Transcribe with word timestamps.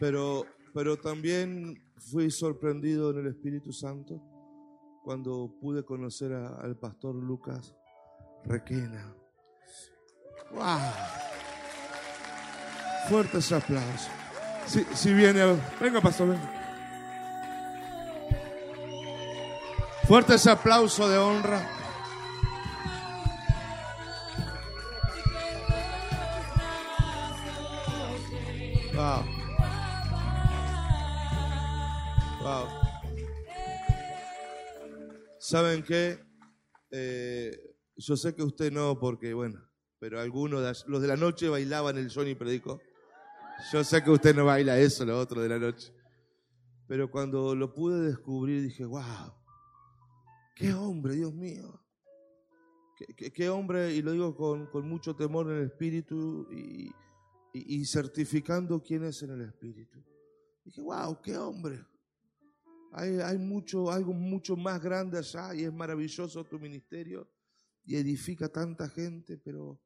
Pero, 0.00 0.46
pero 0.72 0.96
también 0.96 1.80
fui 2.10 2.30
sorprendido 2.30 3.10
en 3.10 3.18
el 3.18 3.26
Espíritu 3.26 3.70
Santo 3.72 4.20
cuando 5.04 5.54
pude 5.60 5.84
conocer 5.84 6.32
al 6.32 6.76
pastor 6.78 7.14
Lucas 7.14 7.74
Requena. 8.44 9.14
¡Wow! 10.52 10.78
Fuertes 13.08 13.52
aplausos. 13.52 14.08
Si, 14.66 14.82
si 14.94 15.12
viene, 15.12 15.58
venga 15.80 16.00
pastor, 16.00 16.28
venga. 16.28 16.56
Fuertes 20.08 20.46
aplauso 20.46 21.08
de 21.08 21.18
honra. 21.18 21.79
¿Saben 35.50 35.82
qué? 35.82 36.16
Eh, 36.92 37.50
yo 37.96 38.16
sé 38.16 38.36
que 38.36 38.42
usted 38.44 38.70
no, 38.72 39.00
porque 39.00 39.34
bueno, 39.34 39.60
pero 39.98 40.20
algunos, 40.20 40.62
de 40.62 40.72
los 40.88 41.02
de 41.02 41.08
la 41.08 41.16
noche 41.16 41.48
bailaban 41.48 41.98
el 41.98 42.08
Johnny 42.08 42.36
Predico. 42.36 42.80
Yo 43.72 43.82
sé 43.82 44.04
que 44.04 44.10
usted 44.12 44.32
no 44.32 44.44
baila 44.44 44.78
eso, 44.78 45.04
lo 45.04 45.18
otro 45.18 45.40
de 45.42 45.48
la 45.48 45.58
noche. 45.58 45.92
Pero 46.86 47.10
cuando 47.10 47.56
lo 47.56 47.74
pude 47.74 48.00
descubrir 48.00 48.62
dije, 48.62 48.84
wow, 48.84 49.34
qué 50.54 50.72
hombre, 50.72 51.16
Dios 51.16 51.34
mío. 51.34 51.82
Qué, 52.96 53.06
qué- 53.16 53.32
qué 53.32 53.48
hombre, 53.48 53.92
y 53.92 54.02
lo 54.02 54.12
digo 54.12 54.36
con, 54.36 54.66
con 54.66 54.88
mucho 54.88 55.16
temor 55.16 55.50
en 55.50 55.56
el 55.58 55.64
espíritu 55.66 56.46
y, 56.52 56.86
y- 57.54 57.80
y 57.80 57.84
certificando 57.86 58.80
quién 58.84 59.02
es 59.04 59.20
en 59.24 59.30
el 59.30 59.40
espíritu. 59.42 59.98
Dije, 60.64 60.80
wow, 60.80 61.20
qué 61.20 61.36
hombre. 61.36 61.84
Hay, 62.92 63.38
mucho, 63.38 63.90
algo 63.90 64.12
mucho 64.12 64.56
más 64.56 64.82
grande 64.82 65.18
allá 65.18 65.54
y 65.54 65.62
es 65.64 65.72
maravilloso 65.72 66.44
tu 66.44 66.58
ministerio 66.58 67.30
y 67.84 67.96
edifica 67.96 68.48
tanta 68.48 68.88
gente, 68.88 69.38
pero 69.38 69.80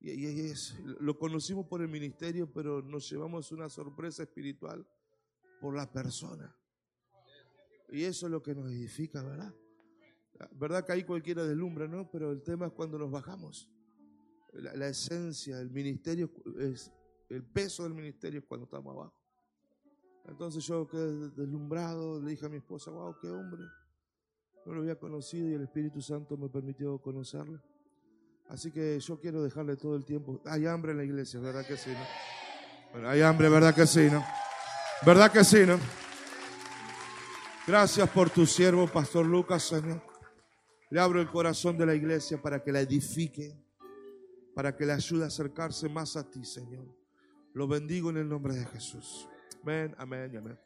y, 0.00 0.26
es, 0.26 0.78
lo 1.00 1.18
conocimos 1.18 1.66
por 1.66 1.80
el 1.80 1.88
ministerio, 1.88 2.52
pero 2.52 2.82
nos 2.82 3.08
llevamos 3.10 3.50
una 3.52 3.70
sorpresa 3.70 4.24
espiritual 4.24 4.86
por 5.60 5.74
la 5.74 5.90
persona. 5.90 6.54
Y 7.88 8.02
eso 8.02 8.26
es 8.26 8.32
lo 8.32 8.42
que 8.42 8.54
nos 8.54 8.70
edifica, 8.70 9.22
¿verdad? 9.22 9.54
¿Verdad 10.52 10.84
que 10.84 10.92
ahí 10.92 11.04
cualquiera 11.04 11.44
deslumbra, 11.44 11.88
no? 11.88 12.10
Pero 12.10 12.32
el 12.32 12.42
tema 12.42 12.66
es 12.66 12.72
cuando 12.72 12.98
nos 12.98 13.10
bajamos. 13.10 13.70
La, 14.52 14.88
esencia 14.88 15.56
del 15.56 15.70
ministerio 15.70 16.30
es, 16.58 16.92
el 17.28 17.44
peso 17.44 17.84
del 17.84 17.94
ministerio 17.94 18.40
es 18.40 18.46
cuando 18.46 18.64
estamos 18.64 18.94
abajo. 18.94 19.23
Entonces 20.26 20.64
yo 20.64 20.88
quedé 20.88 21.30
deslumbrado, 21.30 22.20
le 22.20 22.30
dije 22.30 22.46
a 22.46 22.48
mi 22.48 22.56
esposa, 22.56 22.90
wow, 22.90 23.16
qué 23.20 23.28
hombre. 23.28 23.62
No 24.64 24.72
lo 24.72 24.80
había 24.80 24.98
conocido 24.98 25.48
y 25.48 25.54
el 25.54 25.62
Espíritu 25.62 26.00
Santo 26.00 26.36
me 26.36 26.48
permitió 26.48 26.98
conocerlo. 26.98 27.60
Así 28.48 28.70
que 28.70 28.98
yo 29.00 29.20
quiero 29.20 29.42
dejarle 29.42 29.76
todo 29.76 29.96
el 29.96 30.04
tiempo. 30.04 30.40
Hay 30.46 30.66
hambre 30.66 30.92
en 30.92 30.98
la 30.98 31.04
iglesia, 31.04 31.40
¿verdad 31.40 31.66
que 31.66 31.76
sí? 31.76 31.90
No? 31.90 32.04
Bueno, 32.92 33.08
hay 33.08 33.22
hambre, 33.22 33.48
¿verdad 33.48 33.74
que 33.74 33.86
sí? 33.86 34.08
¿No? 34.10 34.24
¿Verdad 35.04 35.30
que 35.30 35.44
sí? 35.44 35.64
¿No? 35.66 35.78
Gracias 37.66 38.08
por 38.10 38.30
tu 38.30 38.46
siervo, 38.46 38.86
Pastor 38.86 39.26
Lucas, 39.26 39.62
Señor. 39.62 40.02
Le 40.90 41.00
abro 41.00 41.20
el 41.20 41.30
corazón 41.30 41.76
de 41.76 41.86
la 41.86 41.94
iglesia 41.94 42.40
para 42.40 42.62
que 42.62 42.70
la 42.72 42.80
edifique, 42.80 43.58
para 44.54 44.76
que 44.76 44.86
le 44.86 44.92
ayude 44.92 45.24
a 45.24 45.28
acercarse 45.28 45.88
más 45.88 46.16
a 46.16 46.30
ti, 46.30 46.44
Señor. 46.44 46.86
Lo 47.52 47.66
bendigo 47.66 48.10
en 48.10 48.18
el 48.18 48.28
nombre 48.28 48.54
de 48.54 48.64
Jesús. 48.66 49.28
Amén, 49.64 49.94
amén 49.98 50.30
amén. 50.36 50.58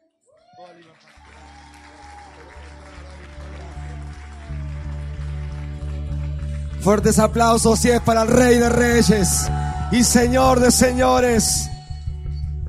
Fuertes 6.81 7.17
aplausos 7.17 7.79
si 7.79 7.91
es 7.91 8.01
para 8.01 8.23
el 8.23 8.27
Rey 8.27 8.57
de 8.57 8.67
Reyes 8.67 9.49
y 9.93 10.03
Señor 10.03 10.59
de 10.59 10.69
Señores. 10.69 11.69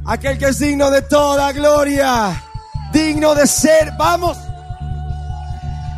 Aquel 0.07 0.39
que 0.39 0.47
es 0.51 0.61
digno 0.61 0.89
de 0.93 1.03
toda 1.03 1.51
gloria, 1.51 2.41
digno 2.93 3.35
de 3.35 3.49
ser, 3.49 3.91
vamos, 3.99 4.39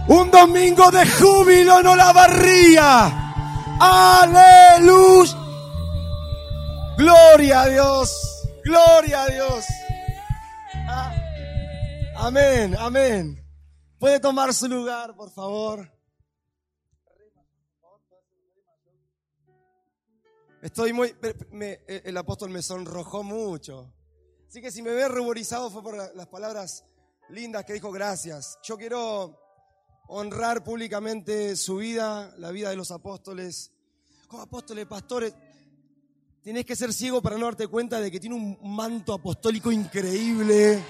un 0.09 0.31
domingo 0.31 0.91
de 0.91 1.06
júbilo 1.10 1.81
en 1.81 1.87
Olavarría. 1.88 3.34
Aleluya. 3.78 5.37
Gloria 6.97 7.60
a 7.60 7.66
Dios, 7.66 8.48
gloria 8.65 9.25
a 9.25 9.26
Dios. 9.26 9.66
Amén, 12.25 12.77
amén. 12.78 13.44
Puede 13.99 14.21
tomar 14.21 14.55
su 14.55 14.69
lugar, 14.69 15.16
por 15.16 15.28
favor. 15.33 15.91
Estoy 20.62 20.93
muy. 20.93 21.12
el 21.88 22.16
apóstol 22.16 22.50
me 22.50 22.62
sonrojó 22.62 23.25
mucho. 23.25 23.93
Así 24.49 24.60
que 24.60 24.71
si 24.71 24.83
me 24.83 24.93
ve 24.93 25.09
ruborizado 25.09 25.69
fue 25.69 25.83
por 25.83 25.97
la- 25.97 26.12
las 26.15 26.28
palabras 26.28 26.84
lindas 27.31 27.65
que 27.65 27.72
dijo 27.72 27.91
gracias. 27.91 28.56
Yo 28.62 28.77
quiero 28.77 29.37
honrar 30.06 30.62
públicamente 30.62 31.56
su 31.56 31.78
vida, 31.78 32.33
la 32.39 32.53
vida 32.53 32.71
de 32.71 32.77
los 32.77 32.93
apóstoles. 32.93 33.72
Como 34.28 34.44
apóstoles, 34.44 34.87
pastores, 34.87 35.34
tenés 36.41 36.65
que 36.65 36.77
ser 36.77 36.93
ciego 36.93 37.21
para 37.21 37.37
no 37.37 37.47
darte 37.47 37.66
cuenta 37.66 38.00
de 38.00 38.12
que 38.12 38.21
tiene 38.21 38.37
un 38.37 38.77
manto 38.77 39.12
apostólico 39.12 39.72
increíble. 39.72 40.81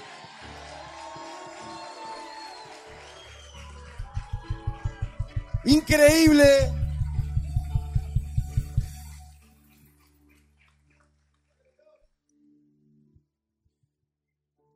Increíble. 5.65 6.73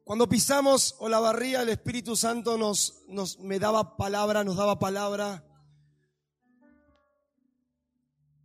Cuando 0.05 0.29
pisamos 0.29 0.95
Olavarría, 0.99 1.63
el 1.63 1.69
Espíritu 1.69 2.15
Santo 2.15 2.57
nos, 2.57 3.03
nos 3.09 3.39
me 3.39 3.59
daba 3.59 3.97
palabra, 3.97 4.45
nos 4.45 4.55
daba 4.55 4.79
palabra. 4.79 5.43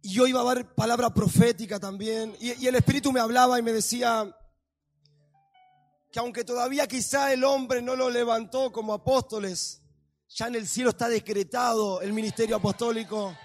Y 0.03 0.15
yo 0.15 0.27
iba 0.27 0.41
a 0.41 0.45
dar 0.45 0.75
palabra 0.75 1.15
profética 1.15 1.79
también. 1.79 2.37
Y 2.41 2.67
el 2.67 2.75
Espíritu 2.75 3.13
me 3.13 3.21
hablaba 3.21 3.61
y 3.61 3.63
me 3.63 3.73
decía 3.73 4.37
que 6.11 6.19
aunque 6.19 6.43
todavía 6.43 6.89
quizá 6.89 7.33
el 7.33 7.45
hombre 7.45 7.81
no 7.81 7.95
lo 7.95 8.11
levantó 8.11 8.73
como 8.73 8.93
apóstoles, 8.93 9.82
ya 10.35 10.47
en 10.47 10.55
el 10.55 10.67
cielo 10.67 10.91
está 10.91 11.09
decretado 11.09 12.01
el 12.01 12.13
ministerio 12.13 12.57
apostólico. 12.57 13.37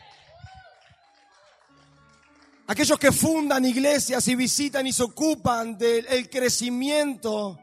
Aquellos 2.67 2.99
que 2.99 3.11
fundan 3.11 3.65
iglesias 3.65 4.27
y 4.27 4.35
visitan 4.35 4.87
y 4.87 4.93
se 4.93 5.03
ocupan 5.03 5.77
del 5.77 6.05
el 6.07 6.29
crecimiento 6.29 7.59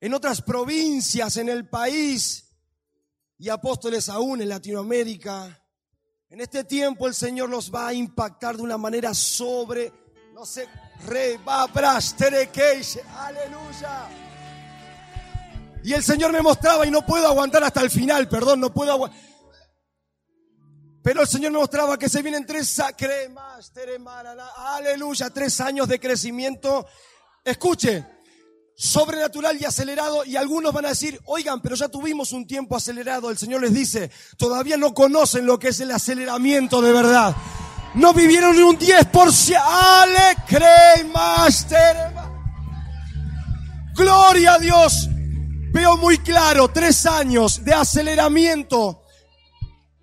en 0.00 0.14
otras 0.14 0.42
provincias, 0.42 1.36
en 1.36 1.48
el 1.48 1.68
país 1.68 2.48
y 3.38 3.48
apóstoles 3.48 4.08
aún 4.08 4.42
en 4.42 4.48
Latinoamérica. 4.48 5.60
En 6.28 6.40
este 6.40 6.64
tiempo 6.64 7.06
el 7.06 7.14
Señor 7.14 7.48
los 7.48 7.72
va 7.72 7.88
a 7.88 7.94
impactar 7.94 8.56
de 8.56 8.62
una 8.62 8.78
manera 8.78 9.14
sobre, 9.14 9.92
no 10.32 10.46
sé, 10.46 10.68
re, 11.06 11.38
va, 11.38 11.68
aleluya. 13.16 14.31
Y 15.84 15.92
el 15.92 16.02
Señor 16.02 16.32
me 16.32 16.42
mostraba 16.42 16.86
y 16.86 16.90
no 16.90 17.04
puedo 17.04 17.26
aguantar 17.26 17.64
hasta 17.64 17.80
el 17.80 17.90
final, 17.90 18.28
perdón, 18.28 18.60
no 18.60 18.72
puedo 18.72 18.92
aguantar. 18.92 19.20
Pero 21.02 21.22
el 21.22 21.28
Señor 21.28 21.50
me 21.50 21.58
mostraba 21.58 21.98
que 21.98 22.08
se 22.08 22.22
vienen 22.22 22.46
tres, 22.46 22.80
cremas, 22.96 23.72
aleluya, 24.56 25.30
tres 25.30 25.60
años 25.60 25.88
de 25.88 25.98
crecimiento. 25.98 26.86
Escuche, 27.44 28.06
sobrenatural 28.76 29.60
y 29.60 29.64
acelerado 29.64 30.24
y 30.24 30.36
algunos 30.36 30.72
van 30.72 30.86
a 30.86 30.90
decir, 30.90 31.20
oigan, 31.24 31.60
pero 31.60 31.74
ya 31.74 31.88
tuvimos 31.88 32.32
un 32.32 32.46
tiempo 32.46 32.76
acelerado. 32.76 33.30
El 33.30 33.38
Señor 33.38 33.62
les 33.62 33.74
dice, 33.74 34.12
todavía 34.36 34.76
no 34.76 34.94
conocen 34.94 35.44
lo 35.44 35.58
que 35.58 35.68
es 35.68 35.80
el 35.80 35.90
aceleramiento 35.90 36.80
de 36.80 36.92
verdad. 36.92 37.34
No 37.94 38.14
vivieron 38.14 38.56
ni 38.56 38.62
un 38.62 38.78
10%. 38.78 39.60
Ale, 39.60 40.36
cremas. 40.46 41.66
Gloria 43.94 44.54
a 44.54 44.58
Dios. 44.58 45.08
Veo 45.72 45.96
muy 45.96 46.18
claro 46.18 46.68
tres 46.68 47.06
años 47.06 47.64
de 47.64 47.72
aceleramiento. 47.72 49.02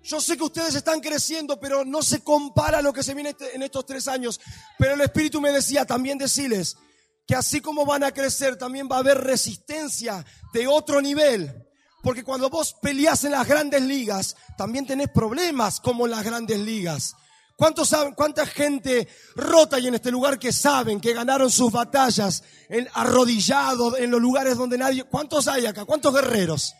Yo 0.02 0.20
sé 0.20 0.36
que 0.36 0.42
ustedes 0.42 0.74
están 0.74 0.98
creciendo, 1.00 1.60
pero 1.60 1.84
no 1.84 2.02
se 2.02 2.24
compara 2.24 2.82
lo 2.82 2.92
que 2.92 3.04
se 3.04 3.14
viene 3.14 3.30
este- 3.30 3.54
en 3.54 3.62
estos 3.62 3.86
tres 3.86 4.08
años. 4.08 4.40
Pero 4.78 4.94
el 4.94 5.00
Espíritu 5.02 5.40
me 5.40 5.52
decía 5.52 5.84
también 5.84 6.18
decirles 6.18 6.76
que 7.24 7.36
así 7.36 7.60
como 7.60 7.86
van 7.86 8.02
a 8.02 8.10
crecer, 8.10 8.56
también 8.56 8.88
va 8.90 8.96
a 8.96 8.98
haber 9.00 9.18
resistencia 9.18 10.24
de 10.52 10.66
otro 10.66 11.00
nivel. 11.00 11.54
Porque 12.02 12.24
cuando 12.24 12.50
vos 12.50 12.74
peleás 12.82 13.22
en 13.22 13.30
las 13.32 13.46
grandes 13.46 13.82
ligas, 13.82 14.34
también 14.58 14.86
tenés 14.86 15.10
problemas 15.10 15.78
como 15.80 16.06
en 16.06 16.10
las 16.10 16.24
grandes 16.24 16.58
ligas. 16.58 17.14
¿Cuántos 17.60 17.90
saben, 17.90 18.14
cuánta 18.14 18.46
gente 18.46 19.06
rota 19.34 19.76
hay 19.76 19.86
en 19.86 19.94
este 19.94 20.10
lugar 20.10 20.38
que 20.38 20.50
saben 20.50 20.98
que 20.98 21.12
ganaron 21.12 21.50
sus 21.50 21.70
batallas 21.70 22.42
en, 22.70 22.88
arrodillados 22.94 23.98
en 23.98 24.10
los 24.10 24.18
lugares 24.18 24.56
donde 24.56 24.78
nadie... 24.78 25.04
¿Cuántos 25.04 25.46
hay 25.46 25.66
acá? 25.66 25.84
¿Cuántos 25.84 26.14
guerreros? 26.14 26.74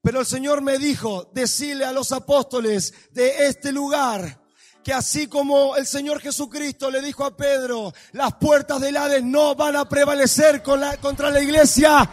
Pero 0.00 0.20
el 0.20 0.26
Señor 0.26 0.60
me 0.60 0.78
dijo, 0.78 1.28
decirle 1.34 1.84
a 1.84 1.90
los 1.90 2.12
apóstoles 2.12 2.94
de 3.10 3.48
este 3.48 3.72
lugar, 3.72 4.40
que 4.84 4.92
así 4.92 5.26
como 5.26 5.74
el 5.74 5.84
Señor 5.84 6.20
Jesucristo 6.20 6.88
le 6.88 7.02
dijo 7.02 7.24
a 7.24 7.36
Pedro, 7.36 7.92
las 8.12 8.34
puertas 8.34 8.80
del 8.80 8.96
Hades 8.96 9.24
no 9.24 9.56
van 9.56 9.74
a 9.74 9.88
prevalecer 9.88 10.62
contra 10.62 11.28
la 11.28 11.42
iglesia. 11.42 12.08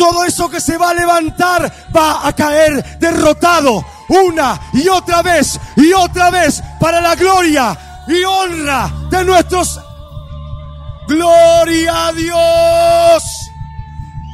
Todo 0.00 0.24
eso 0.24 0.48
que 0.48 0.62
se 0.62 0.78
va 0.78 0.90
a 0.90 0.94
levantar 0.94 1.90
va 1.94 2.26
a 2.26 2.32
caer 2.32 2.98
derrotado 2.98 3.84
una 4.08 4.58
y 4.72 4.88
otra 4.88 5.20
vez 5.20 5.60
y 5.76 5.92
otra 5.92 6.30
vez 6.30 6.62
para 6.80 7.02
la 7.02 7.14
gloria 7.14 7.78
y 8.08 8.24
honra 8.24 8.90
de 9.10 9.24
nuestros... 9.26 9.78
Gloria 11.06 12.06
a 12.06 12.12
Dios. 12.12 13.22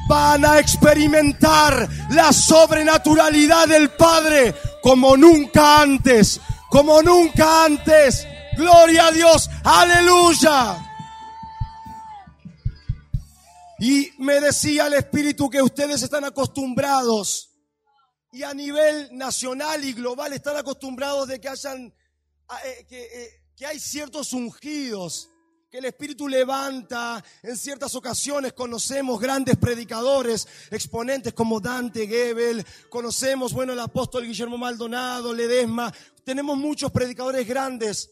Van 0.08 0.44
a 0.44 0.58
experimentar 0.60 1.88
la 2.10 2.32
sobrenaturalidad 2.32 3.66
del 3.66 3.88
Padre 3.90 4.54
como 4.82 5.16
nunca 5.16 5.80
antes 5.80 6.38
como 6.68 7.02
nunca 7.02 7.64
antes. 7.64 8.26
Gloria 8.56 9.06
a 9.06 9.10
Dios. 9.12 9.50
Aleluya. 9.64 10.85
Y 13.78 14.10
me 14.18 14.40
decía 14.40 14.86
el 14.86 14.94
Espíritu 14.94 15.50
que 15.50 15.60
ustedes 15.60 16.02
están 16.02 16.24
acostumbrados 16.24 17.50
y 18.32 18.42
a 18.42 18.54
nivel 18.54 19.08
nacional 19.12 19.84
y 19.84 19.92
global 19.92 20.32
están 20.32 20.56
acostumbrados 20.56 21.28
de 21.28 21.40
que 21.40 21.48
hayan, 21.48 21.94
eh, 22.64 22.86
que, 22.88 23.04
eh, 23.04 23.30
que 23.54 23.66
hay 23.66 23.78
ciertos 23.78 24.32
ungidos 24.32 25.30
que 25.70 25.78
el 25.78 25.84
Espíritu 25.84 26.26
levanta. 26.26 27.22
En 27.42 27.56
ciertas 27.56 27.94
ocasiones 27.94 28.54
conocemos 28.54 29.20
grandes 29.20 29.56
predicadores, 29.56 30.46
exponentes 30.70 31.34
como 31.34 31.60
Dante 31.60 32.06
Gebel, 32.06 32.64
conocemos, 32.88 33.52
bueno, 33.52 33.74
el 33.74 33.80
apóstol 33.80 34.26
Guillermo 34.26 34.56
Maldonado, 34.56 35.34
Ledesma, 35.34 35.92
tenemos 36.24 36.56
muchos 36.56 36.90
predicadores 36.90 37.46
grandes. 37.46 38.10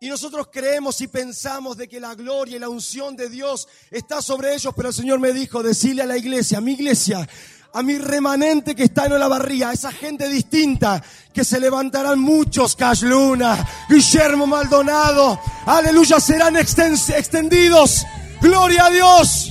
Y 0.00 0.08
nosotros 0.08 0.48
creemos 0.52 1.00
y 1.00 1.08
pensamos 1.08 1.76
de 1.76 1.88
que 1.88 1.98
la 1.98 2.14
gloria 2.14 2.54
y 2.54 2.60
la 2.60 2.68
unción 2.68 3.16
de 3.16 3.28
Dios 3.28 3.66
está 3.90 4.22
sobre 4.22 4.54
ellos, 4.54 4.72
pero 4.76 4.90
el 4.90 4.94
Señor 4.94 5.18
me 5.18 5.32
dijo, 5.32 5.60
decirle 5.60 6.02
a 6.02 6.06
la 6.06 6.16
iglesia, 6.16 6.58
a 6.58 6.60
mi 6.60 6.74
iglesia, 6.74 7.28
a 7.72 7.82
mi 7.82 7.98
remanente 7.98 8.76
que 8.76 8.84
está 8.84 9.06
en 9.06 9.18
la 9.18 9.26
barría, 9.26 9.70
a 9.70 9.72
esa 9.72 9.90
gente 9.90 10.28
distinta, 10.28 11.02
que 11.34 11.42
se 11.42 11.58
levantarán 11.58 12.20
muchos, 12.20 12.76
Cash 12.76 13.02
Luna, 13.02 13.68
Guillermo 13.88 14.46
Maldonado, 14.46 15.40
aleluya, 15.66 16.20
serán 16.20 16.56
extendidos, 16.56 18.06
gloria 18.40 18.86
a 18.86 18.90
Dios. 18.90 19.50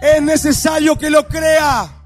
Es 0.00 0.22
necesario 0.22 0.96
que 0.96 1.10
lo 1.10 1.28
crea. 1.28 2.02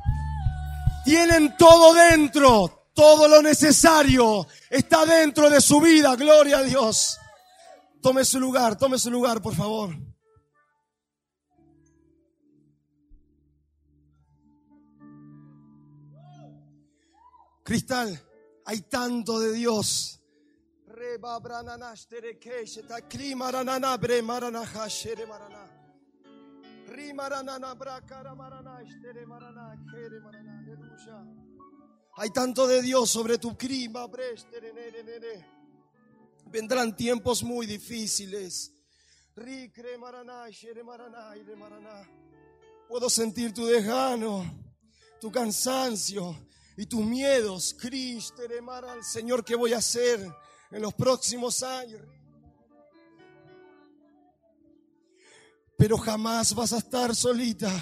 Tienen 1.05 1.57
todo 1.57 1.95
dentro, 1.95 2.89
todo 2.95 3.29
lo 3.29 3.43
necesario 3.43 4.49
está 4.71 5.05
dentro 5.05 5.51
de 5.51 5.61
su 5.61 5.81
vida. 5.81 6.15
Gloria 6.17 6.59
a 6.59 6.63
Dios. 6.63 7.19
Tome 8.01 8.25
su 8.25 8.41
lugar, 8.41 8.79
tome 8.79 8.99
su 8.99 9.11
lugar, 9.11 9.43
por 9.43 9.55
favor. 9.55 9.95
Cristal, 17.63 18.19
hay 18.65 18.81
tanto 18.83 19.39
de 19.39 19.53
Dios. 19.53 20.21
Hay 32.23 32.29
tanto 32.29 32.67
de 32.67 32.83
Dios 32.83 33.09
sobre 33.11 33.39
tu 33.39 33.57
clima. 33.57 34.07
Vendrán 36.45 36.95
tiempos 36.95 37.43
muy 37.43 37.67
difíciles. 37.67 38.75
Puedo 42.91 43.09
sentir 43.09 43.55
tu 43.55 43.65
desgano, 43.65 44.45
tu 45.19 45.33
cansancio 45.33 46.37
y 46.77 46.85
tus 46.85 47.03
miedos. 47.07 47.75
Cristo, 47.81 48.43
al 48.87 49.03
Señor, 49.03 49.43
¿qué 49.43 49.57
voy 49.57 49.73
a 49.73 49.79
hacer 49.79 50.21
en 50.71 50.83
los 50.83 50.93
próximos 50.93 51.63
años? 51.63 52.03
Pero 55.79 55.97
jamás 55.97 56.55
vas 56.55 56.75
a 56.75 56.79
estar 56.79 57.17
solita. 57.17 57.73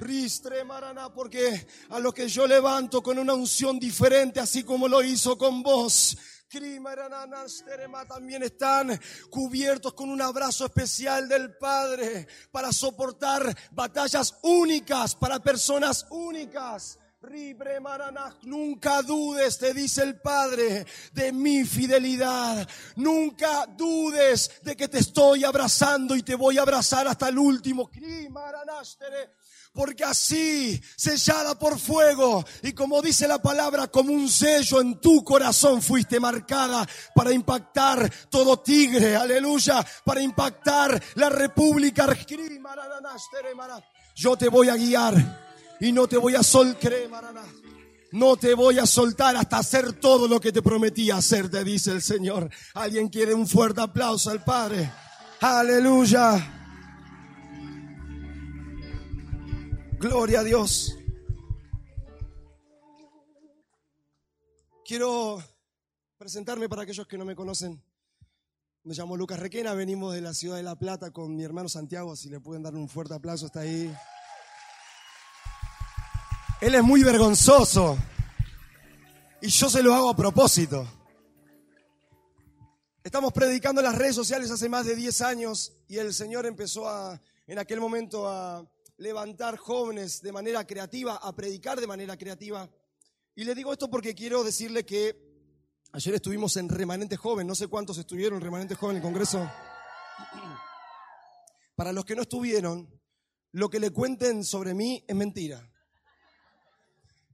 Ristre 0.00 0.64
Maraná, 0.64 1.12
porque 1.12 1.66
a 1.90 1.98
lo 1.98 2.12
que 2.12 2.26
yo 2.28 2.46
levanto 2.46 3.02
con 3.02 3.18
una 3.18 3.34
unción 3.34 3.78
diferente, 3.78 4.40
así 4.40 4.64
como 4.64 4.88
lo 4.88 5.02
hizo 5.02 5.36
con 5.36 5.62
vos, 5.62 6.16
también 8.08 8.42
están 8.42 9.00
cubiertos 9.30 9.94
con 9.94 10.10
un 10.10 10.20
abrazo 10.20 10.66
especial 10.66 11.28
del 11.28 11.56
Padre 11.56 12.26
para 12.50 12.72
soportar 12.72 13.56
batallas 13.70 14.34
únicas 14.42 15.14
para 15.14 15.38
personas 15.38 16.06
únicas. 16.10 16.98
Nunca 18.42 19.02
dudes, 19.02 19.58
te 19.58 19.74
dice 19.74 20.02
el 20.02 20.18
Padre, 20.20 20.86
de 21.12 21.32
mi 21.32 21.64
fidelidad. 21.64 22.66
Nunca 22.96 23.66
dudes 23.66 24.50
de 24.62 24.74
que 24.74 24.88
te 24.88 24.98
estoy 24.98 25.44
abrazando 25.44 26.16
y 26.16 26.22
te 26.22 26.34
voy 26.34 26.56
a 26.56 26.62
abrazar 26.62 27.06
hasta 27.06 27.28
el 27.28 27.38
último 27.38 27.90
porque 29.72 30.04
así, 30.04 30.80
sellada 30.96 31.58
por 31.58 31.78
fuego, 31.78 32.44
y 32.62 32.72
como 32.72 33.00
dice 33.00 33.28
la 33.28 33.40
palabra, 33.40 33.86
como 33.86 34.12
un 34.12 34.28
sello 34.28 34.80
en 34.80 35.00
tu 35.00 35.22
corazón 35.22 35.80
fuiste 35.80 36.18
marcada 36.18 36.86
para 37.14 37.32
impactar 37.32 38.10
todo 38.28 38.58
tigre, 38.58 39.16
aleluya, 39.16 39.86
para 40.04 40.20
impactar 40.20 41.00
la 41.14 41.28
república. 41.28 42.06
Yo 44.16 44.36
te 44.36 44.48
voy 44.48 44.68
a 44.68 44.76
guiar 44.76 45.76
y 45.80 45.92
no 45.92 46.06
te 46.06 46.16
voy 46.16 46.34
a 46.34 46.42
soltar. 46.42 46.92
No 48.12 48.36
te 48.36 48.54
voy 48.54 48.76
a 48.80 48.86
soltar 48.86 49.36
hasta 49.36 49.58
hacer 49.58 49.92
todo 49.92 50.26
lo 50.26 50.40
que 50.40 50.50
te 50.50 50.62
prometí 50.62 51.12
hacer, 51.12 51.48
te 51.48 51.62
dice 51.62 51.92
el 51.92 52.02
Señor. 52.02 52.50
Alguien 52.74 53.08
quiere 53.08 53.34
un 53.34 53.46
fuerte 53.46 53.80
aplauso 53.80 54.30
al 54.30 54.42
Padre. 54.42 54.90
Aleluya. 55.40 56.59
Gloria 60.00 60.40
a 60.40 60.44
Dios. 60.44 60.96
Quiero 64.82 65.44
presentarme 66.16 66.70
para 66.70 66.84
aquellos 66.84 67.06
que 67.06 67.18
no 67.18 67.26
me 67.26 67.36
conocen. 67.36 67.84
Me 68.84 68.94
llamo 68.94 69.14
Lucas 69.14 69.38
Requena, 69.38 69.74
venimos 69.74 70.14
de 70.14 70.22
la 70.22 70.32
ciudad 70.32 70.56
de 70.56 70.62
La 70.62 70.74
Plata 70.74 71.10
con 71.10 71.36
mi 71.36 71.44
hermano 71.44 71.68
Santiago, 71.68 72.16
si 72.16 72.30
le 72.30 72.40
pueden 72.40 72.62
dar 72.62 72.74
un 72.74 72.88
fuerte 72.88 73.12
aplauso, 73.12 73.44
está 73.44 73.60
ahí. 73.60 73.94
Él 76.62 76.74
es 76.74 76.82
muy 76.82 77.02
vergonzoso 77.02 77.98
y 79.42 79.48
yo 79.48 79.68
se 79.68 79.82
lo 79.82 79.94
hago 79.94 80.08
a 80.08 80.16
propósito. 80.16 80.88
Estamos 83.04 83.34
predicando 83.34 83.82
en 83.82 83.86
las 83.86 83.98
redes 83.98 84.14
sociales 84.14 84.50
hace 84.50 84.70
más 84.70 84.86
de 84.86 84.96
10 84.96 85.20
años 85.20 85.74
y 85.88 85.98
el 85.98 86.14
Señor 86.14 86.46
empezó 86.46 86.88
a, 86.88 87.20
en 87.46 87.58
aquel 87.58 87.80
momento 87.80 88.26
a 88.26 88.66
levantar 89.00 89.56
jóvenes 89.56 90.20
de 90.20 90.30
manera 90.30 90.66
creativa, 90.66 91.16
a 91.16 91.34
predicar 91.34 91.80
de 91.80 91.86
manera 91.86 92.18
creativa. 92.18 92.68
Y 93.34 93.44
le 93.44 93.54
digo 93.54 93.72
esto 93.72 93.88
porque 93.88 94.14
quiero 94.14 94.44
decirle 94.44 94.84
que 94.84 95.16
ayer 95.92 96.14
estuvimos 96.14 96.54
en 96.58 96.68
Remanente 96.68 97.16
Joven, 97.16 97.46
no 97.46 97.54
sé 97.54 97.66
cuántos 97.66 97.96
estuvieron 97.96 98.36
en 98.36 98.44
Remanente 98.44 98.74
Joven 98.74 98.96
en 98.96 99.02
el 99.02 99.02
Congreso. 99.02 99.40
Para 101.74 101.94
los 101.94 102.04
que 102.04 102.14
no 102.14 102.22
estuvieron, 102.22 102.90
lo 103.52 103.70
que 103.70 103.80
le 103.80 103.90
cuenten 103.90 104.44
sobre 104.44 104.74
mí 104.74 105.02
es 105.08 105.16
mentira. 105.16 105.66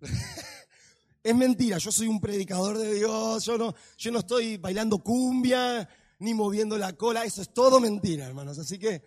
es 1.25 1.35
mentira, 1.35 1.79
yo 1.79 1.91
soy 1.91 2.07
un 2.07 2.21
predicador 2.21 2.79
de 2.79 2.95
Dios, 2.95 3.45
yo 3.45 3.59
no, 3.59 3.75
yo 3.99 4.13
no 4.13 4.21
estoy 4.21 4.57
bailando 4.57 4.99
cumbia 4.99 5.89
ni 6.21 6.33
moviendo 6.33 6.79
la 6.79 6.93
cola, 6.93 7.25
eso 7.25 7.43
es 7.43 7.53
todo 7.53 7.81
mentira, 7.81 8.25
hermanos. 8.25 8.57
Así 8.57 8.79
que, 8.79 9.03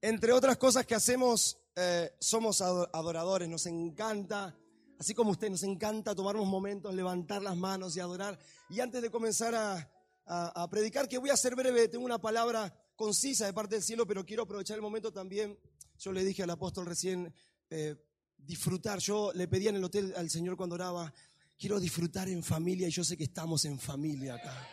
entre 0.00 0.32
otras 0.32 0.56
cosas 0.56 0.86
que 0.86 0.94
hacemos 0.94 1.58
eh, 1.78 2.16
somos 2.18 2.62
adoradores, 2.62 3.46
nos 3.50 3.66
encanta, 3.66 4.58
así 4.98 5.12
como 5.12 5.32
usted, 5.32 5.50
nos 5.50 5.62
encanta 5.62 6.14
tomar 6.14 6.34
unos 6.34 6.48
momentos, 6.48 6.94
levantar 6.94 7.42
las 7.42 7.54
manos 7.54 7.94
y 7.96 8.00
adorar. 8.00 8.38
Y 8.70 8.80
antes 8.80 9.02
de 9.02 9.10
comenzar 9.10 9.54
a, 9.54 10.68
predicar, 10.70 11.06
que 11.06 11.18
voy 11.18 11.28
a 11.28 11.36
ser 11.36 11.54
breve, 11.54 11.88
tengo 11.88 12.06
una 12.06 12.18
palabra 12.18 12.74
concisa 12.96 13.44
de 13.44 13.52
parte 13.52 13.74
del 13.74 13.84
cielo, 13.84 14.06
pero 14.06 14.24
quiero 14.24 14.44
aprovechar 14.44 14.76
el 14.76 14.82
momento 14.82 15.12
también. 15.12 15.58
Yo 15.98 16.12
le 16.12 16.24
dije 16.24 16.42
al 16.42 16.50
apóstol 16.50 16.86
recién, 16.86 17.32
eh, 17.68 17.94
disfrutar. 18.38 18.98
Yo 18.98 19.32
le 19.34 19.46
pedía 19.46 19.68
en 19.68 19.76
el 19.76 19.84
hotel 19.84 20.14
al 20.16 20.30
Señor 20.30 20.56
cuando 20.56 20.76
oraba, 20.76 21.12
quiero 21.58 21.78
disfrutar 21.78 22.30
en 22.30 22.42
familia 22.42 22.88
y 22.88 22.90
yo 22.90 23.04
sé 23.04 23.18
que 23.18 23.24
estamos 23.24 23.66
en 23.66 23.78
familia 23.78 24.36
acá. 24.36 24.66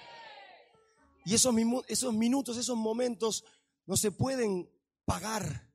Y 1.25 1.33
esos, 1.33 1.53
esos 1.89 2.13
minutos, 2.13 2.55
esos 2.55 2.77
momentos 2.77 3.43
no 3.86 3.98
se 3.98 4.12
pueden 4.12 4.69
pagar. 5.03 5.73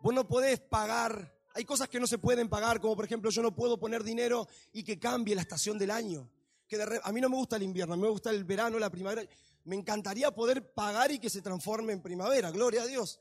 Vos 0.00 0.14
no 0.14 0.26
podés 0.26 0.60
pagar. 0.60 1.34
Hay 1.54 1.64
cosas 1.64 1.88
que 1.88 1.98
no 1.98 2.06
se 2.06 2.18
pueden 2.18 2.48
pagar, 2.48 2.80
como 2.80 2.94
por 2.94 3.04
ejemplo 3.04 3.30
yo 3.30 3.42
no 3.42 3.54
puedo 3.54 3.78
poner 3.78 4.04
dinero 4.04 4.46
y 4.72 4.82
que 4.84 4.98
cambie 4.98 5.34
la 5.34 5.42
estación 5.42 5.78
del 5.78 5.90
año. 5.90 6.28
Que 6.68 6.80
a 7.02 7.12
mí 7.12 7.20
no 7.20 7.28
me 7.28 7.36
gusta 7.36 7.56
el 7.56 7.62
invierno, 7.62 7.94
a 7.94 7.96
mí 7.96 8.02
me 8.02 8.10
gusta 8.10 8.30
el 8.30 8.44
verano, 8.44 8.78
la 8.78 8.90
primavera. 8.90 9.28
Me 9.64 9.74
encantaría 9.74 10.30
poder 10.30 10.72
pagar 10.72 11.10
y 11.10 11.18
que 11.18 11.30
se 11.30 11.42
transforme 11.42 11.92
en 11.92 12.00
primavera, 12.00 12.50
gloria 12.50 12.82
a 12.82 12.86
Dios. 12.86 13.18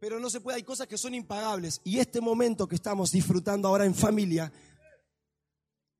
Pero 0.00 0.18
no 0.20 0.30
se 0.30 0.40
puede, 0.40 0.56
hay 0.56 0.62
cosas 0.62 0.86
que 0.86 0.96
son 0.96 1.14
impagables. 1.14 1.80
Y 1.84 1.98
este 1.98 2.20
momento 2.20 2.66
que 2.66 2.76
estamos 2.76 3.12
disfrutando 3.12 3.68
ahora 3.68 3.84
en 3.84 3.94
familia, 3.94 4.52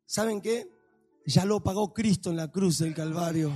¿saben 0.07 0.41
qué? 0.41 0.71
Ya 1.27 1.45
lo 1.45 1.61
pagó 1.61 1.93
Cristo 1.93 2.31
en 2.31 2.37
la 2.37 2.51
cruz 2.51 2.79
del 2.79 2.95
Calvario. 2.95 3.53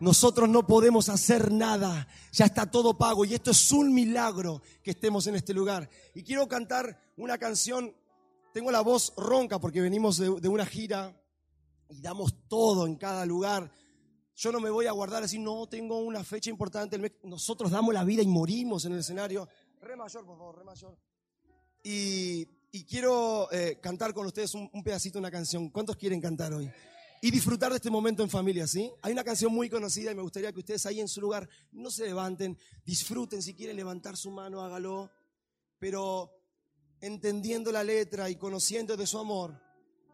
Nosotros 0.00 0.48
no 0.48 0.66
podemos 0.66 1.10
hacer 1.10 1.52
nada, 1.52 2.08
ya 2.32 2.46
está 2.46 2.70
todo 2.70 2.96
pago 2.96 3.26
y 3.26 3.34
esto 3.34 3.50
es 3.50 3.70
un 3.70 3.92
milagro 3.92 4.62
que 4.82 4.92
estemos 4.92 5.26
en 5.26 5.34
este 5.34 5.52
lugar. 5.52 5.90
Y 6.14 6.22
quiero 6.22 6.48
cantar 6.48 6.98
una 7.18 7.36
canción, 7.36 7.94
tengo 8.54 8.70
la 8.70 8.80
voz 8.80 9.12
ronca 9.18 9.58
porque 9.58 9.82
venimos 9.82 10.16
de, 10.16 10.48
una 10.48 10.64
gira 10.64 11.14
y 11.90 12.00
damos 12.00 12.48
todo 12.48 12.86
en 12.86 12.96
cada 12.96 13.26
lugar. 13.26 13.70
Yo 14.34 14.50
no 14.50 14.58
me 14.58 14.70
voy 14.70 14.86
a 14.86 14.92
guardar 14.92 15.22
así, 15.22 15.38
no 15.38 15.68
tengo 15.68 15.98
una 15.98 16.24
fecha 16.24 16.48
importante. 16.48 16.98
Nosotros 17.22 17.70
damos 17.70 17.92
la 17.92 18.02
vida 18.02 18.22
y 18.22 18.26
morimos 18.26 18.86
en 18.86 18.94
el 18.94 19.00
escenario. 19.00 19.46
Re 19.82 19.96
mayor, 19.96 20.24
por 20.24 20.38
favor, 20.38 20.56
re 20.56 20.64
mayor. 20.64 20.96
Y, 21.82 22.46
quiero 22.88 23.52
eh, 23.52 23.78
cantar 23.82 24.14
con 24.14 24.24
ustedes 24.24 24.54
un, 24.54 24.70
un 24.72 24.82
pedacito 24.82 25.18
una 25.18 25.30
canción. 25.30 25.68
¿Cuántos 25.68 25.96
quieren 25.96 26.22
cantar 26.22 26.54
hoy? 26.54 26.70
Y 27.20 27.30
disfrutar 27.30 27.70
de 27.70 27.76
este 27.76 27.90
momento 27.90 28.22
en 28.22 28.30
familia, 28.30 28.66
¿sí? 28.66 28.90
Hay 29.02 29.12
una 29.12 29.24
canción 29.24 29.52
muy 29.52 29.68
conocida 29.68 30.10
y 30.10 30.14
me 30.14 30.22
gustaría 30.22 30.52
que 30.52 30.60
ustedes 30.60 30.86
ahí 30.86 31.00
en 31.00 31.08
su 31.08 31.20
lugar 31.20 31.48
no 31.72 31.90
se 31.90 32.06
levanten, 32.06 32.58
disfruten, 32.84 33.42
si 33.42 33.54
quieren 33.54 33.76
levantar 33.76 34.16
su 34.16 34.30
mano, 34.30 34.62
hágalo, 34.62 35.10
pero 35.78 36.30
entendiendo 37.00 37.70
la 37.70 37.84
letra 37.84 38.30
y 38.30 38.36
conociendo 38.36 38.96
de 38.96 39.06
su 39.06 39.18
amor, 39.18 39.60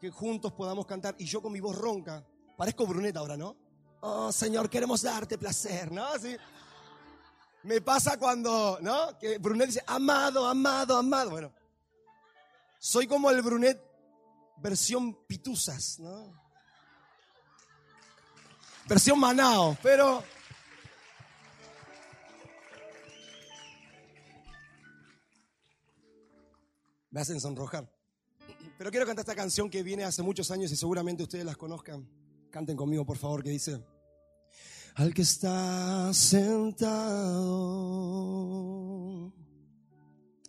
que 0.01 0.11
juntos 0.11 0.53
podamos 0.53 0.87
cantar 0.87 1.15
y 1.19 1.27
yo 1.27 1.41
con 1.41 1.53
mi 1.53 1.61
voz 1.61 1.77
ronca, 1.77 2.27
parezco 2.57 2.87
Bruneta 2.87 3.21
ahora, 3.21 3.37
¿no? 3.37 3.57
Oh, 4.01 4.33
Señor, 4.33 4.69
queremos 4.69 5.03
darte 5.03 5.39
placer, 5.39 5.93
¿no? 5.93 6.07
¿Sí? 6.19 6.37
Me 7.63 7.81
pasa 7.81 8.19
cuando, 8.19 8.79
¿no? 8.81 9.19
Que 9.19 9.39
Brunet 9.39 9.67
dice, 9.67 9.83
amado, 9.87 10.47
amado, 10.47 10.97
amado. 10.97 11.31
Bueno, 11.31 11.53
soy 12.79 13.07
como 13.07 13.31
el 13.31 13.43
Brunet 13.43 13.81
versión 14.59 15.27
pituzas, 15.27 15.99
¿no? 15.99 16.46
Versión 18.89 19.19
Manao, 19.19 19.77
pero... 19.83 20.23
Me 27.11 27.21
hacen 27.21 27.41
sonrojar. 27.41 27.91
Pero 28.77 28.91
quiero 28.91 29.07
cantar 29.07 29.23
esta 29.23 29.35
canción 29.35 29.71
que 29.71 29.83
viene 29.83 30.05
hace 30.05 30.23
muchos 30.23 30.51
años 30.51 30.71
y 30.71 30.77
seguramente 30.77 31.23
ustedes 31.23 31.47
las 31.47 31.57
conozcan. 31.57 32.07
Canten 32.51 32.77
conmigo, 32.77 33.07
por 33.07 33.17
favor, 33.17 33.43
que 33.43 33.51
dice... 33.51 33.83
Al 34.97 35.13
que 35.13 35.23
está 35.23 36.13
sentado 36.15 37.03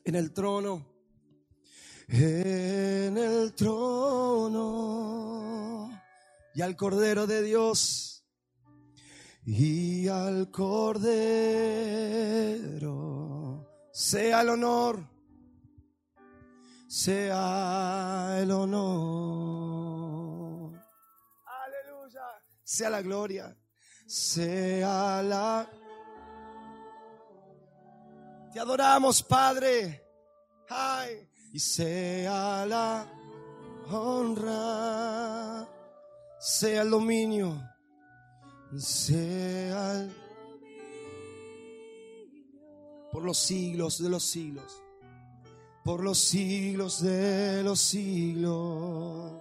en 0.05 0.15
el 0.15 0.31
trono, 0.31 0.87
en 2.07 3.17
el 3.17 3.53
trono, 3.53 4.87
y 6.55 6.61
al 6.61 6.77
Cordero 6.77 7.27
de 7.27 7.43
Dios 7.43 8.06
y 9.49 10.07
al 10.09 10.51
Cordero 10.51 11.07
sea 13.93 14.41
el 14.41 14.49
honor, 14.49 15.09
sea 16.85 18.39
el 18.41 18.51
honor. 18.51 19.57
Aleluya. 21.45 22.25
Sea 22.61 22.89
la 22.89 23.01
gloria, 23.01 23.57
sea 24.05 25.23
la... 25.23 25.71
Te 28.51 28.59
adoramos, 28.59 29.23
Padre. 29.23 30.03
Ay, 30.67 31.25
y 31.53 31.59
sea 31.59 32.65
la 32.65 33.09
honra, 33.89 35.65
sea 36.37 36.81
el 36.81 36.89
dominio 36.89 37.76
sea 38.75 40.07
por 43.11 43.23
los 43.23 43.37
siglos 43.37 44.01
de 44.03 44.09
los 44.09 44.23
siglos, 44.23 44.83
por 45.83 46.03
los 46.03 46.17
siglos 46.19 47.01
de 47.01 47.63
los 47.63 47.79
siglos. 47.79 49.31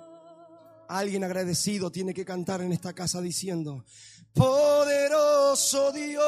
Alguien 0.88 1.24
agradecido 1.24 1.90
tiene 1.90 2.14
que 2.14 2.24
cantar 2.24 2.60
en 2.60 2.72
esta 2.72 2.92
casa 2.92 3.20
diciendo, 3.20 3.84
poderoso 4.32 5.90
Dios, 5.92 6.22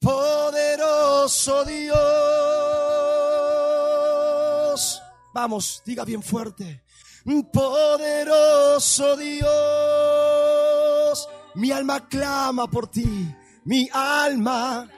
poderoso 0.00 1.64
Dios. 1.64 2.19
Vamos, 5.32 5.82
diga 5.84 6.04
bien 6.04 6.22
fuerte 6.22 6.82
poderoso 7.52 9.16
Dios. 9.16 9.48
Mi 11.54 11.70
alma 11.72 12.08
clama 12.08 12.68
por 12.68 12.88
ti, 12.88 13.34
mi 13.64 13.88
alma. 13.92 14.88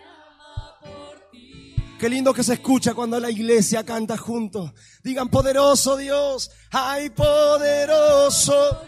Qué 1.98 2.08
lindo 2.08 2.32
que 2.34 2.42
se 2.42 2.54
escucha 2.54 2.94
cuando 2.94 3.20
la 3.20 3.30
iglesia 3.30 3.84
canta 3.84 4.16
juntos. 4.16 4.72
Digan 5.02 5.28
poderoso 5.28 5.96
Dios, 5.96 6.50
ay 6.70 7.10
poderoso. 7.10 8.82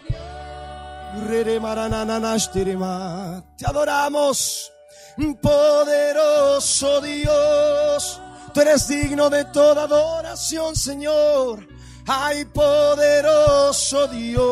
Te 3.57 3.65
adoramos, 3.65 4.69
poderoso 5.41 6.99
Dios. 7.01 8.21
Tú 8.55 8.61
eres 8.61 8.87
digno 8.87 9.29
de 9.29 9.45
toda 9.45 9.83
adoración, 9.83 10.77
Señor. 10.77 11.67
Ay, 12.07 12.45
poderoso 12.45 14.07
Dios, 14.07 14.45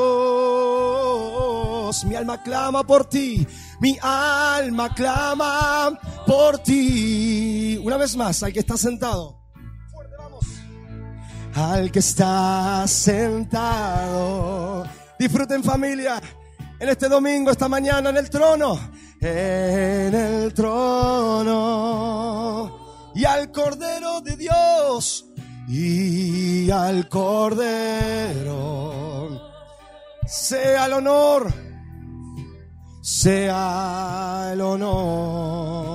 mi 2.03 2.13
alma 2.13 2.43
clama 2.43 2.85
por 2.85 3.05
ti, 3.05 3.47
mi 3.79 3.97
alma 4.01 4.93
clama 4.93 5.97
por 6.27 6.57
ti. 6.59 7.79
Una 7.81 7.95
vez 7.95 8.17
más, 8.17 8.43
al 8.43 8.51
que 8.51 8.59
está 8.59 8.75
sentado. 8.75 9.39
Fuerte, 9.89 10.15
vamos. 10.17 10.43
Al 11.55 11.89
que 11.89 11.99
está 11.99 12.85
sentado. 12.87 14.85
Disfruten 15.17 15.63
familia 15.63 16.21
en 16.77 16.89
este 16.89 17.07
domingo, 17.07 17.51
esta 17.51 17.69
mañana 17.69 18.09
en 18.09 18.17
el 18.17 18.29
trono. 18.29 18.77
En 19.21 20.13
el 20.13 20.53
trono. 20.53 22.03
Y 23.15 23.25
al 23.25 23.51
Cordero 23.51 24.21
de 24.21 24.35
Dios 24.35 25.25
y 25.67 26.69
al 26.71 27.07
Cordero 27.09 28.93
sea 30.27 30.85
el 30.85 30.93
honor, 30.93 31.53
sea 33.01 34.49
el 34.51 34.61
honor. 34.61 35.93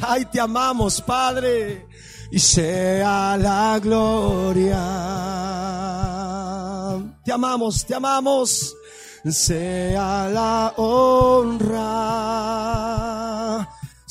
Ay, 0.00 0.24
te 0.26 0.40
amamos, 0.40 1.00
Padre, 1.02 1.86
y 2.30 2.38
sea 2.38 3.36
la 3.36 3.78
gloria. 3.80 4.78
Te 7.24 7.32
amamos, 7.32 7.84
te 7.84 7.94
amamos, 7.94 8.74
sea 9.24 10.28
la 10.28 10.72
honra, 10.76 11.78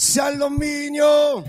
sea 0.01 0.29
el 0.29 0.39
dominio 0.39 1.43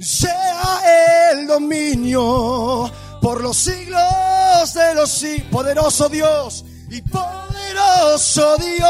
sea 0.00 1.30
el 1.32 1.46
dominio 1.48 2.90
por 3.20 3.42
los 3.42 3.56
siglos 3.56 4.74
de 4.74 4.94
los 4.94 5.10
siglos. 5.10 5.50
Poderoso 5.50 6.08
Dios 6.08 6.64
y 6.88 7.02
poderoso 7.02 8.56
Dios. 8.58 8.88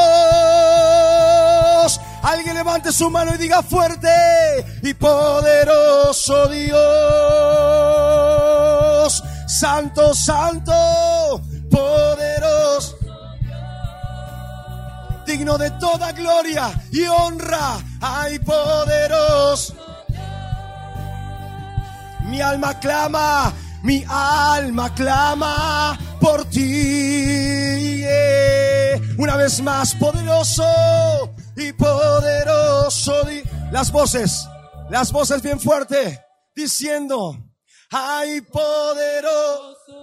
Alguien 2.21 2.53
levante 2.55 2.91
su 2.91 3.09
mano 3.09 3.33
y 3.33 3.39
diga 3.39 3.63
fuerte 3.63 4.07
y 4.83 4.93
poderoso 4.93 6.47
Dios. 6.47 6.77
Santo, 9.47 10.13
santo, 10.13 11.41
poderoso. 11.71 13.00
Digno 15.31 15.57
de 15.57 15.71
toda 15.71 16.11
gloria 16.11 16.71
y 16.91 17.03
honra. 17.07 17.77
Hay 18.01 18.37
poderoso 18.39 19.81
mi 22.31 22.41
alma 22.41 22.79
clama, 22.79 23.53
Mi 23.83 24.03
alma 24.07 24.93
clama 24.93 25.97
por 26.19 26.45
ti. 26.45 28.03
Una 29.17 29.37
vez 29.37 29.61
más, 29.61 29.95
poderoso 29.95 30.63
y 31.55 31.71
poderoso. 31.73 33.13
Las 33.71 33.91
voces, 33.91 34.47
las 34.89 35.11
voces 35.11 35.41
bien 35.41 35.59
fuerte, 35.59 36.19
diciendo, 36.55 37.37
ay 37.89 38.41
poderoso. 38.41 40.00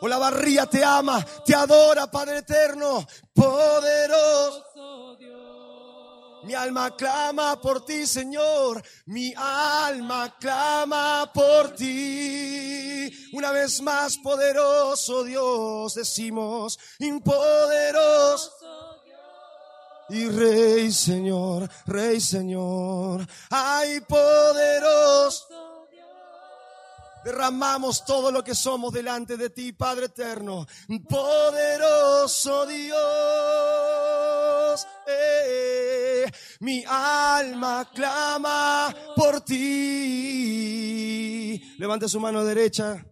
O 0.00 0.08
la 0.08 0.18
barría 0.18 0.66
te 0.66 0.84
ama, 0.84 1.24
te 1.44 1.54
adora, 1.54 2.10
Padre 2.10 2.38
eterno, 2.38 3.06
poderoso. 3.34 4.68
Mi 6.44 6.54
alma 6.54 6.96
clama 6.96 7.60
por 7.60 7.84
ti, 7.84 8.06
Señor. 8.06 8.82
Mi 9.06 9.34
alma 9.36 10.34
clama 10.40 11.30
por 11.34 11.74
ti. 11.74 13.28
Una 13.32 13.50
vez 13.50 13.82
más, 13.82 14.16
poderoso 14.18 15.24
Dios, 15.24 15.94
decimos, 15.94 16.78
impoderoso. 17.00 18.50
Y 20.10 20.26
Rey 20.26 20.90
Señor, 20.90 21.68
Rey 21.84 22.18
Señor, 22.18 23.26
ay 23.50 24.00
poderoso. 24.00 25.67
Derramamos 27.28 28.04
todo 28.06 28.32
lo 28.32 28.42
que 28.42 28.54
somos 28.54 28.90
delante 28.90 29.36
de 29.36 29.50
ti, 29.50 29.74
Padre 29.74 30.06
eterno, 30.06 30.66
poderoso 31.06 32.64
Dios. 32.64 32.96
Eh, 35.06 36.24
mi 36.60 36.82
alma 36.86 37.90
clama 37.94 38.96
por 39.14 39.42
ti. 39.42 39.60
Levante 41.76 42.08
su 42.08 42.18
mano 42.18 42.42
derecha 42.42 43.04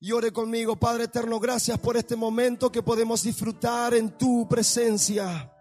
y 0.00 0.12
ore 0.12 0.32
conmigo, 0.32 0.76
Padre 0.76 1.04
eterno. 1.04 1.38
Gracias 1.38 1.78
por 1.78 1.98
este 1.98 2.16
momento 2.16 2.72
que 2.72 2.82
podemos 2.82 3.22
disfrutar 3.22 3.92
en 3.92 4.16
tu 4.16 4.48
presencia. 4.48 5.51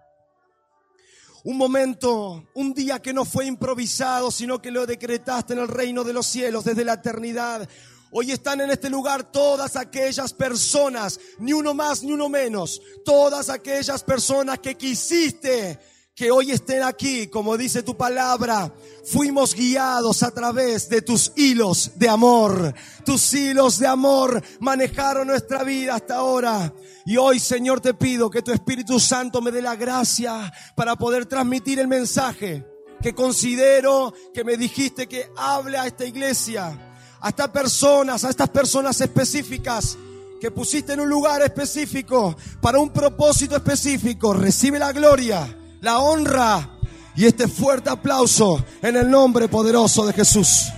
Un 1.43 1.57
momento, 1.57 2.43
un 2.53 2.73
día 2.73 3.01
que 3.01 3.13
no 3.13 3.25
fue 3.25 3.47
improvisado, 3.47 4.29
sino 4.29 4.61
que 4.61 4.69
lo 4.69 4.85
decretaste 4.85 5.53
en 5.53 5.59
el 5.59 5.67
reino 5.67 6.03
de 6.03 6.13
los 6.13 6.27
cielos 6.27 6.63
desde 6.63 6.85
la 6.85 6.93
eternidad. 6.93 7.67
Hoy 8.11 8.31
están 8.31 8.61
en 8.61 8.69
este 8.69 8.91
lugar 8.91 9.31
todas 9.31 9.75
aquellas 9.75 10.33
personas, 10.33 11.19
ni 11.39 11.53
uno 11.53 11.73
más 11.73 12.03
ni 12.03 12.11
uno 12.11 12.29
menos, 12.29 12.79
todas 13.03 13.49
aquellas 13.49 14.03
personas 14.03 14.59
que 14.59 14.75
quisiste 14.75 15.79
que 16.15 16.29
hoy 16.29 16.51
estén 16.51 16.83
aquí, 16.83 17.27
como 17.27 17.57
dice 17.57 17.83
tu 17.83 17.95
palabra, 17.95 18.73
fuimos 19.05 19.55
guiados 19.55 20.23
a 20.23 20.31
través 20.31 20.89
de 20.89 21.01
tus 21.01 21.31
hilos 21.35 21.91
de 21.95 22.09
amor. 22.09 22.73
Tus 23.05 23.33
hilos 23.33 23.79
de 23.79 23.87
amor 23.87 24.43
manejaron 24.59 25.27
nuestra 25.27 25.63
vida 25.63 25.95
hasta 25.95 26.17
ahora. 26.17 26.73
Y 27.05 27.17
hoy, 27.17 27.39
Señor, 27.39 27.79
te 27.79 27.93
pido 27.93 28.29
que 28.29 28.41
tu 28.41 28.51
Espíritu 28.51 28.99
Santo 28.99 29.41
me 29.41 29.51
dé 29.51 29.61
la 29.61 29.75
gracia 29.75 30.51
para 30.75 30.95
poder 30.95 31.25
transmitir 31.25 31.79
el 31.79 31.87
mensaje 31.87 32.65
que 33.01 33.15
considero 33.15 34.13
que 34.33 34.43
me 34.43 34.57
dijiste 34.57 35.07
que 35.07 35.31
hable 35.35 35.77
a 35.77 35.87
esta 35.87 36.05
iglesia, 36.05 36.77
a 37.19 37.29
estas 37.29 37.49
personas, 37.49 38.23
a 38.23 38.29
estas 38.29 38.49
personas 38.49 38.99
específicas 39.01 39.97
que 40.39 40.51
pusiste 40.51 40.93
en 40.93 40.99
un 40.99 41.09
lugar 41.09 41.41
específico 41.41 42.35
para 42.61 42.79
un 42.79 42.91
propósito 42.91 43.55
específico. 43.55 44.33
Recibe 44.33 44.79
la 44.79 44.91
gloria, 44.91 45.57
la 45.81 45.99
honra 45.99 46.69
y 47.15 47.25
este 47.25 47.47
fuerte 47.47 47.89
aplauso 47.89 48.63
en 48.81 48.95
el 48.95 49.09
nombre 49.09 49.49
poderoso 49.49 50.05
de 50.05 50.13
Jesús. 50.13 50.69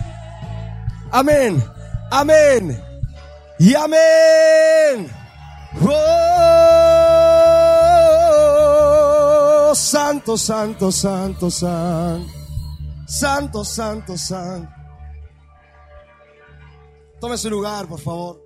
Amén, 1.12 1.64
amén 2.10 2.82
y 3.60 3.76
amén. 3.76 5.12
Oh, 5.82 6.14
santo, 9.76 10.38
santo, 10.38 10.92
santo, 10.92 11.52
santo. 11.52 12.28
Santo, 13.06 13.64
santo, 13.64 14.18
santo. 14.18 14.72
Tome 17.20 17.38
su 17.38 17.50
lugar, 17.50 17.88
por 17.88 18.00
favor. 18.00 18.42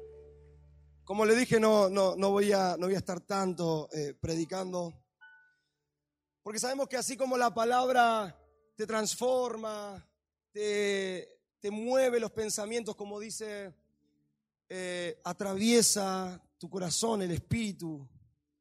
Como 1.06 1.26
le 1.26 1.36
dije, 1.36 1.60
no, 1.60 1.90
no, 1.90 2.16
no, 2.18 2.32
voy, 2.32 2.52
a, 2.52 2.76
no 2.78 2.88
voy 2.88 2.96
a 2.96 2.98
estar 2.98 3.22
tanto 3.22 3.88
eh, 3.94 4.14
predicando. 4.20 4.94
Porque 6.48 6.62
sabemos 6.62 6.88
que 6.88 6.96
así 6.96 7.18
como 7.18 7.38
la 7.38 7.54
palabra 7.54 8.34
te 8.74 8.88
transforma, 8.88 10.10
te, 10.54 11.42
mueve 11.70 12.22
los 12.22 12.32
pensamientos, 12.32 12.96
como 12.96 13.20
dice, 13.20 13.76
eh, 14.70 15.20
atraviesa 15.26 16.42
tu 16.58 16.70
corazón, 16.70 17.22
el 17.22 17.32
espíritu, 17.32 18.08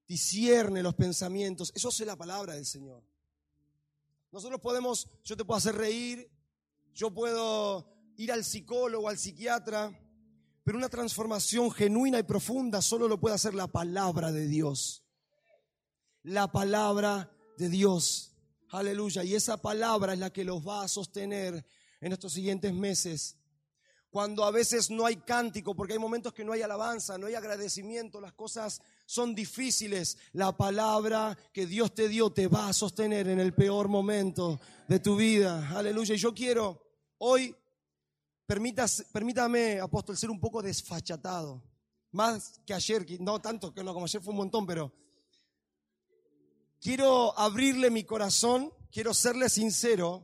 discierne 0.05 0.83
los 0.83 0.97
pensamientos. 0.97 1.71
Eso 1.77 1.91
es 1.91 2.01
la 2.01 2.17
palabra 2.17 2.55
del 2.55 2.67
Señor. 2.67 3.05
Nosotros 4.33 4.61
podemos, 4.61 5.09
yo 5.23 5.37
te 5.37 5.45
puedo 5.45 5.59
hacer 5.59 5.77
reír, 5.77 6.29
yo 6.93 7.15
puedo 7.15 7.89
ir 8.17 8.33
al 8.33 8.45
psicólogo, 8.45 9.09
al 9.09 9.17
psiquiatra, 9.17 9.97
pero 10.65 10.77
una 10.77 10.89
transformación 10.89 11.71
genuina 11.71 12.19
y 12.19 12.25
profunda 12.25 12.83
solo 12.83 13.07
lo 13.07 13.21
puede 13.21 13.37
hacer 13.37 13.55
la 13.55 13.69
palabra 13.69 14.33
de 14.33 14.49
Dios. 14.49 15.05
La 16.25 16.51
palabra 16.51 17.31
de 17.57 17.69
Dios. 17.69 18.33
Aleluya. 18.71 19.25
Y 19.25 19.35
esa 19.35 19.57
palabra 19.57 20.13
es 20.13 20.19
la 20.19 20.33
que 20.33 20.45
los 20.45 20.67
va 20.67 20.83
a 20.83 20.89
sostener 20.89 21.65
en 22.01 22.13
estos 22.13 22.33
siguientes 22.33 22.73
meses. 22.73 23.37
Cuando 24.11 24.45
a 24.45 24.51
veces 24.51 24.91
no 24.91 25.05
hay 25.05 25.17
cántico, 25.17 25.75
porque 25.75 25.93
hay 25.93 25.99
momentos 25.99 26.33
que 26.33 26.45
no 26.45 26.53
hay 26.53 26.63
alabanza, 26.63 27.19
no 27.19 27.27
hay 27.27 27.35
agradecimiento, 27.35 28.21
las 28.21 28.33
cosas 28.33 28.81
son 29.05 29.35
difíciles, 29.35 30.17
la 30.33 30.57
palabra 30.57 31.37
que 31.53 31.67
Dios 31.67 31.95
te 31.95 32.09
dio 32.09 32.31
te 32.31 32.49
va 32.49 32.69
a 32.69 32.73
sostener 32.73 33.29
en 33.29 33.41
el 33.41 33.53
peor 33.53 33.89
momento 33.89 34.59
de 34.89 35.01
tu 35.01 35.17
vida. 35.17 35.71
Aleluya. 35.77 36.15
Y 36.15 36.19
yo 36.19 36.33
quiero 36.35 36.81
hoy, 37.19 37.55
permitas, 38.47 39.05
permítame, 39.13 39.81
apóstol, 39.81 40.17
ser 40.17 40.31
un 40.31 40.41
poco 40.41 40.63
desfachatado. 40.63 41.63
Más 42.13 42.61
que 42.65 42.73
ayer, 42.73 43.05
no 43.21 43.39
tanto, 43.41 43.75
que 43.75 43.85
no, 43.85 43.93
como 43.93 44.07
ayer 44.07 44.23
fue 44.23 44.31
un 44.31 44.39
montón, 44.39 44.65
pero 44.65 44.91
quiero 46.87 47.37
abrirle 47.37 47.91
mi 47.91 48.05
corazón, 48.05 48.73
quiero 48.93 49.13
serle 49.13 49.49
sincero. 49.49 50.23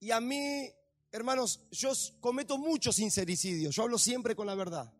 Y 0.00 0.10
a 0.10 0.18
mí, 0.18 0.68
hermanos, 1.12 1.68
yo 1.70 1.92
cometo 2.18 2.58
muchos 2.58 2.96
sincericidios, 2.96 3.76
yo 3.76 3.84
hablo 3.84 3.96
siempre 3.96 4.34
con 4.34 4.48
la 4.48 4.56
verdad. 4.56 4.92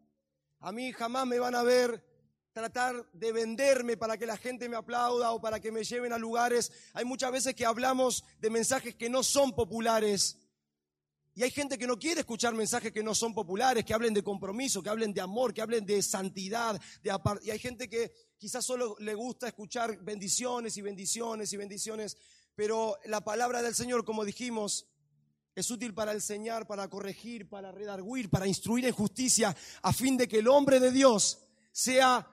A 0.60 0.70
mí 0.70 0.92
jamás 0.92 1.26
me 1.26 1.40
van 1.40 1.56
a 1.56 1.64
ver 1.64 2.04
tratar 2.52 3.10
de 3.12 3.32
venderme 3.32 3.96
para 3.96 4.16
que 4.16 4.24
la 4.24 4.36
gente 4.36 4.68
me 4.68 4.76
aplauda 4.76 5.32
o 5.32 5.40
para 5.40 5.58
que 5.58 5.72
me 5.72 5.82
lleven 5.82 6.12
a 6.12 6.18
lugares. 6.18 6.70
Hay 6.92 7.04
muchas 7.04 7.32
veces 7.32 7.56
que 7.56 7.66
hablamos 7.66 8.22
de 8.38 8.48
mensajes 8.48 8.94
que 8.94 9.10
no 9.10 9.24
son 9.24 9.56
populares. 9.56 10.36
Y 11.38 11.44
hay 11.44 11.52
gente 11.52 11.78
que 11.78 11.86
no 11.86 11.96
quiere 11.96 12.22
escuchar 12.22 12.52
mensajes 12.52 12.90
que 12.90 13.00
no 13.00 13.14
son 13.14 13.32
populares, 13.32 13.84
que 13.84 13.94
hablen 13.94 14.12
de 14.12 14.24
compromiso, 14.24 14.82
que 14.82 14.88
hablen 14.88 15.14
de 15.14 15.20
amor, 15.20 15.54
que 15.54 15.62
hablen 15.62 15.86
de 15.86 16.02
santidad. 16.02 16.82
Y 17.42 17.50
hay 17.50 17.60
gente 17.60 17.88
que 17.88 18.12
quizás 18.36 18.64
solo 18.64 18.96
le 18.98 19.14
gusta 19.14 19.46
escuchar 19.46 20.02
bendiciones 20.02 20.76
y 20.76 20.82
bendiciones 20.82 21.52
y 21.52 21.56
bendiciones. 21.56 22.16
Pero 22.56 22.98
la 23.04 23.20
palabra 23.20 23.62
del 23.62 23.72
Señor, 23.72 24.04
como 24.04 24.24
dijimos, 24.24 24.88
es 25.54 25.70
útil 25.70 25.94
para 25.94 26.10
enseñar, 26.10 26.66
para 26.66 26.88
corregir, 26.88 27.48
para 27.48 27.70
redarguir, 27.70 28.28
para 28.30 28.48
instruir 28.48 28.86
en 28.86 28.92
justicia, 28.92 29.56
a 29.82 29.92
fin 29.92 30.16
de 30.16 30.26
que 30.26 30.40
el 30.40 30.48
hombre 30.48 30.80
de 30.80 30.90
Dios 30.90 31.38
sea 31.70 32.28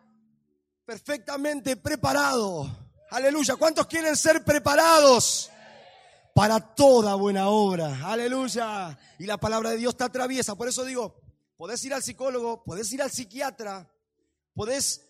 perfectamente 0.83 1.77
preparado. 1.77 2.67
Aleluya. 3.11 3.55
¿Cuántos 3.55 3.85
quieren 3.85 4.17
ser 4.17 4.43
preparados? 4.43 5.51
Para 6.35 6.59
toda 6.59 7.15
buena 7.15 7.47
obra. 7.47 7.97
Aleluya. 8.11 8.99
Y 9.17 9.25
la 9.25 9.37
palabra 9.37 9.69
de 9.69 9.77
Dios 9.77 9.95
te 9.95 10.03
atraviesa. 10.03 10.55
Por 10.55 10.67
eso 10.67 10.83
digo, 10.83 11.15
podés 11.55 11.85
ir 11.85 11.93
al 11.93 12.03
psicólogo, 12.03 12.61
podés 12.65 12.91
ir 12.91 13.01
al 13.01 13.09
psiquiatra, 13.09 13.89
podés 14.53 15.07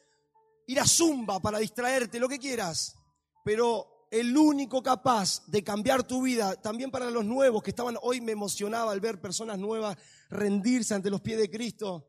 ir 0.67 0.79
a 0.79 0.85
Zumba 0.85 1.39
para 1.39 1.57
distraerte, 1.57 2.19
lo 2.19 2.29
que 2.29 2.37
quieras. 2.37 2.95
Pero 3.43 4.07
el 4.11 4.37
único 4.37 4.83
capaz 4.83 5.43
de 5.47 5.63
cambiar 5.63 6.03
tu 6.03 6.21
vida, 6.21 6.61
también 6.61 6.91
para 6.91 7.09
los 7.09 7.25
nuevos 7.25 7.63
que 7.63 7.71
estaban, 7.71 7.97
hoy 8.03 8.21
me 8.21 8.33
emocionaba 8.33 8.91
al 8.91 8.99
ver 8.99 9.19
personas 9.19 9.57
nuevas 9.57 9.97
rendirse 10.29 10.93
ante 10.93 11.09
los 11.09 11.21
pies 11.21 11.39
de 11.39 11.49
Cristo. 11.49 12.07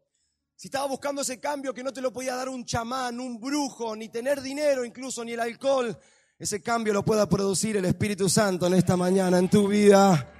Si 0.57 0.69
estaba 0.69 0.89
buscando 0.89 1.23
ese 1.23 1.41
cambio 1.41 1.73
que 1.73 1.83
no 1.83 1.91
te 1.95 2.03
lo 2.03 2.13
podía 2.13 2.37
dar 2.37 2.51
un 2.51 2.67
chamán, 2.67 3.19
un 3.19 3.41
brujo, 3.41 3.97
ni 3.97 4.11
tener 4.11 4.43
dinero 4.43 4.85
incluso, 4.85 5.25
ni 5.25 5.33
el 5.33 5.41
alcohol, 5.41 5.99
ese 6.39 6.61
cambio 6.61 6.93
lo 6.93 7.05
pueda 7.05 7.27
producir 7.29 7.79
el 7.79 7.87
Espíritu 7.87 8.29
Santo 8.29 8.67
en 8.67 8.75
esta 8.75 8.97
mañana, 8.97 9.39
en 9.39 9.49
tu 9.49 9.69
vida. 9.69 10.33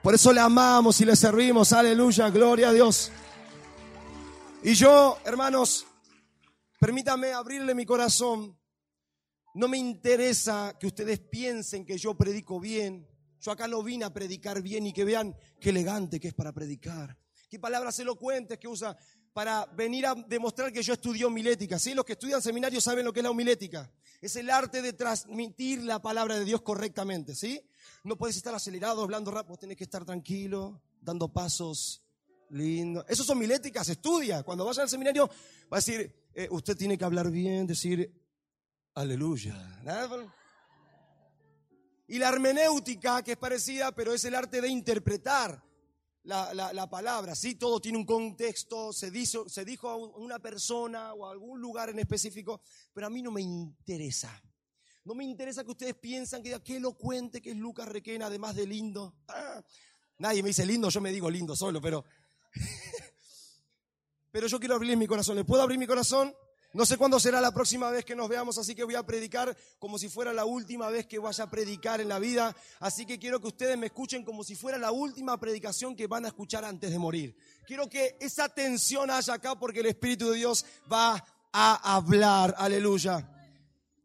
Por 0.00 0.14
eso 0.14 0.32
le 0.32 0.40
amamos 0.40 1.00
y 1.00 1.04
le 1.04 1.16
servimos, 1.16 1.72
aleluya, 1.72 2.30
gloria 2.30 2.68
a 2.68 2.72
Dios. 2.72 3.10
Y 4.62 4.74
yo, 4.74 5.18
hermanos, 5.24 5.86
permítame 6.78 7.32
abrirle 7.32 7.74
mi 7.74 7.84
corazón. 7.84 8.56
No 9.54 9.66
me 9.66 9.78
interesa 9.78 10.76
que 10.78 10.86
ustedes 10.86 11.18
piensen 11.18 11.84
que 11.84 11.98
yo 11.98 12.14
predico 12.14 12.60
bien. 12.60 13.08
Yo 13.40 13.50
acá 13.50 13.66
no 13.66 13.82
vine 13.82 14.04
a 14.04 14.12
predicar 14.12 14.62
bien 14.62 14.86
y 14.86 14.92
que 14.92 15.04
vean 15.04 15.34
qué 15.60 15.70
elegante 15.70 16.20
que 16.20 16.28
es 16.28 16.34
para 16.34 16.52
predicar, 16.52 17.18
qué 17.48 17.58
palabras 17.58 17.98
elocuentes 17.98 18.58
que 18.58 18.68
usa 18.68 18.96
para 19.32 19.66
venir 19.66 20.06
a 20.06 20.14
demostrar 20.14 20.72
que 20.72 20.82
yo 20.82 20.94
estudié 20.94 21.24
homilética. 21.24 21.78
¿sí? 21.78 21.94
Los 21.94 22.04
que 22.04 22.12
estudian 22.12 22.42
seminario 22.42 22.80
saben 22.80 23.04
lo 23.04 23.12
que 23.12 23.20
es 23.20 23.24
la 23.24 23.30
homilética. 23.30 23.90
Es 24.20 24.36
el 24.36 24.50
arte 24.50 24.82
de 24.82 24.92
transmitir 24.92 25.82
la 25.82 26.02
palabra 26.02 26.38
de 26.38 26.44
Dios 26.44 26.62
correctamente. 26.62 27.34
¿sí? 27.34 27.60
No 28.04 28.16
puedes 28.16 28.36
estar 28.36 28.54
acelerado, 28.54 29.02
hablando 29.02 29.30
rápido, 29.30 29.56
tienes 29.56 29.76
que 29.76 29.84
estar 29.84 30.04
tranquilo, 30.04 30.82
dando 31.00 31.32
pasos 31.32 32.02
lindos. 32.50 33.04
Eso 33.08 33.24
son 33.24 33.38
homiléticas, 33.38 33.88
estudia. 33.88 34.42
Cuando 34.42 34.64
vayas 34.64 34.80
al 34.80 34.88
seminario, 34.88 35.28
va 35.72 35.76
a 35.76 35.80
decir, 35.80 36.14
eh, 36.34 36.48
usted 36.50 36.76
tiene 36.76 36.98
que 36.98 37.04
hablar 37.04 37.30
bien, 37.30 37.66
decir 37.66 38.12
aleluya. 38.94 39.80
Y 42.08 42.18
la 42.18 42.28
hermenéutica, 42.28 43.22
que 43.22 43.32
es 43.32 43.38
parecida, 43.38 43.92
pero 43.92 44.12
es 44.12 44.24
el 44.24 44.34
arte 44.34 44.60
de 44.60 44.68
interpretar 44.68 45.62
la, 46.30 46.88
palabra. 46.88 47.34
Sí, 47.34 47.56
todo 47.56 47.80
tiene 47.80 47.98
un 47.98 48.06
contexto, 48.06 48.92
se, 48.92 49.10
dijo, 49.10 49.48
se 49.48 49.64
dijo 49.64 49.88
a 49.88 49.96
una 49.96 50.38
persona 50.38 51.12
o 51.12 51.26
a 51.26 51.32
algún 51.32 51.60
lugar 51.60 51.90
en 51.90 51.98
específico, 51.98 52.62
pero 52.92 53.08
a 53.08 53.10
mí 53.10 53.20
no 53.20 53.30
me 53.30 53.42
interesa. 53.42 54.42
No 55.04 55.14
me 55.14 55.24
interesa 55.24 55.64
que 55.64 55.70
ustedes 55.70 55.94
piensan 55.94 56.42
que 56.42 56.60
qué 56.62 56.76
elocuente 56.76 57.40
que 57.40 57.50
es 57.50 57.56
Lucas 57.56 57.88
Requena, 57.88 58.26
además 58.26 58.54
de 58.54 58.66
lindo. 58.66 59.16
Ah, 59.28 59.62
nadie 60.18 60.42
me 60.42 60.50
dice 60.50 60.64
lindo, 60.64 60.88
yo 60.88 61.00
me 61.00 61.12
digo 61.12 61.30
lindo 61.30 61.56
solo, 61.56 61.80
pero... 61.80 62.04
pero 64.30 64.46
yo 64.46 64.60
quiero 64.60 64.76
abrir 64.76 64.96
mi 64.96 65.06
corazón. 65.06 65.36
¿Le 65.36 65.44
puedo 65.44 65.62
abrir 65.62 65.78
mi 65.78 65.86
corazón? 65.86 66.32
No 66.72 66.86
sé 66.86 66.96
cuándo 66.96 67.18
será 67.18 67.40
la 67.40 67.50
próxima 67.50 67.90
vez 67.90 68.04
que 68.04 68.14
nos 68.14 68.28
veamos, 68.28 68.56
así 68.56 68.76
que 68.76 68.84
voy 68.84 68.94
a 68.94 69.02
predicar 69.02 69.56
como 69.80 69.98
si 69.98 70.08
fuera 70.08 70.32
la 70.32 70.44
última 70.44 70.88
vez 70.88 71.04
que 71.06 71.18
vaya 71.18 71.44
a 71.44 71.50
predicar 71.50 72.00
en 72.00 72.08
la 72.08 72.20
vida. 72.20 72.54
Así 72.78 73.04
que 73.04 73.18
quiero 73.18 73.40
que 73.40 73.48
ustedes 73.48 73.76
me 73.76 73.86
escuchen 73.86 74.24
como 74.24 74.44
si 74.44 74.54
fuera 74.54 74.78
la 74.78 74.92
última 74.92 75.38
predicación 75.40 75.96
que 75.96 76.06
van 76.06 76.26
a 76.26 76.28
escuchar 76.28 76.64
antes 76.64 76.92
de 76.92 76.98
morir. 76.98 77.36
Quiero 77.66 77.88
que 77.88 78.16
esa 78.20 78.48
tensión 78.48 79.10
haya 79.10 79.34
acá 79.34 79.58
porque 79.58 79.80
el 79.80 79.86
Espíritu 79.86 80.30
de 80.30 80.36
Dios 80.36 80.64
va 80.90 81.24
a 81.52 81.96
hablar. 81.96 82.54
Aleluya. 82.56 83.28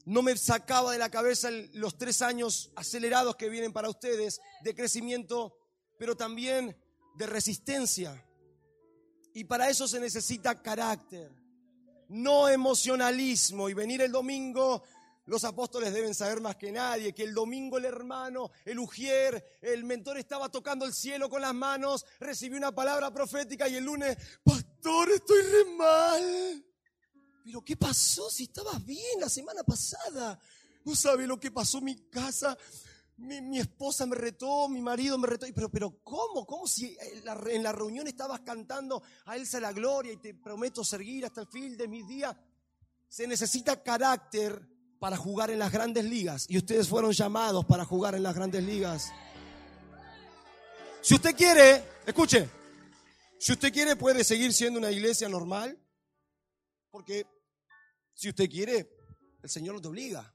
No 0.06 0.24
me 0.24 0.36
sacaba 0.36 0.92
de 0.92 0.98
la 0.98 1.10
cabeza 1.10 1.50
los 1.74 2.00
tres 2.00 2.24
años 2.24 2.72
acelerados 2.76 3.36
que 3.36 3.50
vienen 3.50 3.74
para 3.74 3.90
ustedes 3.90 4.40
de 4.64 4.74
crecimiento, 4.74 5.56
pero 6.00 6.16
también 6.16 6.76
de 7.16 7.28
resistencia. 7.28 8.26
Y 9.36 9.44
para 9.44 9.70
eso 9.70 9.88
se 9.88 10.00
necesita 10.00 10.60
carácter 10.64 11.45
no 12.10 12.50
emocionalismo. 12.50 13.70
Y 13.70 13.74
venir 13.74 14.02
el 14.02 14.12
domingo, 14.12 14.84
los 15.26 15.44
apóstoles 15.44 15.94
deben 15.94 16.14
saber 16.14 16.42
más 16.42 16.56
que 16.56 16.72
nadie, 16.72 17.14
que 17.14 17.24
el 17.24 17.34
domingo 17.34 17.78
el 17.78 17.86
hermano, 17.86 18.52
el 18.64 18.80
ujier, 18.80 19.58
el 19.62 19.84
mentor 19.84 20.18
estaba 20.18 20.50
tocando 20.50 20.86
el 20.86 20.94
cielo 20.94 21.30
con 21.30 21.42
las 21.42 21.54
manos, 21.54 22.06
recibió 22.20 22.58
una 22.58 22.74
palabra 22.74 23.12
profética 23.12 23.68
y 23.68 23.76
el 23.76 23.86
lunes, 23.86 24.18
pastor, 24.44 25.12
estoy 25.12 25.42
re 25.42 25.66
mal. 25.76 26.66
Pero 27.44 27.64
¿qué 27.64 27.76
pasó 27.76 28.30
si 28.30 28.44
estabas 28.44 28.84
bien 28.84 29.20
la 29.20 29.30
semana 29.30 29.64
pasada? 29.64 30.40
No 30.84 30.96
sabe 30.96 31.26
lo 31.26 31.40
que 31.40 31.52
pasó 31.52 31.80
en 31.80 31.86
mi 31.86 31.96
casa 32.10 32.58
mi, 33.18 33.60
esposa 33.60 34.06
me 34.06 34.16
retó, 34.16 34.68
mi 34.68 34.82
marido 34.82 35.18
me 35.18 35.28
retó. 35.28 35.46
Pero, 35.54 35.70
pero 35.70 36.00
¿cómo? 36.04 36.46
¿Cómo 36.46 36.68
si 36.68 36.98
en 37.00 37.64
la, 37.64 37.72
reunión 37.72 38.08
estabas 38.08 38.42
cantando 38.42 39.02
a 39.26 39.36
Elsa 39.36 39.60
la 39.60 39.72
gloria 39.72 40.14
y 40.14 40.18
te 40.18 40.34
prometo 40.34 40.84
seguir 40.84 41.26
hasta 41.26 41.42
el 41.42 41.48
fin 41.48 41.78
de 41.78 41.88
mis 41.88 42.08
días? 42.08 42.36
Se 43.08 43.28
necesita 43.28 43.82
carácter 43.82 44.68
para 45.00 45.18
jugar 45.18 45.52
en 45.52 45.60
las 45.60 45.72
grandes 45.72 46.04
ligas. 46.06 46.46
Y 46.50 46.58
ustedes 46.58 46.90
fueron 46.90 47.12
llamados 47.12 47.66
para 47.66 47.86
jugar 47.86 48.16
en 48.16 48.24
las 48.24 48.36
grandes 48.36 48.64
ligas. 48.64 49.12
Si 51.02 51.14
usted 51.14 51.36
quiere, 51.36 51.84
escuche, 52.06 52.50
si 53.38 53.54
usted 53.54 53.72
quiere 53.72 53.96
puede 53.96 54.24
seguir 54.24 54.54
siendo 54.54 54.80
una 54.80 54.92
iglesia 54.92 55.30
normal, 55.30 55.80
porque 56.90 57.28
si 58.14 58.30
usted 58.30 58.50
quiere, 58.50 58.90
el 59.44 59.50
Señor 59.50 59.76
no 59.76 59.82
te 59.82 59.88
obliga. 59.88 60.35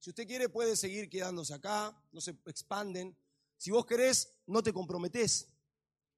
Si 0.00 0.08
usted 0.08 0.26
quiere, 0.26 0.48
puede 0.48 0.76
seguir 0.76 1.10
quedándose 1.10 1.52
acá, 1.52 1.94
no 2.10 2.22
se 2.22 2.30
expanden. 2.46 3.14
Si 3.58 3.70
vos 3.70 3.84
querés, 3.84 4.40
no 4.46 4.62
te 4.62 4.72
comprometés. 4.72 5.48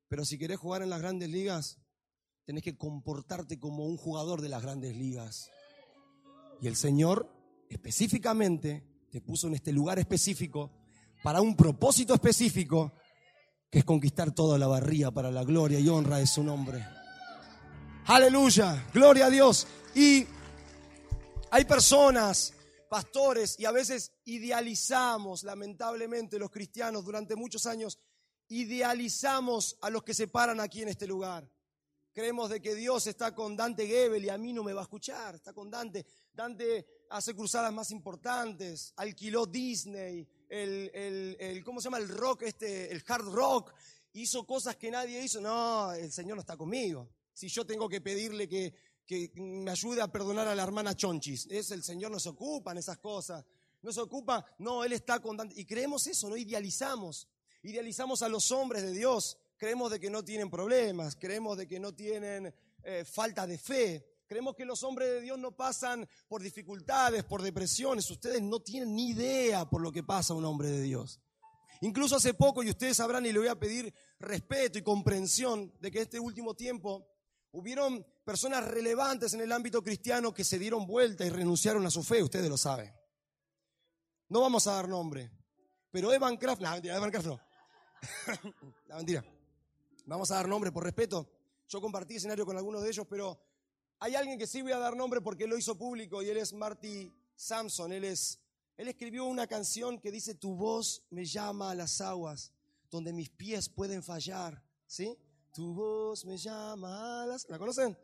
Pero 0.06 0.24
si 0.24 0.38
querés 0.38 0.60
jugar 0.60 0.82
en 0.82 0.90
las 0.90 1.00
grandes 1.00 1.28
ligas, 1.28 1.78
tenés 2.44 2.62
que 2.62 2.76
comportarte 2.76 3.58
como 3.58 3.86
un 3.86 3.96
jugador 3.96 4.40
de 4.40 4.48
las 4.48 4.62
grandes 4.62 4.96
ligas. 4.96 5.50
Y 6.60 6.68
el 6.68 6.76
Señor 6.76 7.28
específicamente 7.68 8.86
te 9.10 9.20
puso 9.20 9.48
en 9.48 9.54
este 9.54 9.72
lugar 9.72 9.98
específico 9.98 10.70
para 11.24 11.40
un 11.40 11.56
propósito 11.56 12.14
específico 12.14 12.92
que 13.68 13.80
es 13.80 13.84
conquistar 13.84 14.32
toda 14.32 14.58
la 14.58 14.68
barría 14.68 15.10
para 15.10 15.32
la 15.32 15.42
gloria 15.42 15.80
y 15.80 15.88
honra 15.88 16.18
de 16.18 16.28
su 16.28 16.44
nombre. 16.44 16.86
Aleluya, 18.06 18.86
gloria 18.94 19.26
a 19.26 19.30
Dios. 19.30 19.66
Y 19.96 20.24
hay 21.50 21.64
personas 21.64 22.54
pastores 22.92 23.58
y 23.58 23.64
a 23.64 23.70
veces 23.70 24.12
idealizamos, 24.26 25.44
lamentablemente 25.44 26.38
los 26.38 26.50
cristianos 26.50 27.06
durante 27.06 27.34
muchos 27.34 27.64
años, 27.64 27.98
idealizamos 28.48 29.78
a 29.80 29.88
los 29.88 30.02
que 30.02 30.12
se 30.12 30.28
paran 30.28 30.60
aquí 30.60 30.82
en 30.82 30.88
este 30.88 31.06
lugar. 31.06 31.50
Creemos 32.12 32.50
de 32.50 32.60
que 32.60 32.74
Dios 32.74 33.06
está 33.06 33.34
con 33.34 33.56
Dante 33.56 33.86
Gebel 33.86 34.26
y 34.26 34.28
a 34.28 34.36
mí 34.36 34.52
no 34.52 34.62
me 34.62 34.74
va 34.74 34.82
a 34.82 34.84
escuchar, 34.84 35.36
está 35.36 35.54
con 35.54 35.70
Dante. 35.70 36.04
Dante 36.34 37.06
hace 37.08 37.34
cruzadas 37.34 37.72
más 37.72 37.90
importantes, 37.92 38.92
alquiló 38.96 39.46
Disney, 39.46 40.28
el, 40.50 40.90
el, 41.40 41.64
¿cómo 41.64 41.80
se 41.80 41.84
llama? 41.84 41.96
El 41.96 42.10
rock, 42.10 42.42
este, 42.42 42.92
el 42.92 43.02
hard 43.06 43.24
rock, 43.24 43.72
hizo 44.12 44.46
cosas 44.46 44.76
que 44.76 44.90
nadie 44.90 45.24
hizo. 45.24 45.40
No, 45.40 45.94
el 45.94 46.12
Señor 46.12 46.36
no 46.36 46.42
está 46.42 46.58
conmigo. 46.58 47.08
Si 47.32 47.48
yo 47.48 47.64
tengo 47.64 47.88
que 47.88 48.02
pedirle 48.02 48.46
que, 48.46 48.74
que 49.12 49.30
me 49.42 49.70
ayude 49.70 50.00
a 50.00 50.08
perdonar 50.08 50.48
a 50.48 50.54
la 50.54 50.62
hermana 50.62 50.96
Chonchis. 50.96 51.46
Es 51.50 51.70
el 51.70 51.82
Señor 51.82 52.10
nos 52.10 52.26
ocupa 52.26 52.72
en 52.72 52.78
esas 52.78 52.96
cosas. 52.96 53.44
Nos 53.82 53.98
ocupa, 53.98 54.44
no, 54.58 54.84
Él 54.84 54.94
está 54.94 55.20
con... 55.20 55.36
Y 55.54 55.66
creemos 55.66 56.06
eso, 56.06 56.30
no 56.30 56.36
idealizamos. 56.36 57.28
Idealizamos 57.62 58.22
a 58.22 58.28
los 58.30 58.50
hombres 58.52 58.82
de 58.82 58.92
Dios. 58.92 59.36
Creemos 59.58 59.90
de 59.90 60.00
que 60.00 60.08
no 60.08 60.24
tienen 60.24 60.48
problemas, 60.48 61.14
creemos 61.16 61.58
de 61.58 61.68
que 61.68 61.78
no 61.78 61.92
tienen 61.92 62.54
eh, 62.82 63.04
falta 63.04 63.46
de 63.46 63.58
fe. 63.58 64.06
Creemos 64.26 64.56
que 64.56 64.64
los 64.64 64.82
hombres 64.82 65.08
de 65.10 65.20
Dios 65.20 65.38
no 65.38 65.54
pasan 65.54 66.08
por 66.26 66.40
dificultades, 66.40 67.22
por 67.24 67.42
depresiones. 67.42 68.10
Ustedes 68.10 68.40
no 68.40 68.60
tienen 68.60 68.94
ni 68.96 69.10
idea 69.10 69.68
por 69.68 69.82
lo 69.82 69.92
que 69.92 70.02
pasa 70.02 70.32
un 70.32 70.46
hombre 70.46 70.70
de 70.70 70.80
Dios. 70.80 71.20
Incluso 71.82 72.16
hace 72.16 72.32
poco, 72.32 72.62
y 72.62 72.70
ustedes 72.70 72.96
sabrán, 72.96 73.26
y 73.26 73.32
le 73.32 73.40
voy 73.40 73.48
a 73.48 73.58
pedir 73.58 73.92
respeto 74.20 74.78
y 74.78 74.82
comprensión 74.82 75.70
de 75.80 75.90
que 75.90 76.00
este 76.00 76.18
último 76.18 76.54
tiempo 76.54 77.06
hubieron 77.50 78.06
personas 78.24 78.64
relevantes 78.64 79.34
en 79.34 79.40
el 79.40 79.52
ámbito 79.52 79.82
cristiano 79.82 80.32
que 80.32 80.44
se 80.44 80.58
dieron 80.58 80.86
vuelta 80.86 81.24
y 81.24 81.30
renunciaron 81.30 81.84
a 81.86 81.90
su 81.90 82.02
fe, 82.02 82.22
ustedes 82.22 82.48
lo 82.48 82.56
saben. 82.56 82.92
No 84.28 84.40
vamos 84.40 84.66
a 84.66 84.72
dar 84.72 84.88
nombre, 84.88 85.30
pero 85.90 86.12
Evan 86.12 86.36
Kraft, 86.36 86.62
no, 86.62 86.70
mentira, 86.70 86.96
Evan 86.96 87.10
Kraft 87.10 87.26
no. 87.26 87.40
la 88.86 88.96
mentira. 88.96 89.24
Vamos 90.06 90.30
a 90.30 90.36
dar 90.36 90.48
nombre 90.48 90.72
por 90.72 90.84
respeto. 90.84 91.28
Yo 91.68 91.80
compartí 91.80 92.16
escenario 92.16 92.44
con 92.44 92.56
algunos 92.56 92.82
de 92.82 92.88
ellos, 92.88 93.06
pero 93.08 93.40
hay 93.98 94.14
alguien 94.14 94.38
que 94.38 94.46
sí 94.46 94.62
voy 94.62 94.72
a 94.72 94.78
dar 94.78 94.96
nombre 94.96 95.20
porque 95.20 95.46
lo 95.46 95.56
hizo 95.56 95.76
público 95.76 96.22
y 96.22 96.28
él 96.28 96.36
es 96.36 96.52
Marty 96.52 97.12
Sampson. 97.36 97.92
Él, 97.92 98.04
es, 98.04 98.40
él 98.76 98.88
escribió 98.88 99.24
una 99.26 99.46
canción 99.46 100.00
que 100.00 100.10
dice, 100.10 100.34
tu 100.34 100.54
voz 100.56 101.04
me 101.10 101.24
llama 101.24 101.70
a 101.70 101.74
las 101.74 102.00
aguas, 102.00 102.52
donde 102.90 103.12
mis 103.12 103.30
pies 103.30 103.68
pueden 103.68 104.02
fallar. 104.02 104.62
¿Sí? 104.86 105.16
Tu 105.54 105.72
voz 105.72 106.24
me 106.24 106.36
llama 106.36 107.22
a 107.22 107.26
las... 107.26 107.48
¿La 107.48 107.58
conocen? 107.58 107.96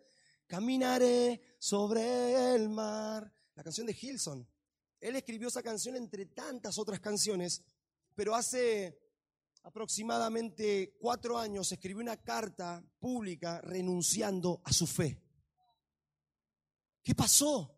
Caminaré 0.48 1.56
sobre 1.61 2.54
el 2.56 2.68
mar. 2.68 3.32
La 3.54 3.62
canción 3.62 3.87
de 3.87 3.96
Hilson. 4.00 4.48
Él 5.00 5.14
escribió 5.14 5.46
esa 5.46 5.62
canción 5.62 5.94
entre 5.94 6.26
tantas 6.26 6.78
otras 6.78 6.98
canciones, 6.98 7.62
pero 8.16 8.34
hace 8.34 8.98
aproximadamente 9.62 10.96
cuatro 10.98 11.38
años 11.38 11.70
escribió 11.70 12.02
una 12.02 12.16
carta 12.16 12.82
pública 12.98 13.61
renunciando 13.61 14.61
a 14.64 14.72
su 14.72 14.87
fe. 14.87 15.22
¿Qué 17.02 17.14
pasó? 17.14 17.77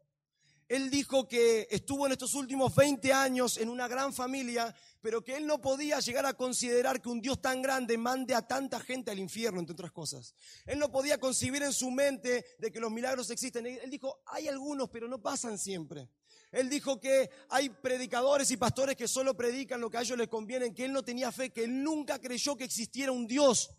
Él 0.71 0.89
dijo 0.89 1.27
que 1.27 1.67
estuvo 1.69 2.07
en 2.07 2.13
estos 2.13 2.33
últimos 2.35 2.73
20 2.77 3.13
años 3.13 3.59
en 3.59 3.69
una 3.69 3.89
gran 3.89 4.15
familia, 4.15 4.73
pero 5.01 5.21
que 5.25 5.37
él 5.37 5.45
no 5.45 5.61
podía 5.61 5.99
llegar 5.99 6.25
a 6.27 6.35
considerar 6.35 7.03
que 7.03 7.09
un 7.09 7.21
Dios 7.21 7.43
tan 7.43 7.61
grande 7.61 7.99
mande 7.99 8.37
a 8.37 8.47
tanta 8.47 8.79
gente 8.79 9.11
al 9.11 9.19
infierno, 9.19 9.59
entre 9.59 9.73
otras 9.73 9.91
cosas. 9.91 10.33
Él 10.65 10.79
no 10.79 10.89
podía 10.89 11.19
concebir 11.19 11.65
en 11.65 11.73
su 11.73 11.91
mente 11.91 12.45
de 12.61 12.71
que 12.71 12.79
los 12.79 12.93
milagros 12.93 13.31
existen. 13.31 13.67
Él 13.67 13.91
dijo, 13.91 14.23
hay 14.27 14.47
algunos, 14.47 14.89
pero 14.91 15.09
no 15.09 15.21
pasan 15.21 15.59
siempre. 15.59 16.09
Él 16.53 16.71
dijo 16.71 17.01
que 17.01 17.31
hay 17.49 17.71
predicadores 17.71 18.49
y 18.53 18.57
pastores 18.57 18.95
que 18.95 19.09
solo 19.09 19.37
predican 19.37 19.81
lo 19.81 19.91
que 19.91 19.99
a 19.99 20.03
ellos 20.03 20.19
les 20.19 20.29
conviene, 20.29 20.73
que 20.73 20.85
él 20.85 20.93
no 20.93 21.03
tenía 21.03 21.33
fe, 21.33 21.51
que 21.51 21.65
él 21.65 21.83
nunca 21.83 22.21
creyó 22.21 22.57
que 22.57 22.63
existiera 22.63 23.11
un 23.11 23.27
Dios 23.27 23.71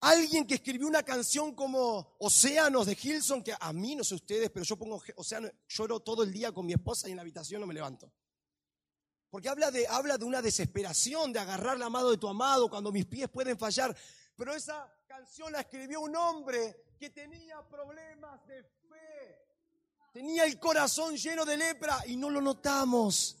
Alguien 0.00 0.46
que 0.46 0.54
escribió 0.54 0.86
una 0.86 1.02
canción 1.02 1.54
como 1.54 2.16
Océanos 2.18 2.86
de 2.86 2.96
Hilson, 3.00 3.42
que 3.42 3.54
a 3.58 3.72
mí 3.72 3.94
no 3.94 4.02
sé 4.02 4.14
ustedes, 4.14 4.50
pero 4.50 4.64
yo 4.64 4.76
pongo 4.76 5.02
Océano, 5.16 5.50
lloro 5.68 6.00
todo 6.00 6.22
el 6.22 6.32
día 6.32 6.52
con 6.52 6.64
mi 6.64 6.72
esposa 6.72 7.06
y 7.06 7.10
en 7.10 7.16
la 7.16 7.22
habitación 7.22 7.60
no 7.60 7.66
me 7.66 7.74
levanto. 7.74 8.10
Porque 9.28 9.50
habla 9.50 9.70
de, 9.70 9.86
habla 9.86 10.16
de 10.16 10.24
una 10.24 10.40
desesperación, 10.40 11.32
de 11.32 11.38
agarrar 11.38 11.78
la 11.78 11.90
mano 11.90 12.10
de 12.10 12.16
tu 12.16 12.28
amado 12.28 12.70
cuando 12.70 12.90
mis 12.90 13.04
pies 13.04 13.28
pueden 13.28 13.58
fallar. 13.58 13.94
Pero 14.34 14.54
esa 14.54 14.90
canción 15.06 15.52
la 15.52 15.60
escribió 15.60 16.00
un 16.00 16.16
hombre 16.16 16.94
que 16.98 17.10
tenía 17.10 17.60
problemas 17.68 18.44
de 18.46 18.62
fe. 18.62 19.38
Tenía 20.12 20.44
el 20.44 20.58
corazón 20.58 21.16
lleno 21.16 21.44
de 21.44 21.58
lepra 21.58 22.02
y 22.06 22.16
no 22.16 22.30
lo 22.30 22.40
notamos. 22.40 23.36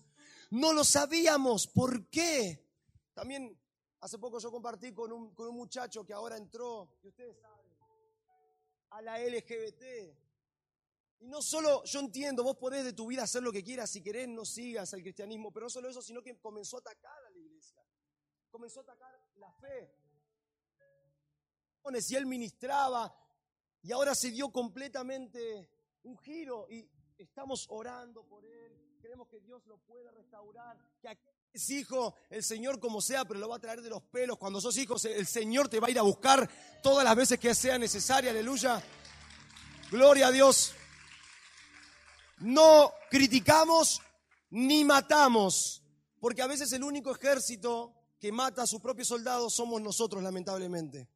No 0.50 0.72
lo 0.72 0.84
sabíamos. 0.84 1.66
¿Por 1.66 2.08
qué? 2.08 2.68
También 3.14 3.59
hace 4.00 4.18
poco 4.18 4.38
yo 4.38 4.50
compartí 4.50 4.92
con 4.92 5.12
un, 5.12 5.34
con 5.34 5.48
un 5.48 5.56
muchacho 5.56 6.04
que 6.04 6.12
ahora 6.12 6.36
entró, 6.36 6.96
que 7.00 7.08
ustedes 7.08 7.38
saben, 7.38 7.70
a 8.90 9.02
la 9.02 9.18
LGBT. 9.18 9.82
Y 11.20 11.28
no 11.28 11.42
solo, 11.42 11.84
yo 11.84 12.00
entiendo, 12.00 12.42
vos 12.42 12.56
podés 12.56 12.84
de 12.84 12.94
tu 12.94 13.06
vida 13.06 13.24
hacer 13.24 13.42
lo 13.42 13.52
que 13.52 13.62
quieras, 13.62 13.90
si 13.90 14.02
querés 14.02 14.26
no 14.28 14.44
sigas 14.44 14.92
al 14.94 15.02
cristianismo, 15.02 15.52
pero 15.52 15.66
no 15.66 15.70
solo 15.70 15.88
eso, 15.88 16.00
sino 16.00 16.22
que 16.22 16.38
comenzó 16.40 16.78
a 16.78 16.80
atacar 16.80 17.24
a 17.24 17.30
la 17.30 17.38
iglesia. 17.38 17.82
Comenzó 18.50 18.80
a 18.80 18.82
atacar 18.84 19.20
la 19.36 19.52
fe. 19.52 19.94
Y 22.08 22.14
él 22.14 22.26
ministraba, 22.26 23.12
y 23.82 23.92
ahora 23.92 24.14
se 24.14 24.30
dio 24.30 24.50
completamente 24.50 25.68
un 26.04 26.16
giro, 26.18 26.66
y 26.70 26.88
estamos 27.18 27.66
orando 27.68 28.24
por 28.24 28.44
él. 28.44 28.96
Creemos 29.00 29.28
que 29.28 29.40
Dios 29.40 29.66
lo 29.66 29.78
puede 29.78 30.10
restaurar, 30.12 30.78
que 31.00 31.08
es 31.52 31.70
hijo, 31.70 32.14
el 32.30 32.42
Señor 32.44 32.78
como 32.78 33.00
sea, 33.00 33.24
pero 33.24 33.40
lo 33.40 33.48
va 33.48 33.56
a 33.56 33.60
traer 33.60 33.82
de 33.82 33.90
los 33.90 34.02
pelos. 34.02 34.38
Cuando 34.38 34.60
sos 34.60 34.76
hijo, 34.76 34.96
el 35.04 35.26
Señor 35.26 35.68
te 35.68 35.80
va 35.80 35.88
a 35.88 35.90
ir 35.90 35.98
a 35.98 36.02
buscar 36.02 36.48
todas 36.82 37.04
las 37.04 37.16
veces 37.16 37.38
que 37.38 37.54
sea 37.54 37.78
necesaria, 37.78 38.30
aleluya. 38.30 38.82
Gloria 39.90 40.28
a 40.28 40.30
Dios 40.30 40.74
no 42.40 42.92
criticamos 43.10 44.00
ni 44.50 44.84
matamos, 44.84 45.82
porque 46.18 46.42
a 46.42 46.46
veces 46.46 46.72
el 46.72 46.82
único 46.82 47.14
ejército 47.14 47.94
que 48.18 48.32
mata 48.32 48.62
a 48.62 48.66
sus 48.66 48.80
propios 48.80 49.08
soldados 49.08 49.54
somos 49.54 49.80
nosotros, 49.80 50.22
lamentablemente. 50.22 51.08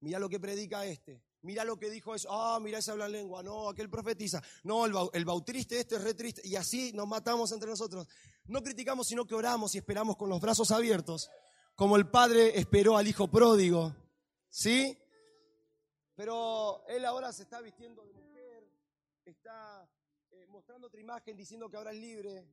Mira 0.00 0.18
lo 0.18 0.28
que 0.28 0.38
predica 0.38 0.84
este, 0.84 1.22
mira 1.46 1.64
lo 1.64 1.78
que 1.78 1.88
dijo 1.88 2.14
eso, 2.14 2.28
ah, 2.30 2.58
mira 2.60 2.78
ese 2.78 2.90
habla 2.90 3.08
lengua, 3.08 3.42
no, 3.42 3.68
aquel 3.68 3.88
profetiza, 3.88 4.42
no, 4.64 4.84
el, 5.12 5.24
bautriste 5.24 5.78
este 5.78 5.94
es 5.94 6.02
re 6.02 6.12
triste, 6.12 6.42
y 6.44 6.56
así 6.56 6.92
nos 6.92 7.06
matamos 7.06 7.52
entre 7.52 7.70
nosotros. 7.70 8.06
No 8.46 8.62
criticamos, 8.62 9.06
sino 9.06 9.24
que 9.24 9.34
oramos 9.34 9.74
y 9.74 9.78
esperamos 9.78 10.16
con 10.16 10.28
los 10.28 10.40
brazos 10.40 10.72
abiertos, 10.72 11.30
como 11.76 11.96
el 11.96 12.10
padre 12.10 12.58
esperó 12.58 12.96
al 12.96 13.06
hijo 13.06 13.28
pródigo, 13.28 13.94
¿sí? 14.48 14.98
Pero 16.16 16.84
él 16.88 17.04
ahora 17.04 17.32
se 17.32 17.44
está 17.44 17.60
vistiendo 17.60 18.04
de 18.04 18.12
mujer, 18.12 18.68
está 19.24 19.88
mostrando 20.48 20.88
otra 20.88 21.00
imagen 21.00 21.36
diciendo 21.36 21.70
que 21.70 21.76
ahora 21.76 21.92
es 21.92 21.98
libre. 21.98 22.44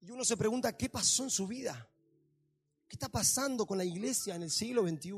Y 0.00 0.10
uno 0.10 0.24
se 0.24 0.36
pregunta, 0.36 0.76
¿qué 0.76 0.88
pasó 0.88 1.24
en 1.24 1.30
su 1.30 1.46
vida? 1.46 1.86
¿Qué 2.88 2.94
está 2.94 3.08
pasando 3.10 3.66
con 3.66 3.76
la 3.76 3.84
iglesia 3.84 4.36
en 4.36 4.42
el 4.42 4.50
siglo 4.50 4.88
XXI? 4.88 5.12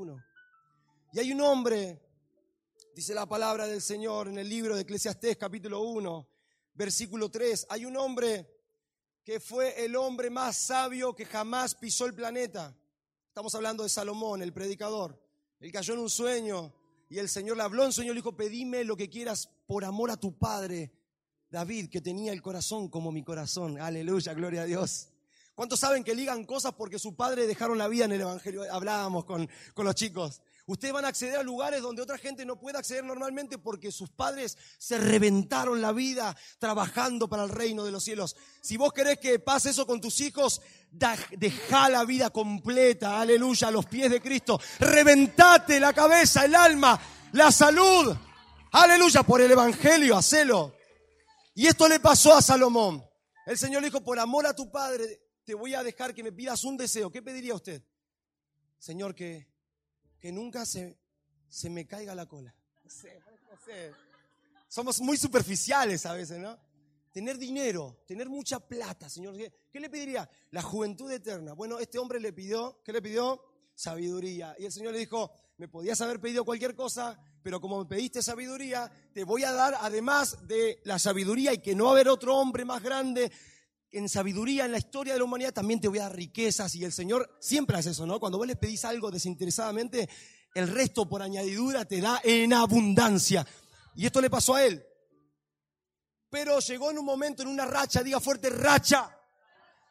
Y 1.12 1.18
hay 1.21 1.33
un 1.33 1.40
hombre, 1.42 2.01
dice 2.94 3.14
la 3.14 3.26
palabra 3.26 3.66
del 3.66 3.81
Señor 3.81 4.28
en 4.28 4.38
el 4.38 4.48
libro 4.48 4.74
de 4.74 4.83
Eclesiastés 4.83 5.37
capítulo 5.38 5.81
1, 5.81 6.28
versículo 6.74 7.31
3, 7.31 7.66
hay 7.70 7.87
un 7.87 7.96
hombre 7.96 8.46
que 9.24 9.40
fue 9.40 9.83
el 9.85 9.96
hombre 9.96 10.28
más 10.28 10.57
sabio 10.57 11.14
que 11.14 11.24
jamás 11.24 11.74
pisó 11.74 12.07
el 12.07 12.14
planeta. 12.14 12.76
Estamos 13.28 13.55
hablando 13.55 13.83
de 13.83 13.88
Salomón, 13.88 14.42
el 14.42 14.52
predicador. 14.52 15.18
Él 15.61 15.72
cayó 15.72 15.94
en 15.94 16.00
un 16.00 16.11
sueño 16.11 16.74
y 17.09 17.18
el 17.18 17.28
Señor 17.28 17.57
le 17.57 17.62
habló 17.62 17.85
en 17.85 17.92
sueño 17.92 18.12
y 18.12 18.14
le 18.14 18.20
dijo, 18.20 18.37
pedime 18.37 18.85
lo 18.85 18.96
que 18.96 19.09
quieras 19.09 19.48
por 19.66 19.85
amor 19.85 20.11
a 20.11 20.16
tu 20.16 20.37
Padre 20.37 20.92
David, 21.48 21.88
que 21.88 22.00
tenía 22.00 22.33
el 22.33 22.42
corazón 22.42 22.88
como 22.88 23.12
mi 23.12 23.22
corazón. 23.22 23.81
Aleluya, 23.81 24.35
gloria 24.35 24.62
a 24.62 24.66
Dios. 24.66 25.09
¿Cuántos 25.55 25.81
saben 25.81 26.02
que 26.02 26.14
ligan 26.14 26.44
cosas 26.44 26.72
porque 26.72 26.98
su 26.98 27.14
padre 27.14 27.46
dejaron 27.46 27.76
la 27.76 27.87
vida 27.87 28.07
en 28.07 28.12
el 28.12 28.22
Evangelio? 28.22 28.64
Hablábamos 28.72 29.26
con, 29.26 29.48
con 29.74 29.85
los 29.85 29.94
chicos. 29.94 30.40
Ustedes 30.64 30.94
van 30.94 31.05
a 31.05 31.09
acceder 31.09 31.37
a 31.37 31.42
lugares 31.42 31.83
donde 31.83 32.03
otra 32.03 32.18
gente 32.18 32.44
no 32.44 32.59
puede 32.59 32.79
acceder 32.79 33.03
normalmente 33.03 33.59
porque 33.59 33.90
sus 33.90 34.11
padres 34.11 34.57
se 34.79 34.96
reventaron 34.96 35.83
la 35.83 35.90
vida 35.92 36.37
trabajando 36.61 37.29
para 37.29 37.42
el 37.42 37.48
reino 37.48 37.85
de 37.85 37.90
los 37.90 38.05
cielos. 38.05 38.37
Si 38.61 38.77
vos 38.77 38.92
querés 38.92 39.18
que 39.18 39.40
pase 39.40 39.70
eso 39.70 39.87
con 39.87 40.01
tus 40.01 40.20
hijos, 40.20 40.62
deja 40.90 41.88
la 41.88 42.05
vida 42.05 42.31
completa, 42.31 43.20
aleluya, 43.20 43.68
a 43.68 43.70
los 43.72 43.87
pies 43.87 44.09
de 44.09 44.20
Cristo. 44.20 44.61
Reventate 44.79 45.81
la 45.81 45.92
cabeza, 45.92 46.44
el 46.44 46.55
alma, 46.55 47.01
la 47.33 47.51
salud, 47.51 48.14
aleluya, 48.70 49.25
por 49.25 49.40
el 49.40 49.51
Evangelio, 49.51 50.16
hacelo. 50.16 50.77
Y 51.55 51.66
esto 51.66 51.88
le 51.88 51.98
pasó 51.98 52.35
a 52.35 52.42
Salomón. 52.42 53.05
El 53.46 53.59
Señor 53.59 53.83
le 53.83 53.88
dijo, 53.88 54.05
por 54.05 54.18
amor 54.20 54.46
a 54.46 54.55
tu 54.55 54.70
padre, 54.70 55.22
te 55.44 55.55
voy 55.55 55.75
a 55.75 55.83
dejar 55.83 56.14
que 56.14 56.22
me 56.22 56.31
pidas 56.31 56.62
un 56.62 56.77
deseo. 56.77 57.11
¿Qué 57.11 57.20
pediría 57.20 57.55
usted? 57.55 57.83
Señor, 58.79 59.14
que, 59.14 59.52
que 60.22 60.30
nunca 60.30 60.64
se, 60.64 60.96
se 61.48 61.68
me 61.68 61.85
caiga 61.85 62.14
la 62.14 62.26
cola. 62.26 62.54
Somos 64.68 65.00
muy 65.00 65.16
superficiales 65.16 66.06
a 66.06 66.12
veces, 66.12 66.38
¿no? 66.38 66.56
Tener 67.11 67.37
dinero, 67.37 68.04
tener 68.06 68.28
mucha 68.28 68.61
plata, 68.61 69.08
Señor. 69.08 69.35
¿Qué 69.37 69.80
le 69.80 69.90
pediría? 69.90 70.30
La 70.52 70.62
juventud 70.62 71.11
eterna. 71.11 71.54
Bueno, 71.54 71.80
este 71.80 71.98
hombre 71.98 72.20
le 72.20 72.32
pidió, 72.32 72.80
¿qué 72.85 72.92
le 72.92 73.02
pidió? 73.02 73.42
Sabiduría. 73.74 74.54
Y 74.61 74.66
el 74.66 74.72
Señor 74.72 74.92
le 74.92 75.00
dijo, 75.00 75.32
me 75.56 75.66
podías 75.66 76.00
haber 76.00 76.20
pedido 76.20 76.44
cualquier 76.44 76.76
cosa, 76.76 77.18
pero 77.42 77.61
como 77.61 77.80
me 77.80 77.87
pediste 77.87 78.22
sabiduría, 78.22 78.92
te 79.12 79.24
voy 79.24 79.42
a 79.42 79.50
dar, 79.50 79.76
además 79.80 80.46
de 80.46 80.80
la 80.85 81.00
sabiduría 81.00 81.52
y 81.52 81.58
que 81.58 81.74
no 81.74 81.90
haber 81.90 82.08
otro 82.08 82.37
hombre 82.37 82.64
más 82.64 82.80
grande 82.80 83.32
en 83.92 84.09
sabiduría 84.09 84.64
en 84.64 84.72
la 84.72 84.78
historia 84.78 85.12
de 85.12 85.18
la 85.18 85.24
humanidad, 85.24 85.52
también 85.52 85.81
te 85.81 85.88
voy 85.88 85.98
a 85.98 86.05
dar 86.05 86.16
riquezas. 86.16 86.74
Y 86.74 86.85
el 86.85 86.92
Señor 86.92 87.37
siempre 87.40 87.76
hace 87.76 87.90
eso, 87.90 88.07
¿no? 88.07 88.18
Cuando 88.18 88.38
vos 88.38 88.46
le 88.46 88.57
pedís 88.57 88.85
algo 88.85 89.11
desinteresadamente, 89.11 90.09
el 90.55 90.68
resto 90.68 91.09
por 91.09 91.22
añadidura 91.22 91.85
te 91.85 92.00
da 92.00 92.20
en 92.24 92.52
abundancia. 92.52 93.46
Y 93.94 94.07
esto 94.07 94.20
le 94.20 94.31
pasó 94.31 94.55
a 94.55 94.64
él. 94.64 94.85
Pero 96.31 96.59
llegó 96.61 96.90
en 96.90 96.98
un 96.98 97.05
momento, 97.05 97.42
en 97.42 97.48
una 97.48 97.66
racha, 97.66 98.02
diga 98.02 98.18
fuerte, 98.18 98.48
racha. 98.48 99.14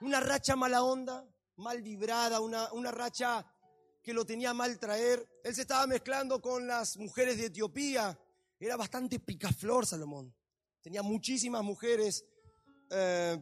Una 0.01 0.19
racha 0.19 0.55
mala 0.55 0.83
onda, 0.83 1.23
mal 1.57 1.83
vibrada, 1.83 2.39
una, 2.39 2.71
una 2.73 2.89
racha 2.89 3.45
que 4.01 4.13
lo 4.13 4.25
tenía 4.25 4.51
mal 4.53 4.79
traer. 4.79 5.27
Él 5.43 5.53
se 5.53 5.61
estaba 5.61 5.85
mezclando 5.85 6.41
con 6.41 6.65
las 6.65 6.97
mujeres 6.97 7.37
de 7.37 7.45
Etiopía. 7.45 8.19
Era 8.59 8.75
bastante 8.75 9.19
picaflor 9.19 9.85
Salomón. 9.85 10.35
Tenía 10.81 11.03
muchísimas 11.03 11.63
mujeres. 11.63 12.25
Eh, 12.89 13.39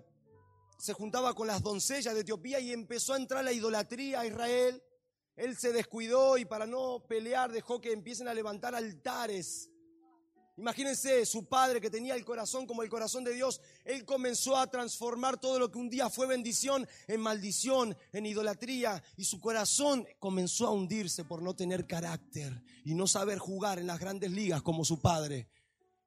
se 0.79 0.93
juntaba 0.93 1.35
con 1.35 1.45
las 1.45 1.61
doncellas 1.61 2.15
de 2.15 2.21
Etiopía 2.21 2.59
y 2.59 2.71
empezó 2.71 3.13
a 3.13 3.17
entrar 3.17 3.43
la 3.43 3.51
idolatría 3.51 4.21
a 4.21 4.25
Israel. 4.25 4.81
Él 5.35 5.55
se 5.57 5.71
descuidó 5.71 6.37
y 6.37 6.45
para 6.45 6.65
no 6.65 7.05
pelear 7.07 7.51
dejó 7.51 7.79
que 7.79 7.91
empiecen 7.91 8.27
a 8.27 8.33
levantar 8.33 8.73
altares 8.73 9.69
Imagínense, 10.59 11.25
su 11.25 11.45
padre 11.45 11.79
que 11.79 11.89
tenía 11.89 12.15
el 12.15 12.25
corazón 12.25 12.67
como 12.67 12.83
el 12.83 12.89
corazón 12.89 13.23
de 13.23 13.33
Dios, 13.33 13.61
él 13.85 14.03
comenzó 14.03 14.57
a 14.57 14.67
transformar 14.67 15.39
todo 15.39 15.57
lo 15.57 15.71
que 15.71 15.77
un 15.77 15.89
día 15.89 16.09
fue 16.09 16.27
bendición 16.27 16.85
en 17.07 17.21
maldición, 17.21 17.95
en 18.11 18.25
idolatría, 18.25 19.01
y 19.15 19.23
su 19.23 19.39
corazón 19.39 20.05
comenzó 20.19 20.67
a 20.67 20.71
hundirse 20.71 21.23
por 21.23 21.41
no 21.41 21.55
tener 21.55 21.87
carácter 21.87 22.61
y 22.83 22.93
no 22.93 23.07
saber 23.07 23.39
jugar 23.39 23.79
en 23.79 23.87
las 23.87 23.99
grandes 23.99 24.31
ligas 24.31 24.61
como 24.61 24.83
su 24.83 24.99
padre. 24.99 25.47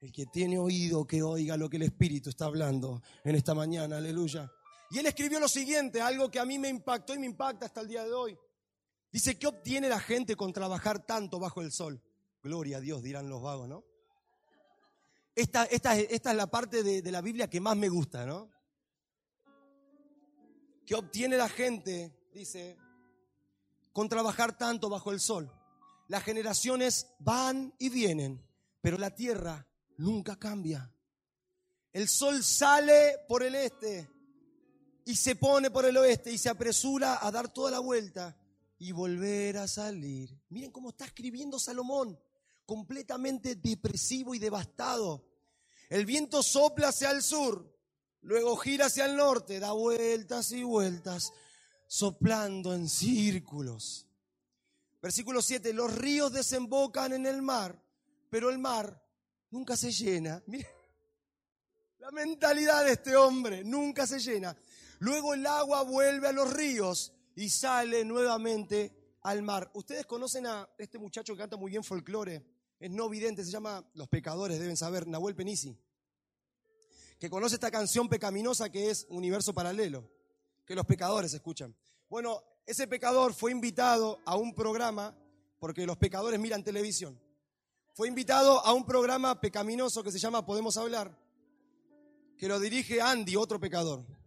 El 0.02 0.12
que 0.12 0.26
tiene 0.26 0.58
oído, 0.58 1.06
que 1.06 1.22
oiga 1.22 1.56
lo 1.56 1.70
que 1.70 1.78
el 1.78 1.85
Espíritu 1.85 2.28
está 2.28 2.44
hablando 2.44 3.02
en 3.24 3.37
esta 3.37 3.54
mañana, 3.54 3.96
aleluya. 3.96 4.52
Y 4.92 4.98
él 4.98 5.07
escribió 5.07 5.40
lo 5.40 5.48
siguiente, 5.48 6.02
algo 6.02 6.31
que 6.31 6.38
a 6.38 6.44
mí 6.44 6.59
me 6.59 6.68
impactó 6.68 7.14
y 7.14 7.18
me 7.18 7.24
impacta 7.24 7.64
hasta 7.64 7.81
el 7.81 7.88
día 7.88 8.05
de 8.05 8.12
hoy. 8.12 8.38
Dice, 9.11 9.38
¿qué 9.38 9.46
obtiene 9.46 9.88
la 9.88 9.98
gente 9.98 10.37
con 10.37 10.52
trabajar 10.52 11.07
tanto 11.07 11.38
bajo 11.40 11.62
el 11.62 11.72
sol? 11.72 12.02
Gloria 12.42 12.76
a 12.76 12.81
Dios, 12.81 13.02
dirán 13.02 13.31
los 13.31 13.40
vagos, 13.40 13.70
¿no? 13.70 13.85
Esta, 15.35 15.64
es 15.64 16.22
la 16.35 16.46
parte 16.46 16.83
de, 16.83 17.00
de 17.00 17.11
la 17.11 17.22
Biblia 17.22 17.48
que 17.48 17.59
más 17.59 17.74
me 17.74 17.88
gusta, 17.88 18.26
¿no? 18.26 18.50
Que 20.85 20.94
obtiene 20.94 21.38
la 21.38 21.48
gente, 21.48 22.14
dice, 22.35 22.76
con 23.94 24.11
trabajar 24.11 24.59
tanto 24.59 24.90
bajo 24.90 25.11
el 25.11 25.20
sol. 25.20 25.50
Las 26.09 26.22
generaciones 26.22 27.07
van 27.18 27.72
y 27.78 27.88
vienen, 27.88 28.46
pero 28.83 28.98
la 28.98 29.14
tierra 29.14 29.66
nunca 29.96 30.38
cambia. 30.38 30.94
El 31.94 32.09
sol 32.09 32.44
sale 32.44 33.20
por 33.26 33.42
el 33.42 33.55
este 33.55 34.11
y 35.04 35.16
se 35.16 35.36
pone 35.36 35.70
por 35.70 35.84
el 35.84 35.96
oeste 35.96 36.32
y 36.32 36.38
se 36.38 36.48
apresura 36.48 37.18
a 37.24 37.30
dar 37.30 37.52
toda 37.52 37.70
la 37.70 37.80
vuelta 37.80 38.36
y 38.78 38.92
volver 38.92 39.58
a 39.58 39.68
salir. 39.68 40.36
Miren 40.48 40.70
cómo 40.70 40.90
está 40.90 41.04
escribiendo 41.04 41.58
Salomón 41.58 42.18
completamente 42.66 43.56
depresivo 43.56 44.34
y 44.34 44.38
devastado. 44.38 45.24
El 45.88 46.06
viento 46.06 46.42
sopla 46.42 46.88
hacia 46.88 47.10
el 47.10 47.22
sur, 47.22 47.70
luego 48.22 48.56
gira 48.56 48.86
hacia 48.86 49.04
el 49.04 49.16
norte, 49.16 49.60
da 49.60 49.72
vueltas 49.72 50.52
y 50.52 50.62
vueltas, 50.62 51.32
soplando 51.86 52.74
en 52.74 52.88
círculos. 52.88 54.06
Versículo 55.02 55.42
7, 55.42 55.72
los 55.72 55.94
ríos 55.94 56.32
desembocan 56.32 57.12
en 57.12 57.26
el 57.26 57.42
mar, 57.42 57.78
pero 58.30 58.48
el 58.48 58.58
mar 58.58 59.04
nunca 59.50 59.76
se 59.76 59.92
llena. 59.92 60.42
la 61.98 62.10
mentalidad 62.10 62.84
de 62.84 62.92
este 62.92 63.16
hombre 63.16 63.64
nunca 63.64 64.06
se 64.06 64.18
llena. 64.18 64.56
Luego 65.02 65.34
el 65.34 65.44
agua 65.48 65.82
vuelve 65.82 66.28
a 66.28 66.32
los 66.32 66.52
ríos 66.52 67.12
y 67.34 67.50
sale 67.50 68.04
nuevamente 68.04 69.16
al 69.22 69.42
mar. 69.42 69.68
Ustedes 69.74 70.06
conocen 70.06 70.46
a 70.46 70.68
este 70.78 70.96
muchacho 70.96 71.32
que 71.32 71.40
canta 71.40 71.56
muy 71.56 71.72
bien 71.72 71.82
folclore, 71.82 72.46
es 72.78 72.88
no 72.88 73.08
vidente, 73.08 73.44
se 73.44 73.50
llama 73.50 73.84
Los 73.94 74.06
Pecadores, 74.06 74.60
deben 74.60 74.76
saber, 74.76 75.08
Nahuel 75.08 75.34
Penisi, 75.34 75.76
que 77.18 77.28
conoce 77.28 77.56
esta 77.56 77.72
canción 77.72 78.08
pecaminosa 78.08 78.70
que 78.70 78.90
es 78.90 79.04
Universo 79.08 79.52
Paralelo, 79.52 80.08
que 80.64 80.76
los 80.76 80.86
pecadores 80.86 81.34
escuchan. 81.34 81.74
Bueno, 82.08 82.40
ese 82.64 82.86
pecador 82.86 83.34
fue 83.34 83.50
invitado 83.50 84.20
a 84.24 84.36
un 84.36 84.54
programa, 84.54 85.18
porque 85.58 85.84
los 85.84 85.96
pecadores 85.96 86.38
miran 86.38 86.62
televisión, 86.62 87.20
fue 87.92 88.06
invitado 88.06 88.64
a 88.64 88.72
un 88.72 88.86
programa 88.86 89.40
pecaminoso 89.40 90.04
que 90.04 90.12
se 90.12 90.20
llama 90.20 90.46
Podemos 90.46 90.76
Hablar, 90.76 91.18
que 92.38 92.46
lo 92.46 92.60
dirige 92.60 93.00
Andy, 93.00 93.34
otro 93.34 93.58
pecador. 93.58 94.21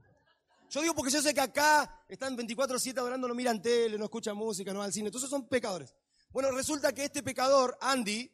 Yo 0.75 0.81
digo 0.81 0.93
porque 0.93 1.09
yo 1.09 1.21
sé 1.21 1.33
que 1.33 1.39
acá 1.39 2.03
están 2.09 2.37
24-7 2.37 2.97
adorando, 2.97 3.29
no 3.29 3.33
miran 3.33 3.61
tele, 3.61 3.97
no 3.97 4.03
escuchan 4.03 4.35
música, 4.35 4.73
no 4.73 4.79
van 4.79 4.87
al 4.87 4.91
cine. 4.91 5.07
Entonces 5.07 5.29
son 5.29 5.47
pecadores. 5.47 5.95
Bueno, 6.31 6.51
resulta 6.51 6.91
que 6.91 7.05
este 7.05 7.23
pecador, 7.23 7.77
Andy, 7.79 8.29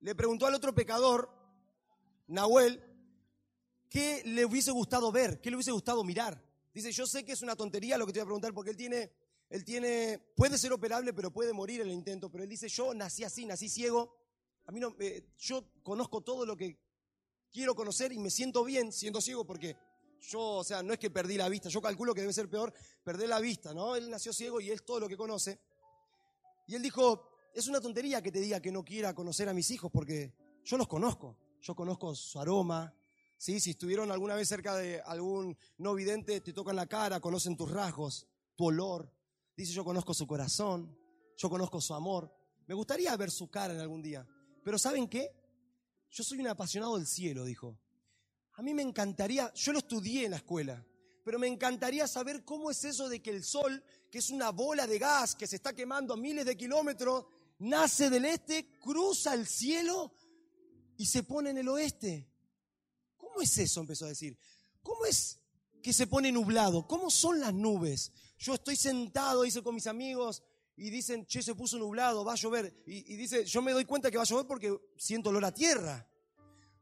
le 0.00 0.14
preguntó 0.16 0.46
al 0.46 0.54
otro 0.56 0.74
pecador, 0.74 1.30
Nahuel, 2.26 2.82
qué 3.88 4.22
le 4.24 4.46
hubiese 4.46 4.72
gustado 4.72 5.12
ver, 5.12 5.40
qué 5.40 5.50
le 5.50 5.54
hubiese 5.54 5.70
gustado 5.70 6.02
mirar. 6.02 6.44
Dice, 6.74 6.90
yo 6.90 7.06
sé 7.06 7.24
que 7.24 7.34
es 7.34 7.42
una 7.42 7.54
tontería 7.54 7.96
lo 7.98 8.04
que 8.04 8.12
te 8.12 8.18
voy 8.18 8.24
a 8.24 8.26
preguntar 8.26 8.52
porque 8.52 8.70
él 8.70 8.76
tiene, 8.76 9.12
él 9.48 9.64
tiene, 9.64 10.18
puede 10.34 10.58
ser 10.58 10.72
operable, 10.72 11.12
pero 11.12 11.32
puede 11.32 11.52
morir 11.52 11.82
en 11.82 11.86
el 11.86 11.92
intento. 11.92 12.32
Pero 12.32 12.42
él 12.42 12.50
dice, 12.50 12.68
yo 12.68 12.92
nací 12.94 13.22
así, 13.22 13.46
nací 13.46 13.68
ciego. 13.68 14.12
A 14.66 14.72
mí 14.72 14.80
no, 14.80 14.96
eh, 14.98 15.24
yo 15.38 15.70
conozco 15.84 16.20
todo 16.20 16.44
lo 16.44 16.56
que 16.56 16.80
quiero 17.52 17.76
conocer 17.76 18.12
y 18.12 18.18
me 18.18 18.28
siento 18.28 18.64
bien 18.64 18.92
siendo 18.92 19.20
ciego 19.20 19.46
porque 19.46 19.76
yo, 20.20 20.40
o 20.40 20.64
sea, 20.64 20.82
no 20.82 20.92
es 20.92 20.98
que 20.98 21.10
perdí 21.10 21.36
la 21.36 21.48
vista, 21.48 21.68
yo 21.68 21.80
calculo 21.80 22.14
que 22.14 22.20
debe 22.20 22.32
ser 22.32 22.48
peor 22.48 22.72
perder 23.02 23.28
la 23.28 23.40
vista, 23.40 23.72
¿no? 23.72 23.96
Él 23.96 24.10
nació 24.10 24.32
ciego 24.32 24.60
y 24.60 24.70
es 24.70 24.84
todo 24.84 25.00
lo 25.00 25.08
que 25.08 25.16
conoce. 25.16 25.60
Y 26.66 26.74
él 26.74 26.82
dijo, 26.82 27.28
es 27.54 27.66
una 27.68 27.80
tontería 27.80 28.22
que 28.22 28.30
te 28.30 28.40
diga 28.40 28.60
que 28.60 28.70
no 28.70 28.84
quiera 28.84 29.14
conocer 29.14 29.48
a 29.48 29.54
mis 29.54 29.70
hijos 29.70 29.90
porque 29.90 30.34
yo 30.64 30.76
los 30.76 30.88
conozco, 30.88 31.38
yo 31.60 31.74
conozco 31.74 32.14
su 32.14 32.38
aroma, 32.38 32.94
¿sí? 33.36 33.60
Si 33.60 33.70
estuvieron 33.70 34.10
alguna 34.10 34.34
vez 34.34 34.48
cerca 34.48 34.76
de 34.76 35.00
algún 35.00 35.56
no 35.78 35.94
vidente, 35.94 36.40
te 36.40 36.52
tocan 36.52 36.76
la 36.76 36.86
cara, 36.86 37.20
conocen 37.20 37.56
tus 37.56 37.70
rasgos, 37.70 38.26
tu 38.54 38.66
olor. 38.66 39.10
Dice, 39.56 39.72
yo 39.72 39.84
conozco 39.84 40.14
su 40.14 40.26
corazón, 40.26 40.96
yo 41.36 41.48
conozco 41.48 41.80
su 41.80 41.94
amor. 41.94 42.32
Me 42.66 42.74
gustaría 42.74 43.16
ver 43.16 43.30
su 43.30 43.48
cara 43.48 43.72
en 43.72 43.80
algún 43.80 44.02
día. 44.02 44.26
Pero 44.62 44.78
¿saben 44.78 45.08
qué? 45.08 45.32
Yo 46.10 46.22
soy 46.22 46.38
un 46.40 46.48
apasionado 46.48 46.96
del 46.96 47.06
cielo, 47.06 47.44
dijo. 47.44 47.78
A 48.58 48.62
mí 48.62 48.74
me 48.74 48.82
encantaría, 48.82 49.54
yo 49.54 49.72
lo 49.72 49.78
estudié 49.78 50.24
en 50.24 50.32
la 50.32 50.38
escuela, 50.38 50.84
pero 51.22 51.38
me 51.38 51.46
encantaría 51.46 52.08
saber 52.08 52.44
cómo 52.44 52.72
es 52.72 52.82
eso 52.82 53.08
de 53.08 53.22
que 53.22 53.30
el 53.30 53.44
sol, 53.44 53.84
que 54.10 54.18
es 54.18 54.30
una 54.30 54.50
bola 54.50 54.84
de 54.84 54.98
gas 54.98 55.36
que 55.36 55.46
se 55.46 55.54
está 55.54 55.72
quemando 55.72 56.14
a 56.14 56.16
miles 56.16 56.44
de 56.44 56.56
kilómetros, 56.56 57.26
nace 57.60 58.10
del 58.10 58.24
este, 58.24 58.68
cruza 58.80 59.32
el 59.32 59.46
cielo 59.46 60.12
y 60.96 61.06
se 61.06 61.22
pone 61.22 61.50
en 61.50 61.58
el 61.58 61.68
oeste. 61.68 62.28
¿Cómo 63.16 63.40
es 63.42 63.56
eso? 63.58 63.78
Empezó 63.78 64.06
a 64.06 64.08
decir. 64.08 64.36
¿Cómo 64.82 65.04
es 65.04 65.38
que 65.80 65.92
se 65.92 66.08
pone 66.08 66.32
nublado? 66.32 66.84
¿Cómo 66.88 67.12
son 67.12 67.38
las 67.38 67.54
nubes? 67.54 68.10
Yo 68.38 68.54
estoy 68.54 68.74
sentado, 68.74 69.42
dice 69.42 69.62
con 69.62 69.76
mis 69.76 69.86
amigos, 69.86 70.42
y 70.76 70.90
dicen, 70.90 71.26
che, 71.26 71.44
se 71.44 71.54
puso 71.54 71.78
nublado, 71.78 72.24
va 72.24 72.32
a 72.32 72.36
llover. 72.36 72.82
Y, 72.88 73.14
y 73.14 73.16
dice, 73.16 73.44
yo 73.44 73.62
me 73.62 73.70
doy 73.70 73.84
cuenta 73.84 74.10
que 74.10 74.16
va 74.16 74.24
a 74.24 74.26
llover 74.26 74.48
porque 74.48 74.76
siento 74.96 75.30
olor 75.30 75.44
a 75.44 75.54
tierra. 75.54 76.07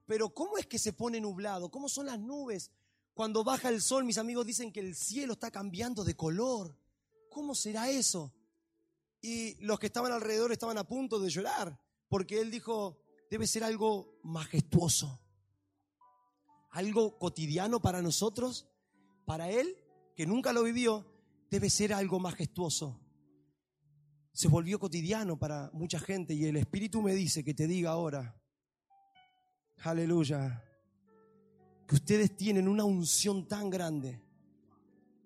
Pero 0.07 0.31
¿cómo 0.31 0.57
es 0.57 0.67
que 0.67 0.79
se 0.79 0.93
pone 0.93 1.21
nublado? 1.21 1.71
¿Cómo 1.71 1.89
son 1.89 2.07
las 2.07 2.19
nubes? 2.19 2.71
Cuando 3.13 3.43
baja 3.43 3.69
el 3.69 3.83
sol, 3.83 4.05
mis 4.05 4.19
amigos 4.19 4.47
dicen 4.47 4.73
que 4.73 4.81
el 4.81 4.95
cielo 4.95 5.33
está 5.33 5.51
cambiando 5.51 6.05
de 6.05 6.15
color. 6.15 6.79
¿Cómo 7.29 7.55
será 7.55 7.91
eso? 7.91 8.33
Y 9.21 9.55
los 9.65 9.79
que 9.79 9.87
estaban 9.87 10.13
alrededor 10.13 10.53
estaban 10.53 10.79
a 10.79 10.85
punto 10.85 11.19
de 11.19 11.31
llorar, 11.31 11.81
porque 12.09 12.41
él 12.41 12.51
dijo, 12.51 13.03
debe 13.31 13.47
ser 13.47 13.65
algo 13.65 14.21
majestuoso, 14.23 15.21
algo 16.71 17.19
cotidiano 17.19 17.81
para 17.81 18.03
nosotros. 18.03 18.69
Para 19.25 19.51
él, 19.51 19.77
que 20.15 20.27
nunca 20.27 20.53
lo 20.53 20.63
vivió, 20.63 21.05
debe 21.51 21.69
ser 21.69 21.93
algo 21.93 22.21
majestuoso. 22.21 23.01
Se 24.33 24.47
volvió 24.47 24.79
cotidiano 24.79 25.39
para 25.39 25.71
mucha 25.73 25.99
gente 25.99 26.35
y 26.35 26.45
el 26.45 26.57
Espíritu 26.57 27.03
me 27.03 27.15
dice 27.15 27.43
que 27.43 27.55
te 27.55 27.67
diga 27.67 27.91
ahora, 27.91 28.36
Aleluya. 29.83 30.63
Que 31.87 31.95
ustedes 31.95 32.37
tienen 32.37 32.69
una 32.69 32.85
unción 32.85 33.47
tan 33.47 33.71
grande 33.71 34.21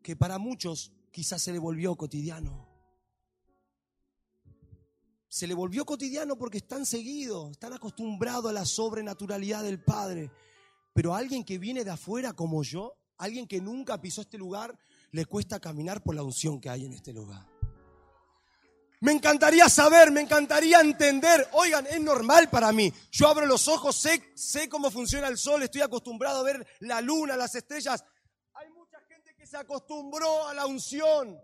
que 0.02 0.16
para 0.16 0.38
muchos 0.38 0.92
quizás 1.10 1.42
se 1.42 1.52
le 1.52 1.58
volvió 1.58 1.96
cotidiano. 1.96 2.68
Se 5.28 5.46
le 5.46 5.54
volvió 5.54 5.84
cotidiano 5.84 6.36
porque 6.36 6.58
están 6.58 6.84
seguidos, 6.84 7.52
están 7.52 7.72
acostumbrados 7.72 8.50
a 8.50 8.52
la 8.52 8.64
sobrenaturalidad 8.64 9.62
del 9.62 9.82
Padre. 9.82 10.30
Pero 10.92 11.14
a 11.14 11.18
alguien 11.18 11.44
que 11.44 11.58
viene 11.58 11.84
de 11.84 11.90
afuera 11.90 12.32
como 12.32 12.62
yo, 12.62 12.94
alguien 13.16 13.46
que 13.46 13.60
nunca 13.60 14.00
pisó 14.00 14.22
este 14.22 14.38
lugar, 14.38 14.76
le 15.12 15.24
cuesta 15.24 15.60
caminar 15.60 16.02
por 16.02 16.14
la 16.14 16.22
unción 16.22 16.60
que 16.60 16.68
hay 16.68 16.84
en 16.84 16.92
este 16.92 17.12
lugar. 17.12 17.59
Me 19.02 19.12
encantaría 19.12 19.66
saber, 19.70 20.10
me 20.10 20.20
encantaría 20.20 20.80
entender. 20.80 21.48
Oigan, 21.52 21.86
es 21.86 22.00
normal 22.00 22.50
para 22.50 22.70
mí. 22.70 22.92
Yo 23.10 23.28
abro 23.28 23.46
los 23.46 23.66
ojos, 23.66 23.96
sé, 23.96 24.32
sé 24.34 24.68
cómo 24.68 24.90
funciona 24.90 25.26
el 25.28 25.38
sol, 25.38 25.62
estoy 25.62 25.80
acostumbrado 25.80 26.40
a 26.40 26.42
ver 26.42 26.66
la 26.80 27.00
luna, 27.00 27.34
las 27.34 27.54
estrellas. 27.54 28.04
Hay 28.52 28.68
mucha 28.70 29.00
gente 29.08 29.34
que 29.34 29.46
se 29.46 29.56
acostumbró 29.56 30.46
a 30.46 30.52
la 30.52 30.66
unción. 30.66 31.40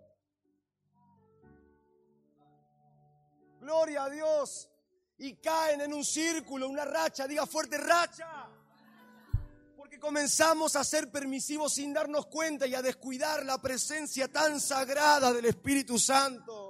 Gloria 3.59 4.05
a 4.05 4.11
Dios. 4.11 4.69
Y 5.16 5.37
caen 5.37 5.81
en 5.81 5.95
un 5.95 6.05
círculo, 6.05 6.69
una 6.69 6.85
racha, 6.85 7.27
diga 7.27 7.47
fuerte 7.47 7.79
racha. 7.79 8.51
Porque 9.79 9.99
comenzamos 9.99 10.77
a 10.77 10.85
ser 10.85 11.11
permisivos 11.11 11.73
sin 11.73 11.95
darnos 11.95 12.27
cuenta 12.27 12.66
y 12.66 12.75
a 12.75 12.83
descuidar 12.83 13.47
la 13.47 13.57
presencia 13.62 14.29
tan 14.29 14.61
sagrada 14.61 15.33
del 15.33 15.47
Espíritu 15.47 15.99
Santo. 15.99 16.65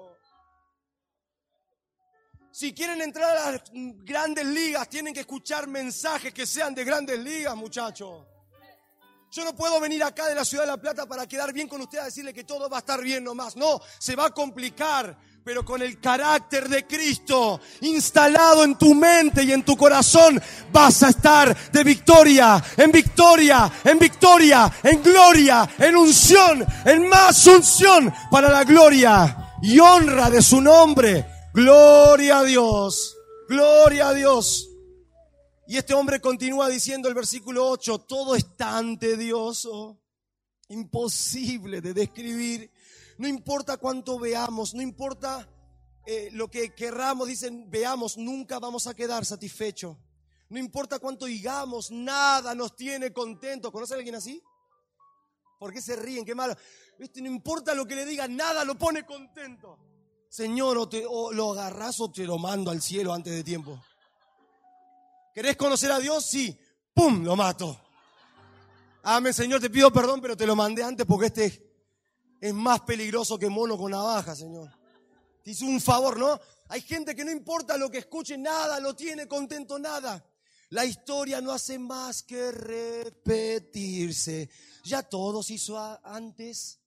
Si 2.59 2.73
quieren 2.73 3.03
entrar 3.03 3.37
a 3.37 3.53
las 3.53 3.61
grandes 3.71 4.47
ligas, 4.47 4.89
tienen 4.89 5.13
que 5.13 5.21
escuchar 5.21 5.67
mensajes 5.67 6.33
que 6.33 6.47
sean 6.47 6.75
de 6.75 6.85
grandes 6.85 7.19
ligas, 7.19 7.55
muchachos. 7.55 8.25
Yo 9.31 9.45
no 9.45 9.55
puedo 9.55 9.79
venir 9.79 10.03
acá 10.03 10.27
de 10.27 10.35
la 10.35 10.43
ciudad 10.43 10.63
de 10.63 10.69
La 10.69 10.79
Plata 10.79 11.05
para 11.05 11.27
quedar 11.27 11.53
bien 11.53 11.69
con 11.69 11.83
ustedes 11.83 12.01
a 12.01 12.07
decirle 12.07 12.33
que 12.33 12.45
todo 12.45 12.71
va 12.71 12.79
a 12.79 12.81
estar 12.81 13.03
bien 13.03 13.23
nomás. 13.25 13.57
No, 13.57 13.79
se 13.99 14.17
va 14.17 14.29
a 14.29 14.31
complicar, 14.31 15.19
pero 15.45 15.67
con 15.67 15.83
el 15.83 16.01
carácter 16.01 16.67
de 16.67 16.87
Cristo 16.87 17.61
instalado 17.83 18.65
en 18.65 18.77
tu 18.77 18.95
mente 18.95 19.45
y 19.45 19.53
en 19.53 19.63
tu 19.63 19.77
corazón, 19.77 20.41
vas 20.73 21.03
a 21.03 21.11
estar 21.11 21.55
de 21.71 21.85
victoria, 21.85 22.65
en 22.79 22.91
victoria, 22.91 23.71
en 23.85 23.99
victoria, 23.99 24.73
en 24.83 25.03
gloria, 25.03 25.69
en 25.77 25.95
unción, 25.95 26.67
en 26.87 27.07
más 27.07 27.47
unción 27.47 28.11
para 28.31 28.49
la 28.49 28.65
gloria 28.65 29.53
y 29.61 29.79
honra 29.79 30.31
de 30.31 30.41
su 30.41 30.63
nombre 30.63 31.36
Gloria 31.57 32.41
a 32.41 32.45
Dios, 32.45 33.17
gloria 33.49 34.09
a 34.09 34.13
Dios. 34.13 34.69
Y 35.67 35.79
este 35.79 35.95
hombre 35.95 36.21
continúa 36.21 36.69
diciendo 36.69 37.09
el 37.09 37.15
versículo 37.15 37.67
8, 37.71 38.01
todo 38.01 38.37
es 38.37 38.59
tan 38.59 38.99
tedioso, 38.99 39.99
imposible 40.69 41.81
de 41.81 41.95
describir. 41.95 42.71
No 43.17 43.27
importa 43.27 43.79
cuánto 43.79 44.19
veamos, 44.19 44.75
no 44.75 44.83
importa 44.83 45.49
eh, 46.05 46.29
lo 46.33 46.51
que 46.51 46.75
querramos, 46.75 47.27
dicen, 47.27 47.71
veamos, 47.71 48.19
nunca 48.19 48.59
vamos 48.59 48.87
a 48.87 48.93
quedar 48.93 49.25
satisfechos. 49.25 49.97
No 50.51 50.59
importa 50.59 50.99
cuánto 50.99 51.25
digamos, 51.25 51.91
nada 51.91 52.55
nos 52.55 52.77
tiene 52.77 53.15
contentos. 53.15 53.73
¿Conoce 53.73 53.95
a 53.95 53.97
alguien 53.97 54.17
así? 54.17 54.43
¿Por 55.59 55.73
qué 55.73 55.81
se 55.81 55.97
ríen? 55.97 56.27
Qué 56.27 56.35
malo. 56.35 56.55
No 56.99 57.27
importa 57.29 57.75
lo 57.75 57.87
que 57.87 57.95
le 57.97 58.05
digan, 58.05 58.37
nada 58.37 58.63
lo 58.63 58.77
pone 58.77 59.07
contento. 59.07 59.86
Señor, 60.29 60.79
o, 60.79 60.89
te, 60.89 61.03
lo 61.03 61.53
agarras 61.53 62.01
o 62.01 62.11
te 62.11 62.25
lo 62.25 62.39
mando 62.39 62.71
al 62.71 62.83
cielo 62.83 63.13
antes 63.13 63.33
de 63.33 63.45
tiempo. 63.45 63.81
¿Querés 65.35 65.57
conocer 65.57 65.93
a 65.93 65.99
Dios? 65.99 66.25
Sí. 66.25 66.59
¡Pum! 66.95 67.25
Lo 67.25 67.37
mato. 67.37 67.79
Amén, 69.03 69.35
Señor, 69.35 69.61
te 69.61 69.71
pido 69.71 69.93
perdón, 69.93 70.21
pero 70.21 70.37
te 70.37 70.47
lo 70.47 70.57
mandé 70.57 70.83
antes 70.83 71.07
porque 71.07 71.27
este 71.27 71.67
es 72.41 72.55
más 72.55 72.81
peligroso 72.81 73.39
que 73.39 73.49
mono 73.49 73.79
con 73.79 73.91
navaja, 73.91 74.35
Señor. 74.35 74.71
Te 75.43 75.53
hizo 75.53 75.65
un 75.65 75.81
favor, 75.81 76.19
¿no? 76.19 76.41
Hay 76.69 76.81
gente 76.81 77.15
que 77.15 77.25
no 77.25 77.31
importa 77.31 77.77
lo 77.77 77.91
que 77.91 77.99
escuche, 77.99 78.37
nada 78.37 78.81
lo 78.81 78.97
tiene 78.97 79.29
contento, 79.29 79.79
nada. 79.79 80.25
La 80.71 80.85
historia 80.85 81.41
no 81.41 81.53
hace 81.53 81.79
más 81.79 82.25
que 82.25 82.51
repetirse. 82.51 84.51
Ya 84.83 85.03
todo 85.03 85.43
se 85.43 85.55
hizo 85.55 85.79
antes. 86.05 86.81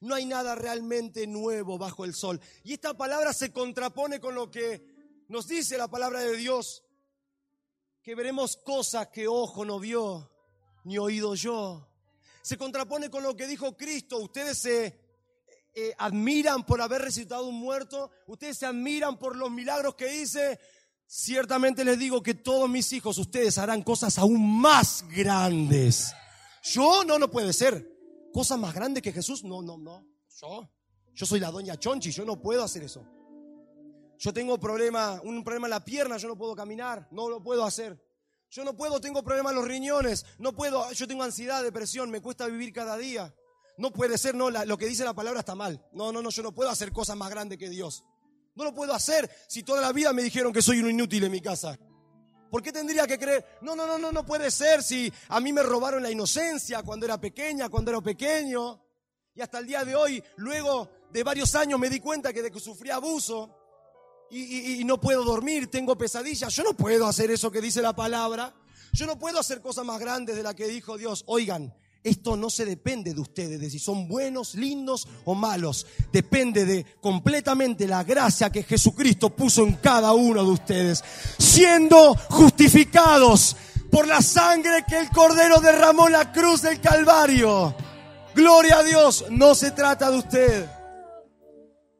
No 0.00 0.14
hay 0.14 0.26
nada 0.26 0.54
realmente 0.54 1.26
nuevo 1.26 1.78
bajo 1.78 2.04
el 2.04 2.14
sol. 2.14 2.40
Y 2.64 2.74
esta 2.74 2.94
palabra 2.94 3.32
se 3.32 3.52
contrapone 3.52 4.20
con 4.20 4.34
lo 4.34 4.50
que 4.50 5.24
nos 5.28 5.48
dice 5.48 5.78
la 5.78 5.88
palabra 5.88 6.20
de 6.20 6.36
Dios, 6.36 6.84
que 8.02 8.14
veremos 8.14 8.56
cosas 8.56 9.08
que 9.08 9.26
ojo 9.26 9.64
no 9.64 9.80
vio, 9.80 10.30
ni 10.84 10.98
oído 10.98 11.34
yo. 11.34 11.88
se 12.42 12.56
contrapone 12.56 13.10
con 13.10 13.24
lo 13.24 13.36
que 13.36 13.46
dijo 13.46 13.76
Cristo. 13.76 14.18
Ustedes 14.18 14.58
se 14.58 15.00
eh, 15.74 15.94
admiran 15.98 16.64
por 16.64 16.80
haber 16.80 17.02
resucitado 17.02 17.46
un 17.46 17.56
muerto, 17.56 18.10
ustedes 18.26 18.58
se 18.58 18.66
admiran 18.66 19.18
por 19.18 19.34
los 19.36 19.50
milagros 19.50 19.94
que 19.96 20.22
hice. 20.22 20.60
Ciertamente 21.08 21.84
les 21.84 21.98
digo 21.98 22.22
que 22.22 22.34
todos 22.34 22.68
mis 22.68 22.92
hijos, 22.92 23.18
ustedes 23.18 23.58
harán 23.58 23.82
cosas 23.82 24.18
aún 24.18 24.60
más 24.60 25.04
grandes. 25.08 26.12
Yo 26.62 27.04
no, 27.04 27.18
no 27.18 27.30
puede 27.30 27.52
ser. 27.52 27.95
Cosas 28.36 28.58
más 28.58 28.74
grandes 28.74 29.02
que 29.02 29.12
Jesús, 29.12 29.44
no, 29.44 29.62
no, 29.62 29.78
no. 29.78 30.06
Yo, 30.38 30.70
yo 31.14 31.24
soy 31.24 31.40
la 31.40 31.50
doña 31.50 31.78
Chonchi, 31.78 32.10
yo 32.10 32.22
no 32.26 32.38
puedo 32.38 32.62
hacer 32.62 32.82
eso. 32.82 33.02
Yo 34.18 34.30
tengo 34.30 34.60
problema, 34.60 35.18
un 35.24 35.42
problema 35.42 35.68
en 35.68 35.70
la 35.70 35.82
pierna, 35.82 36.18
yo 36.18 36.28
no 36.28 36.36
puedo 36.36 36.54
caminar, 36.54 37.08
no 37.12 37.30
lo 37.30 37.42
puedo 37.42 37.64
hacer. 37.64 37.98
Yo 38.50 38.62
no 38.62 38.76
puedo, 38.76 39.00
tengo 39.00 39.22
problemas 39.22 39.52
en 39.52 39.56
los 39.56 39.66
riñones, 39.66 40.26
no 40.36 40.54
puedo, 40.54 40.92
yo 40.92 41.08
tengo 41.08 41.22
ansiedad, 41.22 41.62
depresión, 41.62 42.10
me 42.10 42.20
cuesta 42.20 42.46
vivir 42.46 42.74
cada 42.74 42.98
día. 42.98 43.34
No 43.78 43.90
puede 43.90 44.18
ser, 44.18 44.34
no, 44.34 44.50
lo 44.50 44.76
que 44.76 44.84
dice 44.84 45.02
la 45.02 45.14
palabra 45.14 45.40
está 45.40 45.54
mal. 45.54 45.82
No, 45.94 46.12
no, 46.12 46.20
no, 46.20 46.28
yo 46.28 46.42
no 46.42 46.52
puedo 46.52 46.68
hacer 46.68 46.92
cosas 46.92 47.16
más 47.16 47.30
grandes 47.30 47.56
que 47.56 47.70
Dios. 47.70 48.04
No 48.54 48.64
lo 48.64 48.74
puedo 48.74 48.92
hacer 48.92 49.30
si 49.48 49.62
toda 49.62 49.80
la 49.80 49.92
vida 49.92 50.12
me 50.12 50.22
dijeron 50.22 50.52
que 50.52 50.60
soy 50.60 50.80
un 50.80 50.90
inútil 50.90 51.24
en 51.24 51.32
mi 51.32 51.40
casa. 51.40 51.78
¿Por 52.56 52.62
qué 52.62 52.72
tendría 52.72 53.06
que 53.06 53.18
creer? 53.18 53.58
No, 53.60 53.76
no, 53.76 53.86
no, 53.86 53.98
no, 53.98 54.10
no 54.10 54.24
puede 54.24 54.50
ser 54.50 54.82
si 54.82 55.12
a 55.28 55.40
mí 55.40 55.52
me 55.52 55.62
robaron 55.62 56.02
la 56.02 56.10
inocencia 56.10 56.82
cuando 56.82 57.04
era 57.04 57.20
pequeña, 57.20 57.68
cuando 57.68 57.90
era 57.90 58.00
pequeño. 58.00 58.80
Y 59.34 59.42
hasta 59.42 59.58
el 59.58 59.66
día 59.66 59.84
de 59.84 59.94
hoy, 59.94 60.24
luego 60.36 60.88
de 61.12 61.22
varios 61.22 61.54
años, 61.54 61.78
me 61.78 61.90
di 61.90 62.00
cuenta 62.00 62.32
que 62.32 62.40
de 62.40 62.50
que 62.50 62.58
sufrí 62.58 62.88
abuso 62.88 63.54
y, 64.30 64.80
y 64.80 64.84
no 64.84 64.98
puedo 64.98 65.22
dormir, 65.22 65.70
tengo 65.70 65.98
pesadillas. 65.98 66.50
Yo 66.54 66.62
no 66.62 66.72
puedo 66.72 67.06
hacer 67.06 67.30
eso 67.30 67.50
que 67.50 67.60
dice 67.60 67.82
la 67.82 67.94
palabra. 67.94 68.54
Yo 68.94 69.04
no 69.04 69.18
puedo 69.18 69.38
hacer 69.38 69.60
cosas 69.60 69.84
más 69.84 70.00
grandes 70.00 70.34
de 70.34 70.42
las 70.42 70.54
que 70.54 70.66
dijo 70.66 70.96
Dios. 70.96 71.24
Oigan, 71.26 71.74
esto 72.06 72.36
no 72.36 72.50
se 72.50 72.64
depende 72.64 73.12
de 73.12 73.20
ustedes, 73.20 73.60
de 73.60 73.68
si 73.68 73.80
son 73.80 74.06
buenos, 74.06 74.54
lindos 74.54 75.08
o 75.24 75.34
malos. 75.34 75.86
Depende 76.12 76.64
de 76.64 76.86
completamente 77.00 77.88
la 77.88 78.04
gracia 78.04 78.50
que 78.50 78.62
Jesucristo 78.62 79.30
puso 79.30 79.66
en 79.66 79.74
cada 79.74 80.12
uno 80.12 80.44
de 80.44 80.50
ustedes. 80.50 81.02
Siendo 81.36 82.14
justificados 82.30 83.56
por 83.90 84.06
la 84.06 84.22
sangre 84.22 84.84
que 84.88 84.98
el 84.98 85.10
Cordero 85.10 85.60
derramó 85.60 86.06
en 86.06 86.12
la 86.12 86.30
cruz 86.30 86.62
del 86.62 86.80
Calvario. 86.80 87.74
Gloria 88.36 88.78
a 88.78 88.82
Dios. 88.84 89.24
No 89.30 89.56
se 89.56 89.72
trata 89.72 90.08
de 90.08 90.18
usted. 90.18 90.70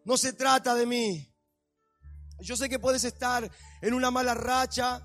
No 0.04 0.16
se 0.16 0.34
trata 0.34 0.76
de 0.76 0.86
mí. 0.86 1.34
Yo 2.38 2.56
sé 2.56 2.68
que 2.68 2.78
puedes 2.78 3.02
estar 3.02 3.50
en 3.82 3.92
una 3.92 4.12
mala 4.12 4.34
racha. 4.34 5.02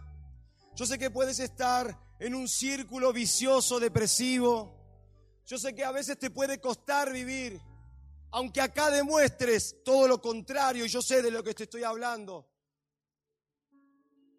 Yo 0.76 0.86
sé 0.86 1.00
que 1.00 1.10
puedes 1.10 1.40
estar 1.40 2.00
en 2.20 2.36
un 2.36 2.48
círculo 2.48 3.12
vicioso, 3.12 3.80
depresivo. 3.80 4.81
Yo 5.46 5.58
sé 5.58 5.76
que 5.76 5.84
a 5.84 5.92
veces 5.92 6.18
te 6.18 6.30
puede 6.30 6.60
costar 6.60 7.12
vivir, 7.12 7.60
aunque 8.32 8.62
acá 8.62 8.90
demuestres 8.90 9.84
todo 9.84 10.08
lo 10.08 10.22
contrario, 10.22 10.86
y 10.86 10.90
yo 10.90 11.02
sé 11.02 11.22
de 11.22 11.32
lo 11.32 11.44
que 11.44 11.54
te 11.54 11.64
estoy 11.64 11.84
hablando. 11.84 12.48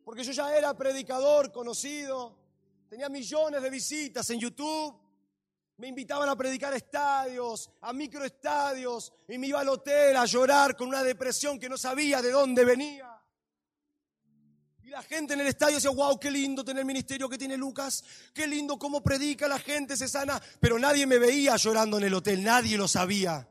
Porque 0.05 0.24
yo 0.24 0.32
ya 0.32 0.57
era 0.57 0.76
predicador 0.76 1.53
conocido, 1.53 2.38
tenía 2.88 3.09
millones 3.09 3.62
de 3.62 3.70
visitas 3.70 4.28
en 4.30 4.40
YouTube, 4.40 5.00
me 5.76 5.88
invitaban 5.88 6.28
a 6.28 6.36
predicar 6.36 6.74
estadios, 6.74 7.70
a 7.80 7.92
microestadios, 7.92 9.12
y 9.28 9.38
me 9.38 9.48
iba 9.48 9.61
al 9.61 9.68
hotel 9.68 10.16
a 10.16 10.24
llorar 10.26 10.76
con 10.76 10.88
una 10.88 11.03
depresión 11.03 11.59
que 11.59 11.68
no 11.68 11.76
sabía 11.76 12.20
de 12.22 12.30
dónde 12.30 12.64
venía 12.64 13.21
la 14.91 15.03
gente 15.03 15.35
en 15.35 15.41
el 15.41 15.47
estadio 15.47 15.76
decía, 15.76 15.91
wow, 15.91 16.18
qué 16.18 16.30
lindo 16.30 16.64
tener 16.64 16.80
el 16.80 16.87
ministerio 16.87 17.28
que 17.28 17.39
tiene 17.39 17.57
Lucas, 17.57 18.05
qué 18.35 18.47
lindo 18.47 18.78
cómo 18.78 19.03
predica, 19.03 19.49
la 19.49 19.59
gente 19.59 19.97
se 19.97 20.09
sana, 20.09 20.41
pero 20.61 20.78
nadie 20.78 21.07
me 21.07 21.18
veía 21.18 21.57
llorando 21.57 21.99
en 21.99 22.05
el 22.05 22.14
hotel, 22.14 22.43
nadie 22.43 22.76
lo 22.76 22.89
sabía. 22.89 23.49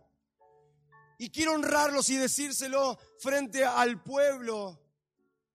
Y 1.18 1.30
quiero 1.30 1.54
honrarlos 1.54 2.10
y 2.10 2.18
decírselo 2.18 2.98
frente 3.20 3.64
al 3.64 4.04
pueblo, 4.04 4.82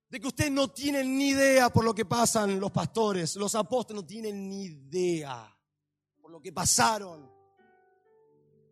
de 0.08 0.20
que 0.20 0.28
ustedes 0.28 0.52
no 0.52 0.68
tienen 0.68 1.18
ni 1.18 1.30
idea 1.30 1.70
por 1.70 1.84
lo 1.84 1.94
que 1.94 2.04
pasan 2.04 2.60
los 2.60 2.70
pastores, 2.70 3.36
los 3.36 3.54
apóstoles 3.54 4.02
no 4.02 4.06
tienen 4.06 4.48
ni 4.48 4.66
idea 4.66 5.52
por 6.20 6.30
lo 6.30 6.40
que 6.40 6.52
pasaron. 6.52 7.30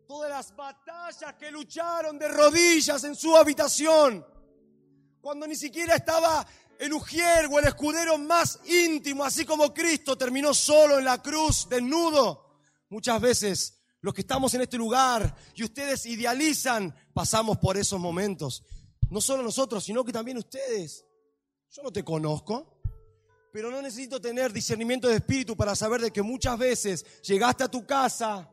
Todas 0.07 0.29
las 0.29 0.55
batallas 0.55 1.33
que 1.35 1.51
lucharon 1.51 2.17
de 2.17 2.27
rodillas 2.27 3.03
en 3.03 3.15
su 3.15 3.35
habitación, 3.35 4.25
cuando 5.19 5.47
ni 5.47 5.55
siquiera 5.55 5.95
estaba 5.95 6.45
el 6.79 6.93
ujier 6.93 7.47
o 7.51 7.59
el 7.59 7.65
escudero 7.65 8.17
más 8.17 8.59
íntimo, 8.65 9.23
así 9.23 9.45
como 9.45 9.73
Cristo 9.73 10.17
terminó 10.17 10.53
solo 10.53 10.99
en 10.99 11.05
la 11.05 11.21
cruz, 11.21 11.67
desnudo. 11.69 12.59
Muchas 12.89 13.19
veces 13.19 13.81
los 14.01 14.13
que 14.13 14.21
estamos 14.21 14.53
en 14.53 14.61
este 14.61 14.77
lugar 14.77 15.35
y 15.55 15.63
ustedes 15.63 16.05
idealizan, 16.05 16.95
pasamos 17.13 17.57
por 17.57 17.77
esos 17.77 17.99
momentos. 17.99 18.63
No 19.09 19.19
solo 19.19 19.43
nosotros, 19.43 19.83
sino 19.83 20.03
que 20.03 20.11
también 20.11 20.37
ustedes. 20.37 21.05
Yo 21.71 21.81
no 21.83 21.91
te 21.91 22.03
conozco, 22.03 22.79
pero 23.51 23.71
no 23.71 23.81
necesito 23.81 24.21
tener 24.21 24.53
discernimiento 24.53 25.07
de 25.07 25.15
espíritu 25.15 25.55
para 25.55 25.75
saber 25.75 26.01
de 26.01 26.11
que 26.11 26.21
muchas 26.21 26.57
veces 26.57 27.05
llegaste 27.21 27.63
a 27.63 27.67
tu 27.67 27.85
casa 27.85 28.49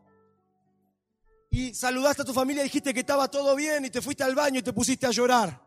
y 1.50 1.74
saludaste 1.74 2.22
a 2.22 2.24
tu 2.24 2.32
familia 2.32 2.62
y 2.62 2.64
dijiste 2.64 2.94
que 2.94 3.00
estaba 3.00 3.30
todo 3.30 3.54
bien 3.54 3.84
y 3.84 3.90
te 3.90 4.00
fuiste 4.00 4.24
al 4.24 4.34
baño 4.34 4.60
y 4.60 4.62
te 4.62 4.72
pusiste 4.72 5.06
a 5.06 5.10
llorar 5.10 5.62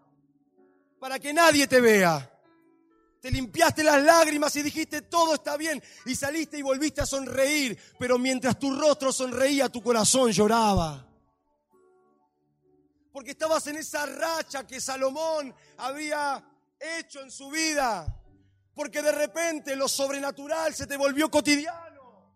para 1.00 1.20
que 1.20 1.32
nadie 1.32 1.68
te 1.68 1.80
vea. 1.80 2.35
Te 3.26 3.32
limpiaste 3.32 3.84
las 3.84 4.04
lágrimas 4.04 4.56
y 4.56 4.62
dijiste 4.62 5.02
todo 5.02 5.34
está 5.34 5.58
bien 5.58 5.82
y 6.06 6.14
saliste 6.14 6.60
y 6.60 6.62
volviste 6.62 7.02
a 7.02 7.08
sonreír, 7.08 7.76
pero 7.98 8.20
mientras 8.20 8.60
tu 8.60 8.80
rostro 8.80 9.12
sonreía, 9.12 9.68
tu 9.68 9.82
corazón 9.82 10.32
lloraba. 10.32 11.10
Porque 13.12 13.32
estabas 13.32 13.66
en 13.66 13.78
esa 13.78 14.06
racha 14.06 14.68
que 14.68 14.80
Salomón 14.80 15.56
había 15.78 16.48
hecho 16.80 17.20
en 17.24 17.32
su 17.32 17.50
vida. 17.50 18.16
Porque 18.76 19.02
de 19.02 19.12
repente 19.12 19.76
lo 19.76 19.88
sobrenatural 19.88 20.76
se 20.76 20.86
te 20.86 20.96
volvió 20.96 21.32
cotidiano. 21.32 22.32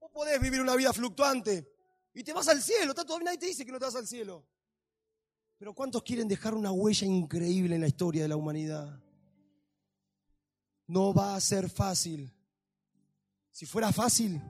Vos 0.00 0.10
podés 0.12 0.40
vivir 0.40 0.60
una 0.60 0.74
vida 0.74 0.92
fluctuante 0.92 1.72
y 2.14 2.24
te 2.24 2.32
vas 2.32 2.48
al 2.48 2.60
cielo. 2.60 2.94
Todavía 2.94 3.26
nadie 3.26 3.38
te 3.38 3.46
dice 3.46 3.64
que 3.64 3.70
no 3.70 3.78
te 3.78 3.84
vas 3.84 3.94
al 3.94 4.08
cielo. 4.08 4.44
Pero 5.58 5.74
¿cuántos 5.74 6.02
quieren 6.02 6.28
dejar 6.28 6.54
una 6.54 6.70
huella 6.70 7.06
increíble 7.06 7.74
en 7.74 7.80
la 7.80 7.88
historia 7.88 8.22
de 8.22 8.28
la 8.28 8.36
humanidad? 8.36 9.02
No 10.86 11.12
va 11.12 11.34
a 11.34 11.40
ser 11.40 11.68
fácil. 11.68 12.32
Si 13.50 13.66
fuera 13.66 13.92
fácil, 13.92 14.40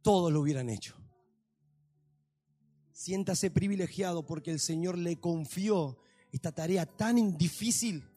todos 0.00 0.32
lo 0.32 0.40
hubieran 0.40 0.68
hecho. 0.68 0.94
Siéntase 2.92 3.50
privilegiado 3.50 4.24
porque 4.24 4.52
el 4.52 4.60
Señor 4.60 4.96
le 4.96 5.18
confió 5.18 5.98
esta 6.30 6.52
tarea 6.52 6.86
tan 6.86 7.36
difícil 7.36 8.08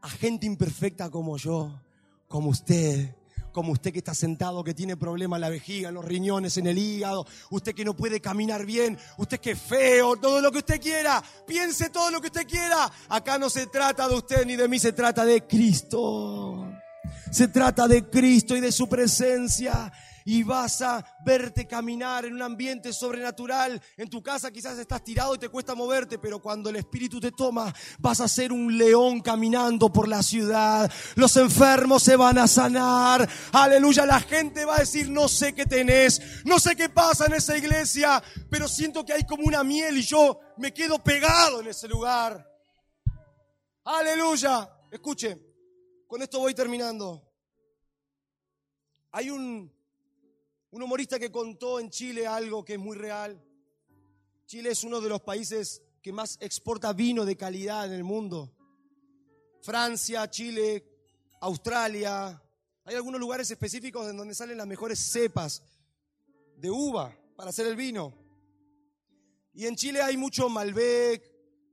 a 0.00 0.08
gente 0.08 0.46
imperfecta 0.46 1.10
como 1.10 1.36
yo, 1.36 1.82
como 2.28 2.50
usted, 2.50 3.16
como 3.58 3.72
usted 3.72 3.92
que 3.92 3.98
está 3.98 4.14
sentado, 4.14 4.62
que 4.62 4.72
tiene 4.72 4.96
problemas 4.96 5.38
en 5.38 5.40
la 5.40 5.48
vejiga, 5.48 5.88
en 5.88 5.96
los 5.96 6.04
riñones, 6.04 6.56
en 6.58 6.68
el 6.68 6.78
hígado, 6.78 7.26
usted 7.50 7.74
que 7.74 7.84
no 7.84 7.92
puede 7.92 8.20
caminar 8.20 8.64
bien, 8.64 8.96
usted 9.16 9.40
que 9.40 9.50
es 9.50 9.60
feo, 9.60 10.14
todo 10.14 10.40
lo 10.40 10.52
que 10.52 10.58
usted 10.58 10.80
quiera, 10.80 11.20
piense 11.44 11.90
todo 11.90 12.08
lo 12.12 12.20
que 12.20 12.28
usted 12.28 12.46
quiera. 12.46 12.88
Acá 13.08 13.36
no 13.36 13.50
se 13.50 13.66
trata 13.66 14.06
de 14.06 14.14
usted 14.14 14.46
ni 14.46 14.54
de 14.54 14.68
mí, 14.68 14.78
se 14.78 14.92
trata 14.92 15.24
de 15.24 15.44
Cristo. 15.44 16.72
Se 17.32 17.48
trata 17.48 17.88
de 17.88 18.08
Cristo 18.08 18.56
y 18.56 18.60
de 18.60 18.70
su 18.70 18.88
presencia 18.88 19.92
y 20.30 20.42
vas 20.42 20.82
a 20.82 21.02
verte 21.24 21.66
caminar 21.66 22.26
en 22.26 22.34
un 22.34 22.42
ambiente 22.42 22.92
sobrenatural. 22.92 23.80
En 23.96 24.10
tu 24.10 24.22
casa 24.22 24.50
quizás 24.50 24.78
estás 24.78 25.02
tirado 25.02 25.34
y 25.34 25.38
te 25.38 25.48
cuesta 25.48 25.74
moverte, 25.74 26.18
pero 26.18 26.38
cuando 26.38 26.68
el 26.68 26.76
Espíritu 26.76 27.18
te 27.18 27.32
toma, 27.32 27.74
vas 27.98 28.20
a 28.20 28.28
ser 28.28 28.52
un 28.52 28.76
león 28.76 29.22
caminando 29.22 29.90
por 29.90 30.06
la 30.06 30.22
ciudad. 30.22 30.92
Los 31.14 31.34
enfermos 31.38 32.02
se 32.02 32.14
van 32.14 32.36
a 32.36 32.46
sanar. 32.46 33.26
Aleluya, 33.52 34.04
la 34.04 34.20
gente 34.20 34.66
va 34.66 34.76
a 34.76 34.80
decir, 34.80 35.08
no 35.08 35.28
sé 35.28 35.54
qué 35.54 35.64
tenés, 35.64 36.20
no 36.44 36.58
sé 36.58 36.76
qué 36.76 36.90
pasa 36.90 37.24
en 37.24 37.32
esa 37.32 37.56
iglesia, 37.56 38.22
pero 38.50 38.68
siento 38.68 39.06
que 39.06 39.14
hay 39.14 39.24
como 39.24 39.44
una 39.44 39.64
miel 39.64 39.96
y 39.96 40.02
yo 40.02 40.40
me 40.58 40.74
quedo 40.74 41.02
pegado 41.02 41.60
en 41.60 41.68
ese 41.68 41.88
lugar. 41.88 42.46
Aleluya. 43.82 44.68
Escuche, 44.90 45.38
con 46.06 46.20
esto 46.20 46.38
voy 46.38 46.52
terminando. 46.52 47.24
Hay 49.12 49.30
un 49.30 49.77
un 50.70 50.82
humorista 50.82 51.18
que 51.18 51.30
contó 51.30 51.80
en 51.80 51.90
Chile 51.90 52.26
algo 52.26 52.64
que 52.64 52.74
es 52.74 52.78
muy 52.78 52.96
real. 52.96 53.42
Chile 54.46 54.70
es 54.70 54.84
uno 54.84 55.00
de 55.00 55.08
los 55.08 55.22
países 55.22 55.82
que 56.02 56.12
más 56.12 56.38
exporta 56.40 56.92
vino 56.92 57.24
de 57.24 57.36
calidad 57.36 57.86
en 57.86 57.92
el 57.92 58.04
mundo. 58.04 58.54
Francia, 59.62 60.28
Chile, 60.30 60.84
Australia. 61.40 62.42
Hay 62.84 62.94
algunos 62.94 63.20
lugares 63.20 63.50
específicos 63.50 64.08
en 64.08 64.16
donde 64.16 64.34
salen 64.34 64.58
las 64.58 64.66
mejores 64.66 64.98
cepas 64.98 65.62
de 66.56 66.70
uva 66.70 67.16
para 67.36 67.50
hacer 67.50 67.66
el 67.66 67.76
vino. 67.76 68.14
Y 69.54 69.66
en 69.66 69.76
Chile 69.76 70.00
hay 70.00 70.16
mucho 70.16 70.48
Malbec, 70.48 71.22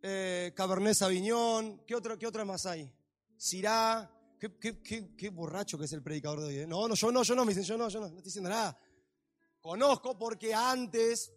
eh, 0.01 0.53
Cabernet 0.55 0.95
Sauvignon. 0.95 1.83
¿Qué 1.85 1.95
otra, 1.95 2.17
¿Qué 2.17 2.27
otra 2.27 2.43
más 2.43 2.65
hay? 2.65 2.91
Syrah, 3.37 4.11
qué 4.39 5.29
borracho 5.29 5.77
que 5.77 5.85
es 5.85 5.93
el 5.93 6.01
predicador 6.01 6.41
de 6.41 6.45
hoy. 6.45 6.57
¿eh? 6.59 6.67
No, 6.67 6.87
no, 6.87 6.95
yo 6.95 7.11
no, 7.11 7.23
yo 7.23 7.35
no, 7.35 7.45
me 7.45 7.53
dicen, 7.53 7.63
yo 7.63 7.77
no, 7.77 7.89
yo 7.89 7.99
no, 7.99 8.07
no 8.07 8.17
estoy 8.17 8.25
diciendo 8.25 8.49
nada. 8.49 8.77
Conozco 9.69 10.15
porque 10.15 10.53
antes. 10.53 11.33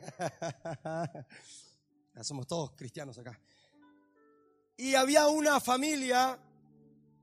Somos 2.22 2.46
todos 2.46 2.70
cristianos 2.74 3.18
acá. 3.18 3.38
Y 4.78 4.94
había 4.94 5.28
una 5.28 5.60
familia 5.60 6.38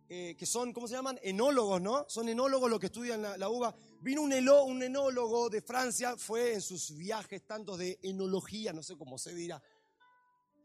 eh, 0.08 0.36
que 0.38 0.46
son, 0.46 0.74
¿cómo 0.74 0.88
se 0.88 0.94
llaman? 0.94 1.18
Enólogos, 1.24 1.82
¿no? 1.82 2.06
Son 2.08 2.30
enólogos 2.30 2.70
los 2.70 2.80
que 2.80 2.86
estudian 2.86 3.24
la, 3.24 3.36
la 3.36 3.50
uva. 3.50 3.76
Vino 4.02 4.22
un, 4.22 4.32
elo- 4.32 4.66
un 4.66 4.84
enólogo 4.84 5.50
de 5.50 5.64
Francia, 5.64 6.16
fue 6.16 6.54
en 6.54 6.62
sus 6.62 6.96
viajes 6.96 7.48
tantos 7.48 7.80
de 7.80 7.98
enología, 8.04 8.74
no 8.74 8.84
sé 8.84 8.96
cómo 8.96 9.18
se 9.18 9.34
dirá, 9.34 9.60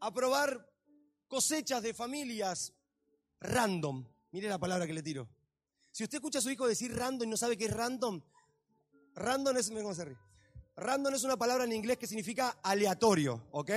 a 0.01 0.13
probar 0.13 0.69
cosechas 1.27 1.81
de 1.81 1.95
familias 1.95 2.73
random. 3.39 4.05
Mire 4.33 4.49
la 4.49 4.59
palabra 4.59 4.85
que 4.85 4.93
le 4.93 5.01
tiro. 5.01 5.27
Si 5.91 6.03
usted 6.03 6.17
escucha 6.17 6.39
a 6.39 6.41
su 6.41 6.49
hijo 6.49 6.67
decir 6.67 6.95
random 6.95 7.27
y 7.27 7.31
no 7.31 7.37
sabe 7.37 7.57
qué 7.57 7.65
es 7.65 7.73
random, 7.73 8.21
random 9.15 9.57
es. 9.57 9.71
Random 10.77 11.13
es 11.13 11.23
una 11.23 11.37
palabra 11.37 11.65
en 11.65 11.73
inglés 11.73 11.97
que 11.97 12.07
significa 12.07 12.57
aleatorio, 12.63 13.47
¿ok? 13.51 13.71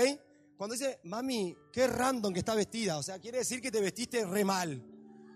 Cuando 0.56 0.74
dice, 0.74 1.00
mami, 1.04 1.56
qué 1.72 1.88
random 1.88 2.32
que 2.32 2.38
está 2.38 2.54
vestida, 2.54 2.96
o 2.96 3.02
sea, 3.02 3.18
quiere 3.18 3.38
decir 3.38 3.60
que 3.60 3.72
te 3.72 3.80
vestiste 3.80 4.24
re 4.24 4.44
mal, 4.44 4.80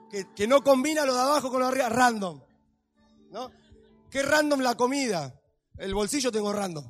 que, 0.09 0.33
que 0.35 0.47
no 0.47 0.63
combina 0.63 1.05
lo 1.05 1.15
de 1.15 1.21
abajo 1.21 1.51
con 1.51 1.61
lo 1.61 1.67
de 1.67 1.73
arriba, 1.73 1.89
random, 1.89 2.41
¿no? 3.31 3.51
Qué 4.09 4.23
random 4.23 4.61
la 4.61 4.77
comida, 4.77 5.39
el 5.77 5.93
bolsillo 5.95 6.31
tengo 6.31 6.53
random. 6.53 6.85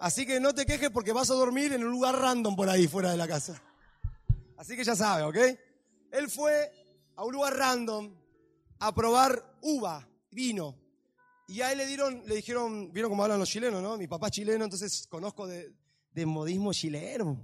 Así 0.00 0.26
que 0.26 0.40
no 0.40 0.52
te 0.52 0.66
quejes 0.66 0.90
porque 0.90 1.12
vas 1.12 1.30
a 1.30 1.34
dormir 1.34 1.72
en 1.72 1.84
un 1.84 1.92
lugar 1.92 2.18
random 2.18 2.56
por 2.56 2.68
ahí, 2.68 2.88
fuera 2.88 3.12
de 3.12 3.16
la 3.16 3.28
casa. 3.28 3.62
Así 4.56 4.76
que 4.76 4.84
ya 4.84 4.96
sabe, 4.96 5.22
¿ok? 5.22 5.58
Él 6.10 6.28
fue 6.28 6.70
a 7.16 7.24
un 7.24 7.32
lugar 7.32 7.56
random 7.56 8.14
a 8.78 8.94
probar 8.94 9.58
uva, 9.62 10.08
vino. 10.30 10.78
Y 11.46 11.60
a 11.60 11.72
él 11.72 11.78
le 11.78 11.86
dieron, 11.86 12.22
le 12.26 12.36
dijeron, 12.36 12.92
vieron 12.92 13.10
cómo 13.10 13.22
hablan 13.22 13.38
los 13.38 13.48
chilenos, 13.48 13.82
¿no? 13.82 13.96
Mi 13.96 14.06
papá 14.06 14.28
es 14.28 14.32
chileno, 14.32 14.64
entonces 14.64 15.06
conozco 15.06 15.46
de, 15.46 15.74
de 16.12 16.26
modismo 16.26 16.72
chileno. 16.72 17.38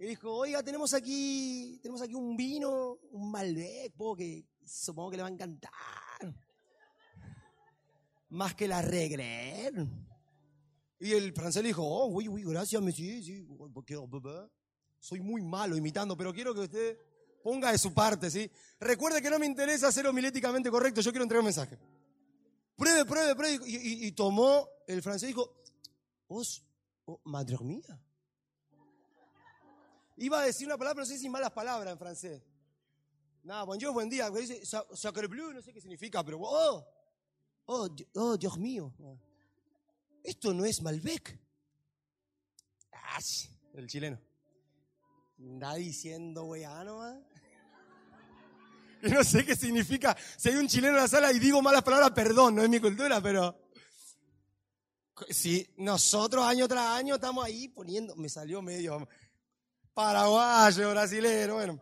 Y 0.00 0.06
dijo, 0.06 0.32
oiga, 0.32 0.62
tenemos 0.62 0.94
aquí, 0.94 1.78
tenemos 1.82 2.02
aquí 2.02 2.14
un 2.14 2.36
vino, 2.36 2.98
un 3.10 3.30
Malbec, 3.30 3.92
po, 3.94 4.14
que 4.14 4.46
supongo 4.64 5.10
que 5.10 5.16
le 5.16 5.22
va 5.22 5.28
a 5.28 5.32
encantar. 5.32 5.72
Más 8.30 8.54
que 8.54 8.68
la 8.68 8.82
regret. 8.82 9.74
Y 11.00 11.12
el 11.12 11.32
francés 11.32 11.62
le 11.62 11.68
dijo, 11.68 11.82
oh, 11.82 12.06
uy, 12.06 12.28
uy, 12.28 12.44
gracias, 12.44 12.82
monsieur, 12.82 13.22
sí, 13.22 13.46
porque, 13.72 13.96
bebé, 13.96 14.48
soy 14.98 15.20
muy 15.20 15.42
malo 15.42 15.76
imitando, 15.76 16.16
pero 16.16 16.32
quiero 16.32 16.54
que 16.54 16.60
usted 16.60 16.98
ponga 17.42 17.72
de 17.72 17.78
su 17.78 17.92
parte, 17.94 18.30
¿sí? 18.30 18.50
Recuerde 18.80 19.20
que 19.22 19.30
no 19.30 19.38
me 19.38 19.46
interesa 19.46 19.90
ser 19.92 20.06
homiléticamente 20.06 20.70
correcto, 20.70 21.00
yo 21.00 21.10
quiero 21.10 21.24
entregar 21.24 21.40
un 21.40 21.46
mensaje. 21.46 21.78
Pruebe, 22.76 23.04
pruebe, 23.04 23.34
pruebe. 23.34 23.64
Y, 23.66 23.76
y- 23.76 24.06
y 24.06 24.12
tomó, 24.12 24.68
el 24.86 25.02
francés 25.02 25.28
dijo, 25.28 25.62
vos, 26.28 26.64
oh, 27.06 27.20
madre 27.24 27.56
mía. 27.60 28.00
Iba 30.16 30.40
a 30.40 30.46
decir 30.46 30.66
una 30.66 30.76
palabra, 30.76 30.94
pero 30.96 31.06
no 31.06 31.12
sé 31.12 31.18
si 31.18 31.28
malas 31.28 31.52
palabras 31.52 31.92
en 31.92 31.98
francés. 31.98 32.42
Nada, 33.44 33.64
bonjour, 33.64 33.92
buen 33.92 34.08
día. 34.08 34.28
Dice, 34.30 34.64
"Sa- 34.66 34.86
sacre 34.94 35.26
bleu, 35.28 35.52
no 35.52 35.62
sé 35.62 35.72
qué 35.72 35.80
significa, 35.80 36.24
pero, 36.24 36.38
oh, 36.42 36.84
oh, 37.66 37.88
oh, 38.14 38.36
Dios 38.36 38.58
mío. 38.58 38.92
Esto 40.22 40.52
no 40.52 40.64
es 40.64 40.82
Malbec. 40.82 41.38
Sí, 43.20 43.48
el 43.74 43.86
chileno. 43.88 44.20
Está 45.38 45.74
diciendo 45.74 46.44
weano, 46.44 47.02
¿ah? 47.02 47.20
Y 49.02 49.10
no 49.10 49.22
sé 49.22 49.44
qué 49.44 49.54
significa. 49.54 50.16
Si 50.36 50.48
hay 50.48 50.56
un 50.56 50.68
chileno 50.68 50.96
en 50.96 51.02
la 51.02 51.08
sala 51.08 51.32
y 51.32 51.38
digo 51.38 51.62
malas 51.62 51.82
palabras, 51.82 52.10
perdón, 52.10 52.56
no 52.56 52.62
es 52.62 52.68
mi 52.68 52.80
cultura, 52.80 53.20
pero. 53.20 53.56
Si 55.30 55.68
nosotros 55.78 56.44
año 56.44 56.68
tras 56.68 56.86
año 56.86 57.16
estamos 57.16 57.44
ahí 57.44 57.68
poniendo. 57.68 58.14
Me 58.16 58.28
salió 58.28 58.62
medio 58.62 59.08
paraguayo, 59.94 60.90
brasilero, 60.90 61.54
bueno. 61.54 61.80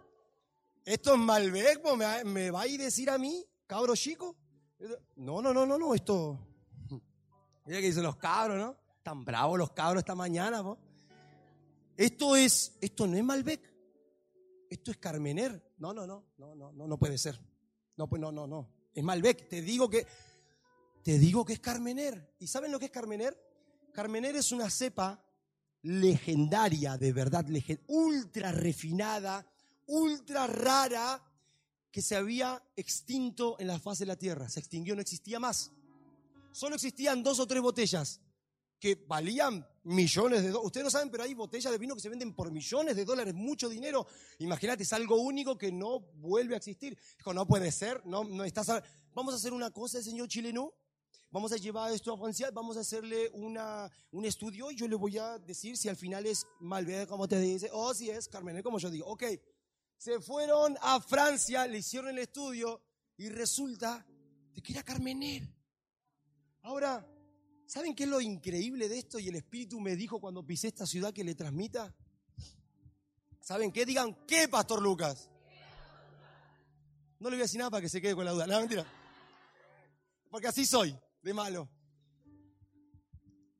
Esto 0.84 1.14
es 1.14 1.18
Malbec, 1.18 1.82
¿me, 1.96 2.24
me 2.24 2.50
va 2.50 2.62
a 2.62 2.66
ir 2.66 2.80
a 2.80 2.84
decir 2.84 3.10
a 3.10 3.18
mí, 3.18 3.44
cabro 3.66 3.96
chico? 3.96 4.36
No, 5.16 5.42
no, 5.42 5.52
no, 5.52 5.66
no, 5.66 5.76
no, 5.76 5.94
esto. 5.94 6.38
Mira 7.66 7.80
que 7.80 7.88
dicen 7.88 8.04
los 8.04 8.16
cabros, 8.16 8.56
¿no? 8.56 8.76
Tan 9.02 9.24
bravos 9.24 9.58
los 9.58 9.72
cabros 9.72 10.00
esta 10.00 10.14
mañana, 10.14 10.62
po. 10.62 10.78
Esto 11.96 12.36
es, 12.36 12.76
esto 12.80 13.06
no 13.06 13.16
es 13.16 13.24
Malbec. 13.24 13.60
Esto 14.70 14.90
es 14.90 14.96
Carmener. 14.98 15.65
No, 15.78 15.92
no, 15.92 16.06
no, 16.06 16.24
no, 16.38 16.54
no, 16.54 16.72
no, 16.72 16.86
no 16.88 16.98
puede 16.98 17.18
ser. 17.18 17.38
No, 17.96 18.08
pues 18.08 18.20
no, 18.20 18.32
no, 18.32 18.46
no. 18.46 18.68
Es 18.94 19.02
Malbec. 19.04 19.48
Te 19.48 19.62
digo 19.62 19.88
que, 19.90 20.06
te 21.02 21.18
digo 21.18 21.44
que 21.44 21.54
es 21.54 21.60
Carmener. 21.60 22.34
¿Y 22.38 22.46
saben 22.46 22.72
lo 22.72 22.78
que 22.78 22.86
es 22.86 22.90
Carmener? 22.90 23.36
Carmener 23.92 24.36
es 24.36 24.52
una 24.52 24.70
cepa 24.70 25.22
legendaria, 25.82 26.96
de 26.98 27.12
verdad, 27.12 27.46
legen- 27.46 27.80
ultra 27.88 28.52
refinada, 28.52 29.46
ultra 29.86 30.46
rara, 30.46 31.22
que 31.90 32.02
se 32.02 32.16
había 32.16 32.62
extinto 32.76 33.56
en 33.58 33.68
la 33.68 33.78
faz 33.78 33.98
de 33.98 34.06
la 34.06 34.16
tierra. 34.16 34.48
Se 34.48 34.60
extinguió, 34.60 34.94
no 34.94 35.00
existía 35.00 35.38
más. 35.38 35.72
Solo 36.52 36.74
existían 36.74 37.22
dos 37.22 37.38
o 37.40 37.46
tres 37.46 37.62
botellas 37.62 38.20
que 38.78 38.94
valían 39.06 39.66
millones 39.86 40.42
de 40.42 40.48
dólares. 40.48 40.66
Ustedes 40.66 40.84
no 40.84 40.90
saben, 40.90 41.10
pero 41.10 41.22
hay 41.22 41.34
botellas 41.34 41.72
de 41.72 41.78
vino 41.78 41.94
que 41.94 42.00
se 42.00 42.08
venden 42.08 42.34
por 42.34 42.50
millones 42.50 42.96
de 42.96 43.04
dólares, 43.04 43.34
mucho 43.34 43.68
dinero. 43.68 44.06
Imagínate, 44.38 44.82
es 44.82 44.92
algo 44.92 45.16
único 45.16 45.56
que 45.56 45.70
no 45.70 46.00
vuelve 46.16 46.54
a 46.54 46.58
existir. 46.58 46.98
Dijo, 47.16 47.32
no 47.32 47.46
puede 47.46 47.70
ser, 47.70 48.04
no, 48.04 48.24
no 48.24 48.44
estás. 48.44 48.70
Vamos 49.14 49.34
a 49.34 49.36
hacer 49.36 49.52
una 49.52 49.70
cosa, 49.70 50.02
señor 50.02 50.28
chileno. 50.28 50.74
Vamos 51.30 51.52
a 51.52 51.56
llevar 51.56 51.92
esto 51.92 52.12
a 52.12 52.16
Francia, 52.16 52.50
vamos 52.52 52.76
a 52.76 52.80
hacerle 52.80 53.30
una, 53.34 53.90
un 54.12 54.24
estudio 54.24 54.70
y 54.70 54.76
yo 54.76 54.88
le 54.88 54.94
voy 54.94 55.18
a 55.18 55.38
decir 55.38 55.76
si 55.76 55.88
al 55.88 55.96
final 55.96 56.24
es 56.24 56.46
Malbec, 56.60 57.08
como 57.08 57.28
te 57.28 57.38
dice, 57.40 57.68
o 57.72 57.92
si 57.92 58.08
es 58.08 58.28
Carmen, 58.28 58.62
como 58.62 58.78
yo 58.78 58.90
digo. 58.90 59.06
Ok, 59.06 59.24
se 59.98 60.20
fueron 60.20 60.78
a 60.80 61.00
Francia, 61.00 61.66
le 61.66 61.78
hicieron 61.78 62.10
el 62.10 62.18
estudio 62.18 62.80
y 63.16 63.28
resulta 63.28 64.06
que 64.62 64.72
era 64.72 64.82
Carmener. 64.82 65.42
Ahora, 66.62 67.06
¿saben 67.66 67.94
qué 67.94 68.04
es 68.04 68.08
lo 68.08 68.20
increíble 68.20 68.88
de 68.88 68.98
esto? 68.98 69.18
Y 69.18 69.28
el 69.28 69.36
Espíritu 69.36 69.80
me 69.80 69.96
dijo 69.96 70.20
cuando 70.20 70.44
pisé 70.44 70.68
esta 70.68 70.86
ciudad 70.86 71.12
que 71.12 71.24
le 71.24 71.34
transmita. 71.34 71.94
¿Saben 73.40 73.70
qué? 73.70 73.84
Digan, 73.84 74.26
¿qué, 74.26 74.48
Pastor 74.48 74.82
Lucas? 74.82 75.30
No 77.18 77.30
le 77.30 77.36
voy 77.36 77.42
a 77.42 77.44
decir 77.44 77.58
nada 77.58 77.70
para 77.70 77.80
que 77.80 77.88
se 77.88 78.00
quede 78.00 78.14
con 78.14 78.24
la 78.24 78.32
duda. 78.32 78.46
No, 78.46 78.58
mentira. 78.58 78.86
Porque 80.30 80.48
así 80.48 80.66
soy, 80.66 80.98
de 81.22 81.34
malo. 81.34 81.68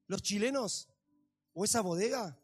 Los 0.08 0.22
chilenos, 0.22 0.88
o 1.52 1.64
esa 1.64 1.80
bodega, 1.80 2.38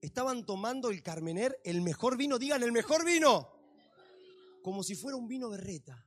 estaban 0.00 0.44
tomando 0.44 0.90
el 0.90 1.02
Carmener, 1.02 1.60
el 1.64 1.82
mejor 1.82 2.16
vino, 2.16 2.38
digan, 2.38 2.62
el 2.62 2.72
mejor 2.72 3.04
vino, 3.04 3.52
como 4.62 4.82
si 4.82 4.94
fuera 4.94 5.16
un 5.16 5.28
vino 5.28 5.50
berreta. 5.50 6.06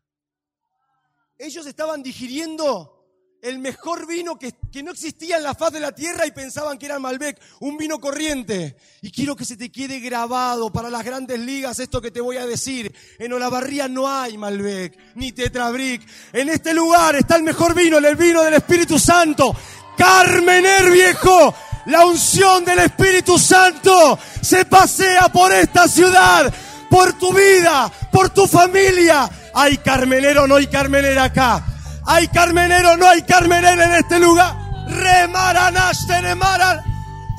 Ellos 1.38 1.66
estaban 1.66 2.02
digiriendo 2.02 3.03
el 3.44 3.60
mejor 3.60 4.08
vino 4.08 4.40
que, 4.40 4.54
que 4.72 4.82
no 4.82 4.92
existía 4.92 5.36
en 5.36 5.44
la 5.44 5.54
faz 5.54 5.74
de 5.74 5.82
la 5.82 5.92
tierra 5.92 6.26
y 6.26 6.32
pensaban 6.32 6.78
que 6.78 6.86
era 6.86 6.98
Malbec, 6.98 7.38
un 7.60 7.76
vino 7.78 8.00
corriente. 8.00 8.78
Y 9.02 9.12
quiero 9.12 9.36
que 9.36 9.44
se 9.44 9.58
te 9.58 9.70
quede 9.70 10.00
grabado 10.00 10.72
para 10.72 10.90
las 10.90 11.04
grandes 11.04 11.38
ligas 11.40 11.78
esto 11.80 12.02
que 12.02 12.10
te 12.10 12.22
voy 12.22 12.38
a 12.38 12.46
decir. 12.46 12.96
En 13.20 13.34
Olavarría 13.34 13.90
no 13.90 14.10
hay 14.10 14.38
Malbec, 14.38 14.98
ni 15.16 15.34
Tetrabric. 15.34 16.08
En 16.32 16.48
este 16.48 16.74
lugar 16.74 17.18
está 17.18 17.36
el 17.36 17.44
mejor 17.44 17.76
vino, 17.76 17.98
el 17.98 18.16
vino 18.16 18.44
del 18.44 18.54
Espíritu 18.54 18.98
Santo. 18.98 19.54
Carmener 19.98 20.90
viejo, 20.90 21.54
la 21.88 22.06
unción 22.06 22.64
del 22.64 22.80
Espíritu 22.80 23.38
Santo 23.38 24.18
se 24.42 24.64
pasea 24.64 25.28
por 25.28 25.52
esta 25.52 25.90
ciudad, 25.90 26.52
por 26.90 27.12
tu 27.20 27.34
vida, 27.34 27.92
por 28.10 28.30
tu 28.30 28.48
familia. 28.48 29.30
Hay 29.54 29.80
carmenero, 29.80 30.48
no 30.48 30.56
hay 30.56 30.68
carmenera 30.68 31.26
acá. 31.26 31.73
Hay 32.06 32.28
carmenero, 32.28 32.98
no 32.98 33.08
hay 33.08 33.22
carmenera 33.24 33.86
en 33.86 33.94
este 33.96 34.20
lugar. 34.20 34.56
Remaranash, 34.88 36.06
tenemaran. 36.08 36.82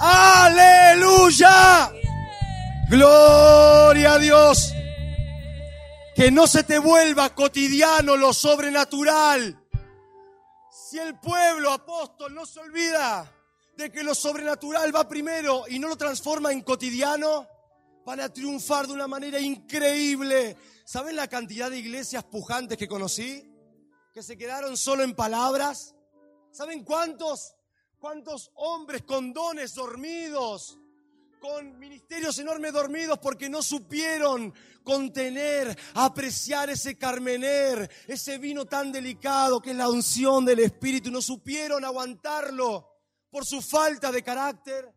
Aleluya. 0.01 1.93
Gloria 2.89 4.15
a 4.15 4.19
Dios. 4.19 4.73
Que 6.15 6.31
no 6.31 6.47
se 6.47 6.63
te 6.63 6.79
vuelva 6.79 7.35
cotidiano 7.35 8.17
lo 8.17 8.33
sobrenatural. 8.33 9.61
Si 10.91 10.99
el 10.99 11.19
pueblo 11.19 11.73
apóstol 11.73 12.35
no 12.35 12.47
se 12.47 12.61
olvida 12.61 13.31
de 13.77 13.91
que 13.91 14.03
lo 14.03 14.15
sobrenatural 14.15 14.95
va 14.95 15.09
primero 15.09 15.65
y 15.69 15.79
no 15.79 15.89
lo 15.89 15.97
transforma 15.97 16.53
en 16.53 16.63
cotidiano, 16.63 17.47
van 18.07 18.21
a 18.21 18.29
triunfar 18.29 18.87
de 18.87 18.93
una 18.93 19.09
manera 19.09 19.41
increíble. 19.41 20.57
¿Saben 20.85 21.17
la 21.17 21.27
cantidad 21.27 21.71
de 21.71 21.79
iglesias 21.79 22.25
pujantes 22.25 22.79
que 22.79 22.87
conocí? 22.87 23.54
Que 24.15 24.23
se 24.23 24.39
quedaron 24.39 24.77
solo 24.77 25.03
en 25.03 25.15
palabras. 25.15 25.95
¿Saben 26.53 26.85
cuántos? 26.85 27.57
¿Cuántos 27.99 28.53
hombres 28.55 29.03
con 29.03 29.33
dones 29.33 29.75
dormidos? 29.75 30.79
con 31.41 31.79
ministerios 31.79 32.39
enormes 32.39 32.73
dormidos 32.73 33.19
porque 33.19 33.51
no 33.51 33.61
supieron 33.61 34.55
contener, 34.83 35.79
apreciar 35.93 36.71
ese 36.71 36.97
carmener, 36.97 37.91
ese 38.07 38.39
vino 38.39 38.65
tan 38.65 38.91
delicado 38.91 39.61
que 39.61 39.73
es 39.73 39.77
la 39.77 39.91
unción 39.91 40.47
del 40.47 40.61
Espíritu, 40.61 41.11
no 41.11 41.21
supieron 41.21 41.85
aguantarlo 41.85 42.89
por 43.31 43.45
su 43.45 43.61
falta 43.61 44.11
de 44.11 44.23
carácter. 44.23 44.91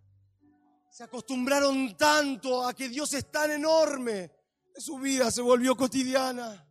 Se 0.90 1.04
acostumbraron 1.04 1.98
tanto 1.98 2.66
a 2.66 2.74
que 2.74 2.88
Dios 2.88 3.12
es 3.14 3.30
tan 3.30 3.52
enorme, 3.52 4.32
que 4.74 4.80
su 4.80 5.00
vida 5.00 5.30
se 5.32 5.42
volvió 5.42 5.76
cotidiana. 5.76 6.67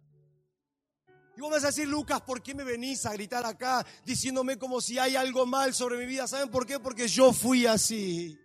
Y 1.37 1.41
vos 1.41 1.51
vas 1.51 1.65
a 1.65 1.67
decir, 1.67 1.87
Lucas, 1.87 2.23
¿por 2.23 2.43
qué 2.43 2.55
me 2.55 2.65
venís 2.65 3.05
a 3.05 3.13
gritar 3.13 3.45
acá 3.45 3.85
diciéndome 4.07 4.57
como 4.57 4.81
si 4.81 4.99
hay 4.99 5.17
algo 5.17 5.45
mal 5.45 5.75
sobre 5.75 5.99
mi 5.99 6.07
vida? 6.07 6.27
¿Saben 6.27 6.49
por 6.49 6.65
qué? 6.65 6.81
Porque 6.81 7.07
yo 7.09 7.33
fui 7.35 7.67
así. 7.67 8.41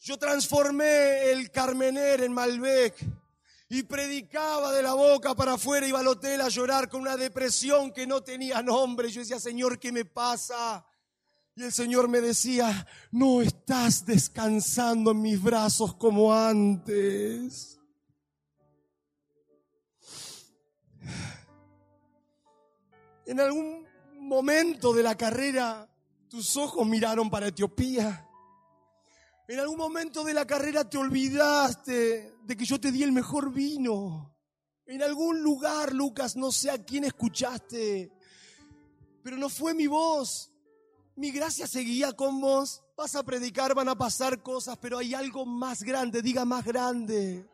Yo 0.00 0.18
transformé 0.18 1.30
el 1.30 1.52
Carmener 1.52 2.22
en 2.22 2.32
Malbec 2.32 2.96
y 3.68 3.84
predicaba 3.84 4.72
de 4.72 4.82
la 4.82 4.94
boca 4.94 5.36
para 5.36 5.54
afuera, 5.54 5.86
iba 5.86 6.00
al 6.00 6.08
hotel 6.08 6.40
a 6.40 6.48
llorar 6.48 6.88
con 6.88 7.00
una 7.00 7.16
depresión 7.16 7.92
que 7.92 8.06
no 8.08 8.22
tenía 8.22 8.60
nombre. 8.60 9.08
Yo 9.08 9.20
decía, 9.20 9.38
Señor, 9.38 9.78
¿qué 9.78 9.92
me 9.92 10.04
pasa? 10.04 10.84
Y 11.54 11.62
el 11.62 11.72
Señor 11.72 12.08
me 12.08 12.20
decía, 12.20 12.86
no 13.12 13.40
estás 13.40 14.04
descansando 14.04 15.12
en 15.12 15.22
mis 15.22 15.40
brazos 15.40 15.94
como 15.94 16.34
antes. 16.34 17.78
En 23.26 23.40
algún 23.40 23.86
momento 24.18 24.92
de 24.92 25.02
la 25.02 25.16
carrera, 25.16 25.88
tus 26.28 26.56
ojos 26.56 26.86
miraron 26.86 27.30
para 27.30 27.48
Etiopía. 27.48 28.28
En 29.46 29.60
algún 29.60 29.78
momento 29.78 30.24
de 30.24 30.34
la 30.34 30.46
carrera 30.46 30.88
te 30.88 30.98
olvidaste 30.98 32.34
de 32.42 32.56
que 32.56 32.64
yo 32.64 32.80
te 32.80 32.90
di 32.90 33.02
el 33.02 33.12
mejor 33.12 33.52
vino. 33.52 34.34
En 34.86 35.02
algún 35.02 35.42
lugar, 35.42 35.92
Lucas, 35.92 36.36
no 36.36 36.52
sé 36.52 36.70
a 36.70 36.84
quién 36.84 37.04
escuchaste, 37.04 38.12
pero 39.22 39.36
no 39.36 39.48
fue 39.48 39.72
mi 39.72 39.86
voz. 39.86 40.50
Mi 41.16 41.30
gracia 41.30 41.66
seguía 41.66 42.12
con 42.12 42.40
vos. 42.40 42.82
Vas 42.96 43.14
a 43.14 43.22
predicar, 43.22 43.74
van 43.74 43.88
a 43.88 43.96
pasar 43.96 44.42
cosas, 44.42 44.76
pero 44.78 44.98
hay 44.98 45.14
algo 45.14 45.46
más 45.46 45.82
grande, 45.82 46.22
diga 46.22 46.44
más 46.44 46.64
grande. 46.64 47.48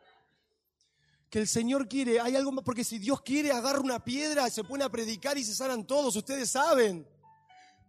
Que 1.31 1.39
el 1.39 1.47
Señor 1.47 1.87
quiere, 1.87 2.19
hay 2.19 2.35
algo 2.35 2.51
más, 2.51 2.63
porque 2.63 2.83
si 2.83 2.99
Dios 2.99 3.21
quiere, 3.21 3.53
agarra 3.53 3.79
una 3.79 4.03
piedra, 4.03 4.49
se 4.49 4.65
pone 4.65 4.83
a 4.83 4.89
predicar 4.89 5.37
y 5.37 5.45
se 5.45 5.55
sanan 5.55 5.87
todos, 5.87 6.13
ustedes 6.15 6.51
saben. 6.51 7.07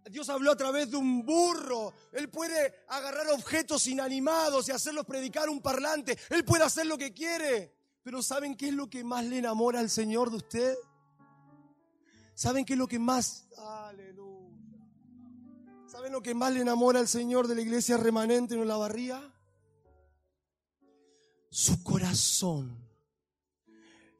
Dios 0.09 0.29
habló 0.29 0.51
a 0.51 0.55
través 0.55 0.89
de 0.89 0.97
un 0.97 1.25
burro. 1.25 1.93
Él 2.13 2.29
puede 2.29 2.73
agarrar 2.87 3.27
objetos 3.31 3.85
inanimados 3.87 4.67
y 4.67 4.71
hacerlos 4.71 5.05
predicar 5.05 5.49
un 5.49 5.61
parlante. 5.61 6.17
Él 6.29 6.43
puede 6.45 6.63
hacer 6.63 6.85
lo 6.85 6.97
que 6.97 7.13
quiere. 7.13 7.73
Pero 8.01 8.21
¿saben 8.21 8.55
qué 8.55 8.69
es 8.69 8.73
lo 8.73 8.89
que 8.89 9.03
más 9.03 9.25
le 9.25 9.39
enamora 9.39 9.79
al 9.79 9.89
Señor 9.89 10.29
de 10.29 10.37
usted? 10.37 10.75
¿Saben 12.35 12.65
qué 12.65 12.73
es 12.73 12.79
lo 12.79 12.87
que 12.87 12.99
más... 12.99 13.47
Aleluya. 13.57 14.33
¿Saben 15.87 16.11
lo 16.11 16.21
que 16.21 16.33
más 16.33 16.51
le 16.53 16.61
enamora 16.61 16.99
al 16.99 17.07
Señor 17.07 17.47
de 17.47 17.55
la 17.55 17.61
iglesia 17.61 17.97
remanente 17.97 18.55
en 18.55 18.67
la 18.67 18.77
barría? 18.77 19.21
Su 21.49 21.83
corazón. 21.83 22.82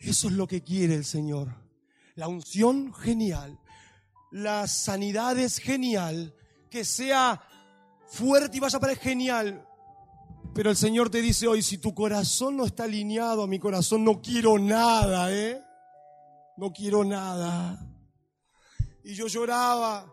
Eso 0.03 0.27
es 0.27 0.33
lo 0.33 0.47
que 0.47 0.63
quiere 0.63 0.95
el 0.95 1.05
Señor. 1.05 1.55
La 2.15 2.27
unción 2.27 2.93
genial 2.93 3.59
la 4.33 4.67
sanidad 4.67 5.37
es 5.37 5.59
genial, 5.59 6.33
que 6.71 6.83
sea 6.83 7.39
fuerte 8.07 8.57
y 8.57 8.59
vaya 8.59 8.79
para 8.79 8.93
es 8.93 8.99
genial. 8.99 9.63
Pero 10.55 10.71
el 10.71 10.75
Señor 10.75 11.11
te 11.11 11.21
dice 11.21 11.47
hoy, 11.47 11.61
si 11.61 11.77
tu 11.77 11.93
corazón 11.93 12.57
no 12.57 12.65
está 12.65 12.85
alineado 12.85 13.43
a 13.43 13.47
mi 13.47 13.59
corazón, 13.59 14.03
no 14.03 14.21
quiero 14.21 14.57
nada, 14.57 15.31
¿eh? 15.31 15.61
No 16.57 16.73
quiero 16.73 17.03
nada. 17.03 17.79
Y 19.03 19.13
yo 19.13 19.27
lloraba 19.27 20.11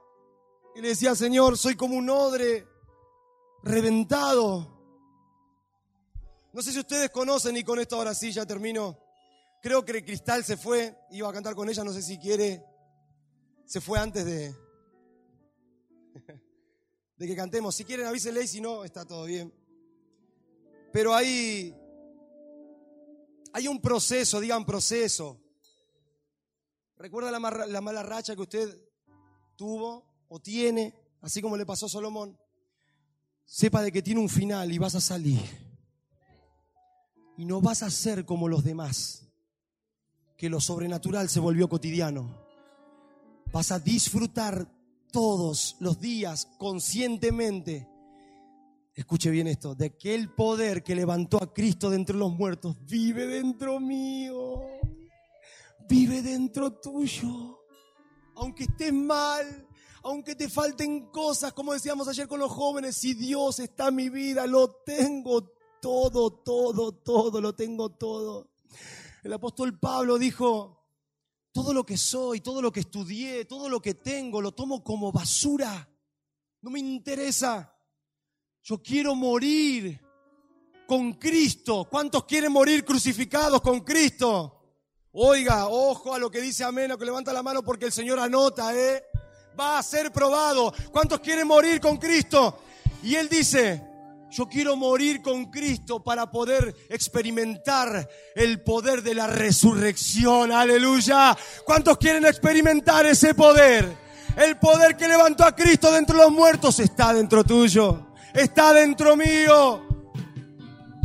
y 0.77 0.83
le 0.83 0.89
decía, 0.89 1.15
Señor, 1.15 1.57
soy 1.57 1.75
como 1.75 1.97
un 1.97 2.11
odre 2.11 2.67
reventado. 3.63 4.83
No 6.53 6.61
sé 6.61 6.73
si 6.73 6.79
ustedes 6.79 7.09
conocen 7.09 7.57
y 7.57 7.65
con 7.65 7.79
esto 7.79 7.97
ahora 7.97 8.15
sí 8.15 8.33
ya 8.33 8.45
termino. 8.45 8.99
Creo 9.61 9.85
que 9.85 10.05
Cristal 10.05 10.45
se 10.45 10.57
fue, 10.57 10.97
iba 11.11 11.29
a 11.29 11.33
cantar 11.33 11.55
con 11.55 11.69
ella, 11.69 11.85
no 11.85 11.93
sé 11.93 12.03
si 12.03 12.19
quiere 12.19 12.65
se 13.71 13.81
fue 13.81 14.01
antes 14.01 14.25
de, 14.25 14.53
que 17.19 17.37
cantemos. 17.37 17.77
Si 17.77 17.85
quieren 17.85 18.05
avísenle, 18.05 18.45
si 18.49 18.61
no, 18.61 18.83
está 18.83 19.05
todo 19.05 19.27
bien. 19.27 19.55
Pero 20.93 21.15
hay, 21.15 21.73
hay 23.53 23.69
un 23.69 23.81
proceso, 23.81 24.41
digan 24.41 24.67
proceso. 24.67 25.41
¿Recuerda 26.97 27.31
la, 27.31 27.67
la 27.69 27.81
mala 27.81 28.03
racha 28.03 28.35
que 28.35 28.43
usted 28.43 28.77
tuvo 29.55 30.05
o 30.27 30.41
tiene, 30.41 30.93
así 31.21 31.41
como 31.41 31.57
le 31.57 31.65
pasó 31.65 31.87
a 31.87 31.91
Salomón? 31.91 32.37
Sepa 33.45 33.83
de 33.83 33.93
que 33.93 34.03
tiene 34.03 34.21
un 34.21 34.29
final 34.29 34.73
y 34.73 34.79
vas 34.79 34.97
a 34.97 35.01
salir. 35.01 35.41
Y 37.37 37.45
no 37.45 37.61
vas 37.61 37.85
a 37.85 37.91
ser 37.91 38.25
como 38.25 38.49
los 38.49 38.65
demás, 38.65 39.30
que 40.41 40.49
lo 40.49 40.59
sobrenatural 40.59 41.29
se 41.29 41.39
volvió 41.39 41.69
cotidiano. 41.69 42.35
Vas 43.53 43.73
a 43.73 43.79
disfrutar 43.79 44.67
todos 45.13 45.77
los 45.81 46.01
días 46.01 46.49
conscientemente. 46.57 47.87
Escuche 48.95 49.29
bien 49.29 49.49
esto, 49.49 49.75
de 49.75 49.99
que 49.99 50.15
el 50.15 50.33
poder 50.33 50.83
que 50.83 50.95
levantó 50.95 51.43
a 51.43 51.53
Cristo 51.53 51.91
de 51.91 51.97
entre 51.97 52.17
los 52.17 52.33
muertos 52.33 52.75
vive 52.87 53.27
dentro 53.27 53.81
mío, 53.81 54.63
vive 55.87 56.23
dentro 56.23 56.73
tuyo. 56.73 57.61
Aunque 58.37 58.63
estés 58.63 58.95
mal, 58.95 59.69
aunque 60.03 60.35
te 60.37 60.49
falten 60.49 61.11
cosas, 61.11 61.53
como 61.53 61.75
decíamos 61.75 62.09
ayer 62.09 62.27
con 62.27 62.41
los 62.41 62.51
jóvenes, 62.51 62.97
si 62.97 63.13
Dios 63.13 63.59
está 63.59 63.89
en 63.89 63.97
mi 63.97 64.09
vida, 64.09 64.47
lo 64.47 64.71
tengo 64.87 65.53
todo, 65.83 66.31
todo, 66.31 66.93
todo, 66.93 67.43
lo 67.43 67.55
tengo 67.55 67.91
todo. 67.91 68.49
El 69.23 69.33
apóstol 69.33 69.79
Pablo 69.79 70.19
dijo, 70.19 70.81
todo 71.53 71.75
lo 71.75 71.85
que 71.85 71.97
soy, 71.97 72.41
todo 72.41 72.63
lo 72.63 72.73
que 72.73 72.81
estudié, 72.81 73.45
todo 73.45 73.69
lo 73.69 73.81
que 73.81 73.95
tengo, 73.95 74.41
lo 74.41 74.53
tomo 74.53 74.83
como 74.83 75.13
basura. 75.13 75.89
No 76.63 76.71
me 76.71 76.79
interesa. 76.79 77.75
Yo 78.63 78.83
quiero 78.83 79.15
morir 79.15 80.01
con 80.87 81.15
Cristo. 81.15 81.87
¿Cuántos 81.91 82.25
quieren 82.25 82.53
morir 82.53 82.85
crucificados 82.85 83.61
con 83.61 83.81
Cristo? 83.81 84.57
Oiga, 85.13 85.67
ojo 85.67 86.15
a 86.15 86.19
lo 86.19 86.31
que 86.31 86.41
dice 86.41 86.63
Amén, 86.63 86.93
que 86.99 87.05
levanta 87.05 87.33
la 87.33 87.43
mano 87.43 87.63
porque 87.63 87.87
el 87.87 87.93
Señor 87.93 88.21
anota, 88.21 88.75
¿eh? 88.75 89.03
Va 89.59 89.79
a 89.79 89.83
ser 89.83 90.13
probado. 90.13 90.73
¿Cuántos 90.93 91.21
quieren 91.21 91.49
morir 91.49 91.81
con 91.81 91.97
Cristo? 91.97 92.61
Y 93.03 93.17
Él 93.17 93.29
dice, 93.29 93.90
yo 94.31 94.47
quiero 94.47 94.77
morir 94.77 95.23
con 95.23 95.51
Cristo 95.51 96.03
para 96.03 96.31
poder 96.31 96.75
experimentar 96.89 98.09
el 98.35 98.63
poder 98.63 99.03
de 99.03 99.15
la 99.15 99.27
resurrección. 99.27 100.53
Aleluya. 100.53 101.37
¿Cuántos 101.65 101.99
quieren 101.99 102.25
experimentar 102.25 103.07
ese 103.07 103.35
poder? 103.35 103.97
El 104.37 104.59
poder 104.59 104.97
que 104.97 105.09
levantó 105.09 105.45
a 105.45 105.55
Cristo 105.55 105.93
dentro 105.93 106.17
de 106.17 106.25
los 106.25 106.33
muertos 106.33 106.79
está 106.79 107.13
dentro 107.13 107.45
tuyo. 107.45 108.15
Está 108.33 108.73
dentro 108.73 109.17
mío. 109.17 109.87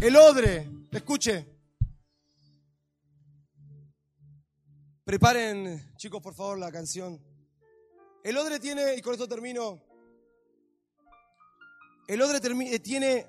El 0.01 0.15
odre, 0.15 0.69
escuche. 0.91 1.55
Preparen, 5.03 5.93
chicos, 5.97 6.21
por 6.21 6.34
favor, 6.34 6.57
la 6.57 6.71
canción. 6.71 7.19
El 8.23 8.38
odre 8.38 8.59
tiene, 8.59 8.95
y 8.95 9.01
con 9.01 9.13
esto 9.13 9.28
termino, 9.28 9.84
el 12.08 12.22
odre 12.22 12.39
eh, 12.74 12.80
tiene 12.80 13.28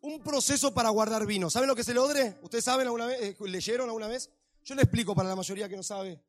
un 0.00 0.20
proceso 0.22 0.74
para 0.74 0.90
guardar 0.90 1.26
vino. 1.26 1.48
¿Saben 1.48 1.68
lo 1.68 1.74
que 1.74 1.82
es 1.82 1.88
el 1.88 1.98
odre? 1.98 2.38
¿Ustedes 2.42 2.64
saben 2.64 2.86
alguna 2.86 3.06
vez? 3.06 3.20
Eh, 3.20 3.36
¿Leyeron 3.40 3.88
alguna 3.88 4.08
vez? 4.08 4.30
Yo 4.64 4.74
le 4.74 4.82
explico 4.82 5.14
para 5.14 5.28
la 5.28 5.36
mayoría 5.36 5.68
que 5.68 5.76
no 5.76 5.82
sabe. 5.82 6.20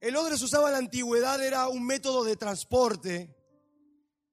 El 0.00 0.16
odre 0.16 0.36
se 0.36 0.44
usaba 0.44 0.68
en 0.68 0.72
la 0.72 0.78
antigüedad, 0.78 1.42
era 1.44 1.68
un 1.68 1.84
método 1.84 2.24
de 2.24 2.36
transporte 2.36 3.34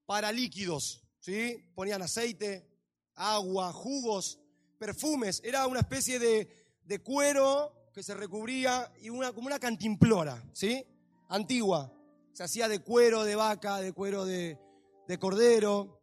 para 0.06 0.32
líquidos. 0.32 1.04
¿sí? 1.20 1.72
Ponían 1.76 2.02
aceite, 2.02 2.68
agua, 3.16 3.72
jugos, 3.72 4.40
perfumes. 4.78 5.42
Era 5.44 5.68
una 5.68 5.80
especie 5.80 6.20
de, 6.20 7.00
cuero 7.04 7.90
que 7.94 8.04
se 8.04 8.14
recubría 8.14 8.92
y 9.02 9.10
una, 9.10 9.32
como 9.32 9.48
una 9.48 9.60
cantimplora, 9.60 10.44
¿sí? 10.54 10.86
Antigua. 11.30 11.92
Se 12.34 12.44
hacía 12.44 12.68
de 12.68 12.80
cuero 12.80 13.24
de 13.24 13.36
vaca, 13.36 13.80
de 13.80 13.94
cuero 13.94 14.26
de, 14.26 14.60
de 15.08 15.20
cordero. 15.20 16.02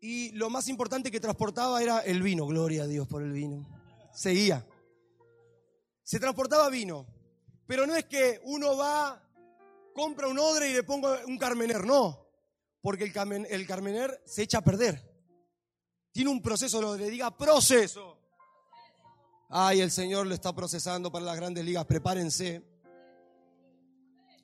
Y 0.00 0.32
lo 0.32 0.50
más 0.50 0.68
importante 0.68 1.10
que 1.10 1.20
transportaba 1.20 1.82
era 1.82 2.00
el 2.00 2.22
vino, 2.22 2.46
gloria 2.46 2.82
a 2.82 2.86
Dios 2.86 3.08
por 3.08 3.22
el 3.22 3.32
vino. 3.32 3.66
Seguía. 4.12 4.66
Se 6.02 6.20
transportaba 6.20 6.68
vino. 6.68 7.06
Pero 7.66 7.86
no 7.86 7.96
es 7.96 8.04
que 8.04 8.40
uno 8.44 8.76
va, 8.76 9.22
compra 9.94 10.28
un 10.28 10.38
odre 10.38 10.68
y 10.68 10.74
le 10.74 10.82
pongo 10.82 11.16
un 11.26 11.38
carmener, 11.38 11.84
no. 11.86 12.28
Porque 12.82 13.04
el, 13.04 13.12
carmen- 13.14 13.46
el 13.48 13.66
carmener 13.66 14.20
se 14.26 14.42
echa 14.42 14.58
a 14.58 14.62
perder. 14.62 15.02
Tiene 16.12 16.30
un 16.30 16.42
proceso, 16.42 16.82
lo 16.82 16.96
le 16.96 17.08
diga 17.08 17.34
proceso. 17.36 18.20
Ay, 19.48 19.80
el 19.80 19.90
Señor 19.90 20.26
lo 20.26 20.34
está 20.34 20.54
procesando 20.54 21.10
para 21.10 21.24
las 21.24 21.36
grandes 21.36 21.64
ligas, 21.64 21.86
prepárense. 21.86 22.62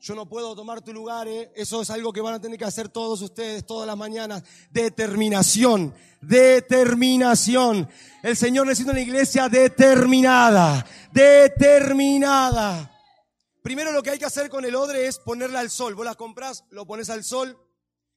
Yo 0.00 0.14
no 0.14 0.26
puedo 0.26 0.56
tomar 0.56 0.80
tu 0.80 0.94
lugar, 0.94 1.28
¿eh? 1.28 1.52
eso 1.54 1.82
es 1.82 1.90
algo 1.90 2.10
que 2.10 2.22
van 2.22 2.32
a 2.32 2.40
tener 2.40 2.58
que 2.58 2.64
hacer 2.64 2.88
todos 2.88 3.20
ustedes 3.20 3.66
todas 3.66 3.86
las 3.86 3.98
mañanas. 3.98 4.42
Determinación, 4.70 5.94
determinación. 6.22 7.86
El 8.22 8.34
Señor 8.34 8.66
necesita 8.66 8.92
una 8.92 9.02
iglesia 9.02 9.50
determinada, 9.50 10.86
determinada. 11.12 12.90
Primero 13.62 13.92
lo 13.92 14.02
que 14.02 14.08
hay 14.08 14.18
que 14.18 14.24
hacer 14.24 14.48
con 14.48 14.64
el 14.64 14.74
odre 14.74 15.06
es 15.06 15.18
ponerla 15.18 15.60
al 15.60 15.68
sol. 15.68 15.94
Vos 15.94 16.06
la 16.06 16.14
comprás, 16.14 16.64
lo 16.70 16.86
pones 16.86 17.10
al 17.10 17.22
sol 17.22 17.58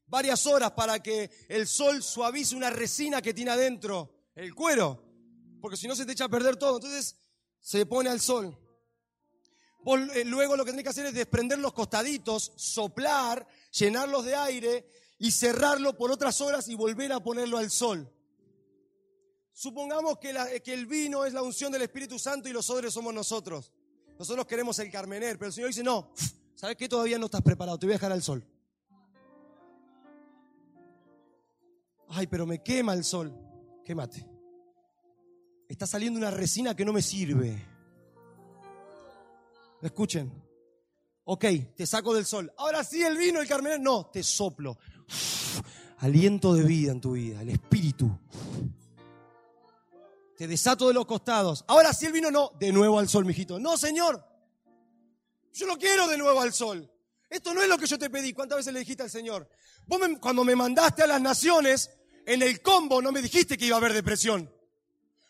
varias 0.07 0.45
horas 0.45 0.71
para 0.71 1.03
que 1.03 1.31
el 1.49 1.67
sol 1.67 2.01
suavice 2.01 2.55
una 2.55 2.69
resina 2.69 3.21
que 3.21 3.33
tiene 3.33 3.51
adentro, 3.51 4.29
el 4.35 4.55
cuero, 4.55 5.03
porque 5.59 5.75
si 5.75 5.87
no 5.87 5.95
se 5.95 6.05
te 6.05 6.13
echa 6.13 6.25
a 6.25 6.29
perder 6.29 6.55
todo. 6.55 6.77
Entonces 6.77 7.17
se 7.59 7.85
pone 7.85 8.09
al 8.09 8.21
sol. 8.21 8.57
Vos, 9.83 9.99
eh, 10.15 10.23
luego 10.25 10.55
lo 10.55 10.63
que 10.63 10.71
tenés 10.71 10.83
que 10.83 10.89
hacer 10.89 11.05
es 11.07 11.13
desprender 11.13 11.59
los 11.59 11.73
costaditos, 11.73 12.53
soplar, 12.55 13.45
llenarlos 13.71 14.23
de 14.25 14.35
aire 14.35 14.85
y 15.19 15.31
cerrarlo 15.31 15.97
por 15.97 16.11
otras 16.11 16.39
horas 16.41 16.67
y 16.69 16.75
volver 16.75 17.11
a 17.11 17.19
ponerlo 17.19 17.57
al 17.57 17.69
sol. 17.69 18.09
Supongamos 19.51 20.17
que, 20.19 20.33
la- 20.33 20.59
que 20.61 20.73
el 20.73 20.85
vino 20.85 21.25
es 21.25 21.33
la 21.33 21.41
unción 21.43 21.71
del 21.71 21.81
Espíritu 21.83 22.17
Santo 22.17 22.49
y 22.49 22.53
los 22.53 22.69
odres 22.69 22.93
somos 22.93 23.13
nosotros. 23.13 23.71
Nosotros 24.17 24.45
queremos 24.47 24.79
el 24.79 24.89
carmener, 24.91 25.37
pero 25.37 25.47
el 25.47 25.53
Señor 25.53 25.69
dice, 25.69 25.83
no, 25.83 26.11
¿sabes 26.55 26.75
qué? 26.77 26.87
Todavía 26.87 27.17
no 27.19 27.25
estás 27.25 27.41
preparado, 27.41 27.77
te 27.77 27.85
voy 27.85 27.93
a 27.93 27.97
dejar 27.97 28.11
al 28.11 28.23
sol. 28.23 28.47
Ay, 32.09 32.27
pero 32.27 32.45
me 32.45 32.61
quema 32.61 32.93
el 32.93 33.03
sol. 33.03 33.33
Quémate. 33.83 34.25
Está 35.67 35.87
saliendo 35.87 36.19
una 36.19 36.31
resina 36.31 36.75
que 36.75 36.85
no 36.85 36.93
me 36.93 37.01
sirve. 37.01 37.72
Escuchen. 39.83 40.31
Ok, 41.25 41.45
te 41.75 41.85
saco 41.85 42.13
del 42.13 42.25
sol. 42.25 42.51
Ahora 42.57 42.83
sí 42.83 43.01
el 43.03 43.17
vino, 43.17 43.39
el 43.41 43.47
carmener. 43.47 43.79
No, 43.79 44.07
te 44.07 44.23
soplo. 44.23 44.77
Aliento 45.99 46.53
de 46.53 46.63
vida 46.63 46.91
en 46.91 46.99
tu 47.01 47.13
vida, 47.13 47.41
el 47.41 47.49
espíritu. 47.49 48.09
Te 50.37 50.47
desato 50.47 50.87
de 50.87 50.93
los 50.93 51.05
costados. 51.05 51.63
Ahora 51.67 51.93
sí 51.93 52.05
el 52.05 52.11
vino, 52.11 52.31
no. 52.31 52.51
De 52.59 52.71
nuevo 52.71 52.99
al 52.99 53.07
sol, 53.07 53.25
mijito. 53.25 53.59
No, 53.59 53.77
señor. 53.77 54.25
Yo 55.53 55.67
no 55.67 55.77
quiero 55.77 56.07
de 56.07 56.17
nuevo 56.17 56.41
al 56.41 56.51
sol. 56.51 56.89
Esto 57.29 57.53
no 57.53 57.61
es 57.61 57.69
lo 57.69 57.77
que 57.77 57.85
yo 57.87 57.97
te 57.97 58.09
pedí. 58.09 58.33
¿Cuántas 58.33 58.57
veces 58.57 58.73
le 58.73 58.79
dijiste 58.79 59.03
al 59.03 59.09
Señor? 59.09 59.49
Vos 59.87 59.99
me- 59.99 60.19
cuando 60.19 60.43
me 60.43 60.55
mandaste 60.55 61.01
a 61.03 61.07
las 61.07 61.21
naciones, 61.21 61.89
en 62.25 62.41
el 62.43 62.61
combo 62.61 63.01
no 63.01 63.11
me 63.11 63.21
dijiste 63.21 63.57
que 63.57 63.65
iba 63.65 63.75
a 63.75 63.79
haber 63.79 63.93
depresión. 63.93 64.52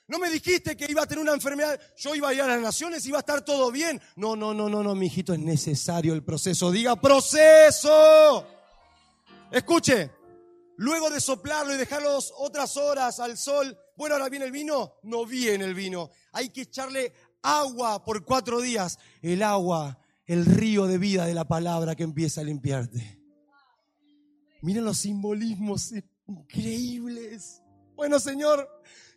No 0.07 0.19
me 0.19 0.29
dijiste 0.29 0.75
que 0.75 0.85
iba 0.89 1.03
a 1.03 1.05
tener 1.05 1.21
una 1.21 1.33
enfermedad. 1.33 1.79
Yo 1.97 2.13
iba 2.13 2.29
a 2.29 2.33
ir 2.33 2.41
a 2.41 2.47
las 2.47 2.61
naciones 2.61 3.05
y 3.05 3.09
iba 3.09 3.19
a 3.19 3.21
estar 3.21 3.43
todo 3.43 3.71
bien. 3.71 4.01
No, 4.15 4.35
no, 4.35 4.53
no, 4.53 4.69
no, 4.69 4.83
no, 4.83 4.95
mi 4.95 5.07
hijito, 5.07 5.33
es 5.33 5.39
necesario 5.39 6.13
el 6.13 6.23
proceso. 6.23 6.71
Diga 6.71 6.99
proceso. 6.99 8.45
Escuche, 9.51 10.11
luego 10.77 11.09
de 11.09 11.21
soplarlo 11.21 11.73
y 11.73 11.77
dejarlo 11.77 12.19
otras 12.37 12.75
horas 12.75 13.19
al 13.19 13.37
sol, 13.37 13.77
bueno, 13.95 14.15
ahora 14.15 14.29
viene 14.29 14.45
el 14.45 14.51
vino, 14.51 14.95
no 15.03 15.25
viene 15.25 15.63
el 15.65 15.73
vino. 15.73 16.09
Hay 16.31 16.49
que 16.49 16.61
echarle 16.61 17.13
agua 17.41 18.03
por 18.03 18.25
cuatro 18.25 18.59
días. 18.59 18.97
El 19.21 19.43
agua, 19.43 19.99
el 20.25 20.45
río 20.45 20.87
de 20.87 20.97
vida 20.97 21.25
de 21.25 21.33
la 21.33 21.47
palabra 21.47 21.95
que 21.95 22.03
empieza 22.03 22.41
a 22.41 22.43
limpiarte. 22.43 23.19
Miren 24.61 24.85
los 24.85 24.97
simbolismos 24.97 25.93
increíbles. 26.27 27.61
Bueno, 27.95 28.19
Señor, 28.19 28.67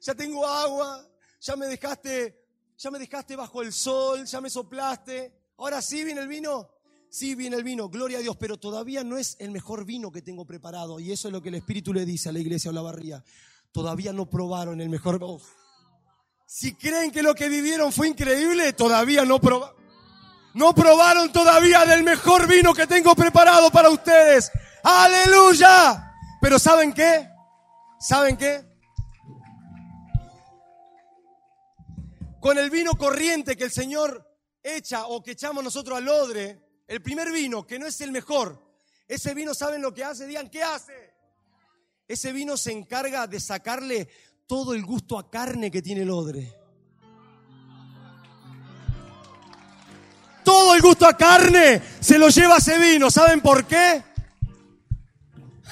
ya 0.07 0.15
tengo 0.15 0.47
agua, 0.47 1.05
ya 1.41 1.57
me 1.57 1.67
dejaste, 1.67 2.47
ya 2.79 2.93
me 2.93 2.99
dejaste 3.01 3.35
bajo 3.35 3.61
el 3.61 3.73
sol, 3.73 4.25
ya 4.25 4.41
me 4.41 4.49
soplaste. 4.49 5.33
Ahora 5.59 5.83
sí 5.83 6.05
viene 6.05 6.21
el 6.21 6.29
vino. 6.29 6.71
Sí 7.09 7.35
viene 7.35 7.57
el 7.57 7.65
vino, 7.65 7.89
gloria 7.89 8.19
a 8.19 8.21
Dios, 8.21 8.37
pero 8.37 8.57
todavía 8.57 9.03
no 9.03 9.17
es 9.17 9.37
el 9.41 9.51
mejor 9.51 9.85
vino 9.85 10.13
que 10.13 10.23
tengo 10.23 10.45
preparado. 10.45 11.01
Y 11.01 11.11
eso 11.11 11.27
es 11.27 11.33
lo 11.33 11.43
que 11.43 11.49
el 11.49 11.57
Espíritu 11.57 11.93
le 11.93 12.05
dice 12.05 12.29
a 12.29 12.33
la 12.33 12.39
iglesia 12.39 12.71
Olavarría. 12.71 13.25
Todavía 13.73 14.13
no 14.13 14.31
probaron 14.31 14.81
el 14.81 14.91
mejor. 14.91 15.21
Uf. 15.23 15.43
Si 16.47 16.75
creen 16.77 17.11
que 17.11 17.23
lo 17.23 17.35
que 17.35 17.49
vivieron 17.49 17.91
fue 17.91 18.09
increíble, 18.09 18.73
todavía 18.75 19.25
no 19.25 19.41
probaron. 19.41 19.75
No 20.55 20.73
probaron 20.75 21.33
todavía 21.33 21.85
del 21.85 22.03
mejor 22.05 22.47
vino 22.47 22.73
que 22.75 22.87
tengo 22.87 23.15
preparado 23.17 23.71
para 23.71 23.91
ustedes. 23.91 24.53
Aleluya. 24.85 26.15
Pero 26.41 26.59
¿saben 26.59 26.93
qué? 26.93 27.29
¿Saben 27.99 28.37
qué? 28.37 28.76
Con 32.47 32.59
el 32.59 32.71
vino 32.71 32.95
corriente 32.95 33.57
que 33.57 33.65
el 33.65 33.73
Señor 33.73 34.25
echa 34.63 35.07
o 35.07 35.21
que 35.21 35.33
echamos 35.33 35.65
nosotros 35.65 35.99
al 35.99 36.09
odre, 36.09 36.85
el 36.87 37.03
primer 37.03 37.33
vino, 37.33 37.67
que 37.67 37.77
no 37.77 37.87
es 37.87 38.01
el 38.03 38.13
mejor, 38.13 38.63
ese 39.09 39.35
vino, 39.35 39.53
¿saben 39.53 39.83
lo 39.83 39.93
que 39.93 40.05
hace? 40.05 40.29
Digan, 40.29 40.49
¿qué 40.49 40.63
hace? 40.63 41.13
Ese 42.07 42.31
vino 42.31 42.57
se 42.57 42.71
encarga 42.71 43.27
de 43.27 43.41
sacarle 43.41 44.09
todo 44.47 44.75
el 44.75 44.85
gusto 44.85 45.19
a 45.19 45.29
carne 45.29 45.73
que 45.73 45.83
tiene 45.83 46.03
el 46.03 46.11
odre. 46.11 46.57
Todo 50.45 50.77
el 50.77 50.83
gusto 50.83 51.05
a 51.05 51.17
carne 51.17 51.83
se 51.99 52.17
lo 52.17 52.29
lleva 52.29 52.59
ese 52.59 52.79
vino. 52.79 53.11
¿Saben 53.11 53.41
por 53.41 53.67
qué? 53.67 54.05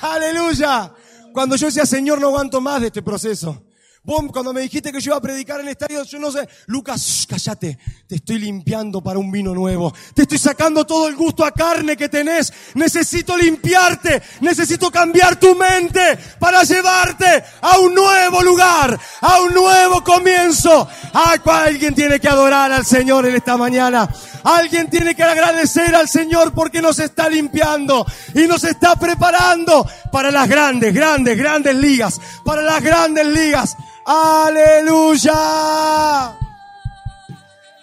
Aleluya. 0.01 0.93
Cuando 1.33 1.55
yo 1.55 1.69
decía, 1.69 1.87
Señor, 1.87 2.21
no 2.21 2.27
aguanto 2.27 2.61
más 2.61 2.81
de 2.81 2.89
este 2.89 3.01
proceso. 3.01 3.64
Vos, 4.07 4.23
cuando 4.31 4.53
me 4.53 4.61
dijiste 4.61 4.93
que 4.93 5.01
yo 5.01 5.13
iba 5.13 5.17
a 5.17 5.21
predicar 5.23 5.61
en 5.61 5.67
el 5.67 5.73
estadio, 5.73 6.03
yo 6.05 6.19
no 6.19 6.31
sé, 6.31 6.47
Lucas, 6.67 7.27
cállate, 7.27 7.79
te 8.07 8.17
estoy 8.17 8.39
limpiando 8.39 9.03
para 9.03 9.19
un 9.19 9.33
vino 9.33 9.55
nuevo. 9.55 9.95
Te 10.13 10.23
estoy 10.23 10.37
sacando 10.37 10.85
todo 10.85 11.09
el 11.09 11.17
gusto 11.17 11.43
a 11.43 11.53
carne 11.53 11.97
que 11.97 12.11
tenés. 12.11 12.53
Necesito 12.75 13.35
limpiarte, 13.35 14.23
necesito 14.43 14.91
cambiar 14.91 15.41
tu 15.41 15.55
mente 15.55 16.19
para 16.39 16.65
llevarte 16.65 17.45
a 17.63 17.79
un 17.79 17.95
nuevo 17.95 18.43
lugar, 18.43 19.01
a 19.23 19.41
un 19.41 19.55
nuevo 19.55 20.05
comienzo. 20.05 20.87
Ah, 21.15 21.37
alguien 21.65 21.95
tiene 21.95 22.21
que 22.21 22.29
adorar 22.29 22.73
al 22.73 22.85
Señor 22.85 23.25
en 23.25 23.37
esta 23.37 23.57
mañana. 23.57 24.07
Alguien 24.43 24.91
tiene 24.91 25.15
que 25.15 25.23
agradecer 25.23 25.95
al 25.95 26.11
Señor 26.11 26.53
porque 26.53 26.83
nos 26.83 26.99
está 26.99 27.31
limpiando 27.31 28.05
y 28.35 28.47
nos 28.47 28.65
está 28.65 28.97
preparando 28.97 29.89
para 30.13 30.31
las 30.31 30.47
grandes, 30.47 30.93
grandes, 30.93 31.39
grandes 31.39 31.75
ligas, 31.75 32.21
para 32.45 32.61
las 32.61 32.83
grandes 32.83 33.27
ligas. 33.27 33.75
Aleluya. 34.07 35.33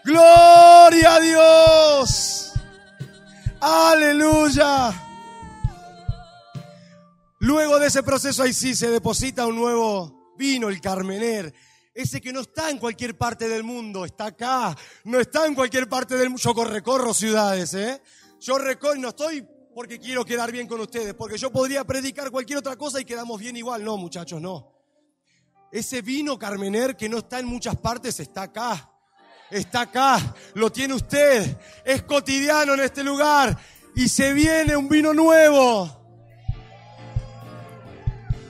Gloria 0.03 1.15
a 1.15 1.19
Dios. 1.19 2.53
Aleluya. 3.59 4.93
Luego 7.39 7.79
de 7.79 7.87
ese 7.87 8.03
proceso 8.03 8.43
ahí 8.43 8.53
sí 8.53 8.75
se 8.75 8.89
deposita 8.89 9.47
un 9.47 9.55
nuevo 9.55 10.33
vino, 10.37 10.69
el 10.69 10.79
Carmener. 10.79 11.53
Ese 11.93 12.21
que 12.21 12.31
no 12.31 12.41
está 12.41 12.69
en 12.69 12.77
cualquier 12.77 13.17
parte 13.17 13.49
del 13.49 13.63
mundo, 13.63 14.05
está 14.05 14.27
acá. 14.27 14.75
No 15.05 15.19
está 15.19 15.45
en 15.45 15.55
cualquier 15.55 15.89
parte 15.89 16.15
del 16.15 16.29
mundo. 16.29 16.41
Yo 16.41 16.63
recorro 16.63 17.13
ciudades, 17.13 17.73
¿eh? 17.73 18.01
Yo 18.39 18.57
recorro, 18.57 18.95
no 18.95 19.09
estoy 19.09 19.45
porque 19.73 19.99
quiero 19.99 20.23
quedar 20.23 20.51
bien 20.51 20.67
con 20.67 20.79
ustedes, 20.81 21.13
porque 21.13 21.37
yo 21.37 21.51
podría 21.51 21.83
predicar 21.83 22.29
cualquier 22.29 22.59
otra 22.59 22.75
cosa 22.75 23.01
y 23.01 23.05
quedamos 23.05 23.39
bien 23.39 23.55
igual. 23.57 23.83
No, 23.83 23.97
muchachos, 23.97 24.41
no. 24.41 24.80
Ese 25.71 26.01
vino 26.01 26.37
Carmener 26.37 26.97
que 26.97 27.07
no 27.07 27.19
está 27.19 27.39
en 27.39 27.45
muchas 27.45 27.77
partes 27.77 28.19
está 28.19 28.43
acá. 28.43 28.89
Está 29.49 29.81
acá. 29.81 30.35
Lo 30.53 30.71
tiene 30.71 30.93
usted. 30.93 31.57
Es 31.85 32.03
cotidiano 32.03 32.73
en 32.73 32.81
este 32.81 33.03
lugar. 33.03 33.57
Y 33.95 34.09
se 34.09 34.33
viene 34.33 34.75
un 34.75 34.89
vino 34.89 35.13
nuevo 35.13 35.97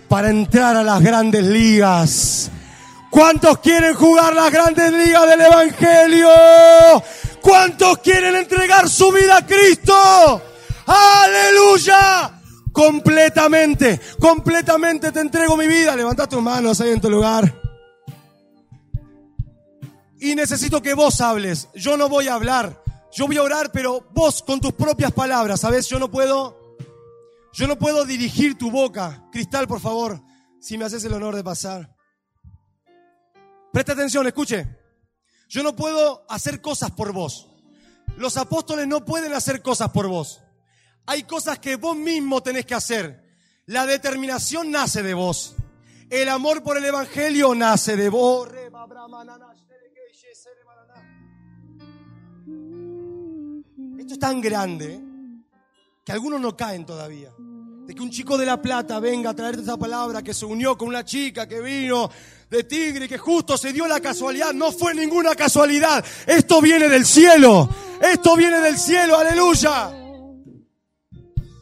para 0.08 0.30
entrar 0.30 0.76
a 0.76 0.84
las 0.84 1.02
grandes 1.02 1.44
ligas. 1.44 2.52
¿Cuántos 3.12 3.60
quieren 3.60 3.94
jugar 3.94 4.34
las 4.34 4.52
grandes 4.52 4.92
ligas 4.92 5.28
del 5.28 5.42
Evangelio? 5.42 6.30
¿Cuántos 7.42 8.00
quieren 8.00 8.36
entregar 8.36 8.90
su 8.90 9.12
vida 9.12 9.38
a 9.38 9.46
Cristo? 9.46 10.42
Aleluya. 10.86 12.41
Completamente, 12.72 14.00
completamente 14.20 15.12
te 15.12 15.20
entrego 15.20 15.58
mi 15.58 15.68
vida. 15.68 15.96
Levanta 15.96 16.28
tus 16.28 16.42
manos 16.42 16.80
ahí 16.82 16.92
en 16.92 17.02
tu 17.02 17.10
lugar. 17.10 17.62
Y 20.20 20.36
necesito 20.36 20.82
que 20.82 20.94
vos 20.94 21.20
hables. 21.20 21.68
Yo 21.74 21.98
no 21.98 22.08
voy 22.08 22.28
a 22.28 22.36
hablar. 22.36 22.82
Yo 23.12 23.28
voy 23.28 23.38
a 23.38 23.44
orar, 23.44 23.72
pero 23.72 24.08
vos 24.12 24.42
con 24.42 24.62
tus 24.62 24.74
propias 24.74 25.12
palabras, 25.12 25.60
¿sabes? 25.60 25.88
Yo 25.88 26.00
no 26.00 26.10
puedo, 26.10 26.78
yo 27.52 27.68
no 27.68 27.78
puedo 27.78 28.06
dirigir 28.06 28.58
tu 28.58 28.72
boca. 28.72 29.28
Cristal, 29.32 29.68
por 29.68 29.82
favor, 29.82 30.22
si 30.62 30.78
me 30.78 30.86
haces 30.86 31.04
el 31.04 31.14
honor 31.14 31.36
de 31.36 31.44
pasar. 31.44 31.94
Presta 33.74 33.94
atención, 33.94 34.26
escuche. 34.28 34.66
Yo 35.50 35.62
no 35.62 35.76
puedo 35.76 36.26
hacer 36.30 36.62
cosas 36.62 36.92
por 36.92 37.12
vos. 37.12 37.50
Los 38.16 38.38
apóstoles 38.38 38.88
no 38.88 39.04
pueden 39.04 39.34
hacer 39.34 39.62
cosas 39.62 39.90
por 39.90 40.08
vos. 40.08 40.42
Hay 41.06 41.24
cosas 41.24 41.60
que 41.60 41.76
vos 41.76 41.96
mismo 41.96 42.42
tenés 42.42 42.66
que 42.66 42.76
hacer. 42.76 43.22
La 43.66 43.86
determinación 43.86 44.72
nace 44.72 45.04
de 45.04 45.14
vos. 45.14 45.56
El 46.10 46.30
amor 46.30 46.62
por 46.62 46.78
el 46.78 46.86
Evangelio 46.86 47.56
nace 47.56 47.96
de 47.96 48.10
vos. 48.10 48.50
Esto 53.98 54.14
es 54.14 54.20
tan 54.20 54.42
grande 54.42 54.96
¿eh? 54.96 55.02
que 56.04 56.12
algunos 56.12 56.42
no 56.42 56.56
caen 56.58 56.86
todavía. 56.86 57.30
De 57.38 57.96
que 57.96 58.02
un 58.02 58.12
chico 58.12 58.38
de 58.38 58.46
La 58.46 58.62
Plata 58.62 59.00
venga 59.00 59.30
a 59.30 59.34
traerte 59.34 59.62
esa 59.62 59.78
palabra, 59.78 60.22
que 60.22 60.34
se 60.34 60.46
unió 60.46 60.78
con 60.78 60.90
una 60.90 61.06
chica 61.06 61.48
que 61.48 61.62
vino 61.62 62.10
de 62.50 62.64
Tigre, 62.66 63.08
que 63.08 63.18
justo 63.18 63.58
se 63.58 63.72
dio 63.72 63.88
la 63.88 64.00
casualidad. 64.02 64.54
No 64.54 64.72
fue 64.72 64.94
ninguna 64.94 65.34
casualidad. 65.36 66.04
Esto 66.28 66.62
viene 66.62 66.90
del 66.90 67.06
cielo. 67.06 67.70
Esto 68.02 68.36
viene 68.36 68.60
del 68.60 68.78
cielo. 68.78 69.18
Aleluya. 69.18 70.01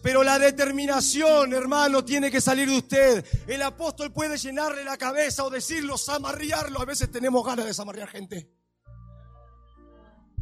Pero 0.01 0.23
la 0.23 0.39
determinación, 0.39 1.53
hermano, 1.53 2.05
tiene 2.05 2.31
que 2.31 2.39
salir 2.39 2.69
de 2.69 2.77
usted. 2.77 3.25
El 3.47 3.61
apóstol 3.61 4.13
puede 4.13 4.37
llenarle 4.37 4.83
la 4.83 4.97
cabeza 4.97 5.43
o 5.43 5.49
decirlo, 5.49 5.97
zamarriarlo. 5.97 6.81
A 6.81 6.85
veces 6.85 7.11
tenemos 7.11 7.45
ganas 7.45 7.65
de 7.65 7.73
zamarrear 7.73 8.07
gente. 8.07 8.49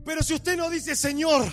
Pero 0.05 0.22
si 0.22 0.36
usted 0.36 0.55
no 0.55 0.70
dice, 0.70 0.95
Señor, 0.95 1.51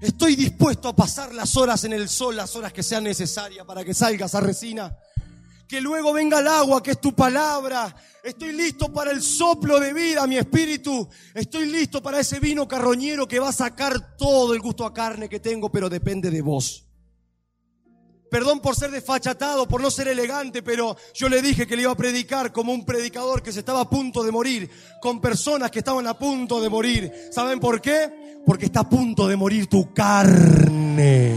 estoy 0.00 0.36
dispuesto 0.36 0.88
a 0.88 0.96
pasar 0.96 1.34
las 1.34 1.56
horas 1.56 1.82
en 1.84 1.92
el 1.92 2.08
sol, 2.08 2.36
las 2.36 2.54
horas 2.54 2.72
que 2.72 2.82
sean 2.82 3.04
necesarias 3.04 3.66
para 3.66 3.84
que 3.84 3.94
salga 3.94 4.26
esa 4.26 4.40
resina. 4.40 4.96
Que 5.66 5.80
luego 5.80 6.12
venga 6.12 6.38
el 6.38 6.46
agua, 6.46 6.82
que 6.82 6.92
es 6.92 7.00
tu 7.00 7.14
palabra. 7.16 7.94
Estoy 8.22 8.52
listo 8.52 8.92
para 8.92 9.10
el 9.10 9.22
soplo 9.22 9.80
de 9.80 9.92
vida, 9.92 10.24
mi 10.28 10.36
espíritu. 10.36 11.08
Estoy 11.34 11.66
listo 11.66 12.00
para 12.00 12.20
ese 12.20 12.38
vino 12.38 12.68
carroñero 12.68 13.26
que 13.26 13.40
va 13.40 13.48
a 13.48 13.52
sacar 13.52 14.16
todo 14.16 14.54
el 14.54 14.60
gusto 14.60 14.86
a 14.86 14.94
carne 14.94 15.28
que 15.28 15.40
tengo, 15.40 15.70
pero 15.70 15.90
depende 15.90 16.30
de 16.30 16.40
vos. 16.40 16.83
Perdón 18.30 18.60
por 18.60 18.74
ser 18.74 18.90
desfachatado, 18.90 19.68
por 19.68 19.80
no 19.80 19.90
ser 19.90 20.08
elegante, 20.08 20.62
pero 20.62 20.96
yo 21.14 21.28
le 21.28 21.40
dije 21.40 21.66
que 21.66 21.76
le 21.76 21.82
iba 21.82 21.92
a 21.92 21.96
predicar 21.96 22.52
como 22.52 22.72
un 22.72 22.84
predicador 22.84 23.42
que 23.42 23.52
se 23.52 23.60
estaba 23.60 23.82
a 23.82 23.88
punto 23.88 24.22
de 24.24 24.32
morir, 24.32 24.70
con 25.00 25.20
personas 25.20 25.70
que 25.70 25.78
estaban 25.80 26.06
a 26.06 26.18
punto 26.18 26.60
de 26.60 26.68
morir. 26.68 27.12
¿Saben 27.30 27.60
por 27.60 27.80
qué? 27.80 28.40
Porque 28.44 28.66
está 28.66 28.80
a 28.80 28.88
punto 28.88 29.28
de 29.28 29.36
morir 29.36 29.68
tu 29.68 29.92
carne. 29.92 31.36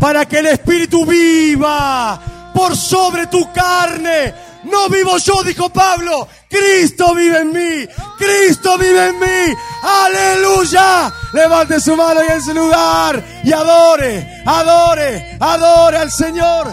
Para 0.00 0.26
que 0.26 0.38
el 0.38 0.46
Espíritu 0.46 1.06
viva 1.06 2.52
por 2.54 2.76
sobre 2.76 3.26
tu 3.26 3.52
carne. 3.52 4.34
No 4.64 4.88
vivo 4.88 5.18
yo, 5.18 5.42
dijo 5.42 5.68
Pablo. 5.70 6.28
Cristo 6.48 7.14
vive 7.14 7.40
en 7.40 7.52
mí. 7.52 7.88
Cristo 8.18 8.78
vive 8.78 9.08
en 9.08 9.18
mí. 9.18 9.56
Aleluya. 9.82 11.12
Levante 11.32 11.80
su 11.80 11.96
mano 11.96 12.20
en 12.20 12.42
su 12.42 12.54
lugar. 12.54 13.22
Y 13.44 13.52
adore, 13.52 14.42
adore, 14.46 15.36
adore 15.40 15.98
al 15.98 16.10
Señor. 16.10 16.68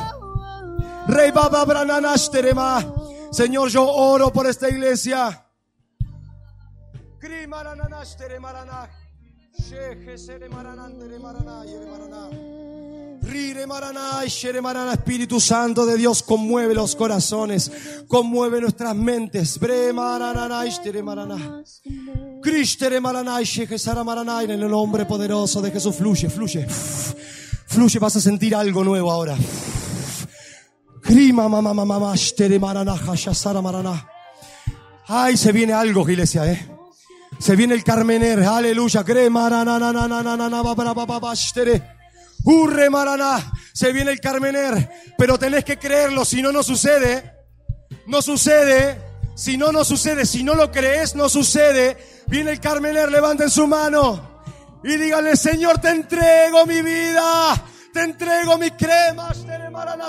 Rey 1.07 1.31
Baba 1.31 1.65
Señor, 3.31 3.69
yo 3.69 3.87
oro 3.87 4.31
por 4.31 4.47
esta 4.47 4.69
iglesia. 4.69 5.45
Rire 13.31 13.65
Espíritu 14.93 15.39
Santo 15.39 15.85
de 15.85 15.95
Dios, 15.95 16.21
conmueve 16.21 16.75
los 16.75 16.97
corazones, 16.97 17.71
conmueve 18.09 18.59
nuestras 18.59 18.93
mentes. 18.93 19.57
En 24.43 24.51
el 24.51 24.67
nombre 24.69 25.05
poderoso 25.05 25.61
de 25.61 25.71
Jesús, 25.71 25.95
fluye, 25.95 26.29
fluye. 26.29 26.67
Fluye, 27.67 27.99
vas 27.99 28.17
a 28.17 28.21
sentir 28.21 28.53
algo 28.53 28.83
nuevo 28.83 29.09
ahora. 29.09 29.37
Ay, 35.07 35.37
se 35.37 35.53
viene 35.53 35.71
algo, 35.71 36.09
iglesia, 36.09 36.51
eh. 36.51 36.67
Se 37.39 37.55
viene 37.55 37.75
el 37.75 37.83
Carmener, 37.85 38.43
aleluya. 38.43 39.05
Urre 42.43 42.89
Maraná, 42.89 43.51
se 43.73 43.91
viene 43.91 44.11
el 44.11 44.19
Carmener, 44.19 44.89
pero 45.17 45.37
tenés 45.37 45.63
que 45.63 45.77
creerlo, 45.77 46.25
si 46.25 46.41
no, 46.41 46.51
no 46.51 46.63
sucede. 46.63 47.39
No 48.07 48.21
sucede, 48.21 48.99
si 49.35 49.57
no, 49.57 49.71
no 49.71 49.83
sucede, 49.83 50.25
si 50.25 50.43
no 50.43 50.55
lo 50.55 50.71
crees, 50.71 51.15
no 51.15 51.29
sucede. 51.29 51.97
Viene 52.27 52.51
el 52.51 52.59
Carmener, 52.59 53.11
levanten 53.11 53.49
su 53.49 53.67
mano 53.67 54.31
y 54.83 54.97
díganle, 54.97 55.35
Señor, 55.35 55.79
te 55.79 55.89
entrego 55.89 56.65
mi 56.65 56.81
vida, 56.81 57.63
te 57.93 58.01
entrego 58.01 58.57
mi 58.57 58.71
crema, 58.71 59.31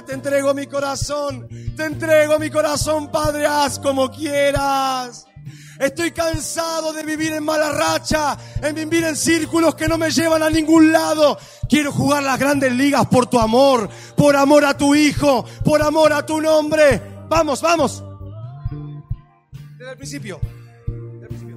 te 0.07 0.15
entrego 0.15 0.55
mi 0.55 0.67
corazón, 0.67 1.49
te 1.77 1.85
entrego 1.85 2.39
mi 2.39 2.51
corazón, 2.51 3.11
Padre, 3.11 3.47
haz 3.47 3.79
como 3.79 4.11
quieras. 4.11 5.27
Estoy 5.83 6.13
cansado 6.13 6.93
de 6.93 7.03
vivir 7.03 7.33
en 7.33 7.43
mala 7.43 7.73
racha, 7.73 8.39
en 8.63 8.73
vivir 8.73 9.03
en 9.03 9.17
círculos 9.17 9.75
que 9.75 9.89
no 9.89 9.99
me 9.99 10.13
llevan 10.13 10.41
a 10.45 10.49
ningún 10.49 10.93
lado. 10.93 11.37
Quiero 11.69 11.91
jugar 11.91 12.23
las 12.23 12.39
grandes 12.39 12.73
ligas 12.73 13.05
por 13.07 13.27
tu 13.27 13.41
amor, 13.41 13.89
por 14.17 14.37
amor 14.37 14.65
a 14.65 14.77
tu 14.77 14.95
hijo, 14.95 15.45
por 15.65 15.83
amor 15.83 16.13
a 16.13 16.25
tu 16.25 16.41
nombre. 16.41 17.03
Vamos, 17.29 17.61
vamos. 17.61 18.05
Desde 19.77 19.91
el 19.91 19.97
principio. 19.97 20.39
Desde 20.87 21.23
el 21.23 21.29
principio. 21.29 21.53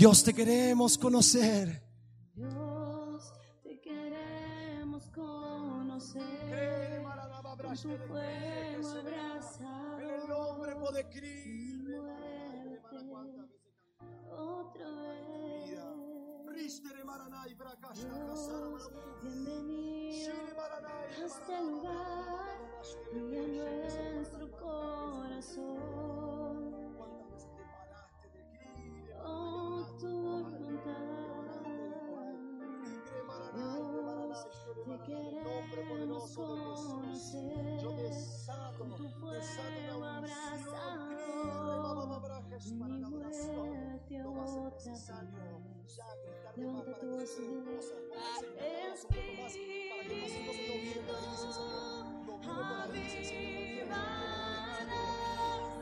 Dios 0.00 0.24
te 0.24 0.32
queremos 0.32 0.96
conocer. 0.96 1.82
Dios, 2.32 3.34
te 3.62 3.78
queremos 3.82 5.10
conocer. 5.10 6.22
Con 7.02 7.74
tu 7.76 7.98
fuego 8.08 8.88
abrazado. 8.88 10.00
En 10.00 10.08
el 10.08 10.26
nombre 10.26 10.72
de 10.94 11.04
Cristo. 11.10 12.00
Otra 14.30 14.88
vez. 14.88 15.68
Dios, 17.92 18.90
bienvenido 19.22 20.32
a 20.62 21.26
este 21.26 21.62
lugar 21.62 22.58
y 23.12 23.58
a 23.60 24.14
nuestro 24.14 24.50
corazón. 24.52 26.19
Yo 37.20 37.92
desato, 37.98 38.86
desato 39.30 40.00
la 40.00 40.16
unción, 40.40 41.08
Cristo, 42.48 42.72
para 42.80 42.96
la 42.96 43.06
adoración. 43.06 44.00
No 44.22 44.34
va 44.34 44.44
a 44.44 44.46
ser 44.46 44.72
necesario 44.72 45.38
ya 45.86 46.06
gritar 46.24 46.54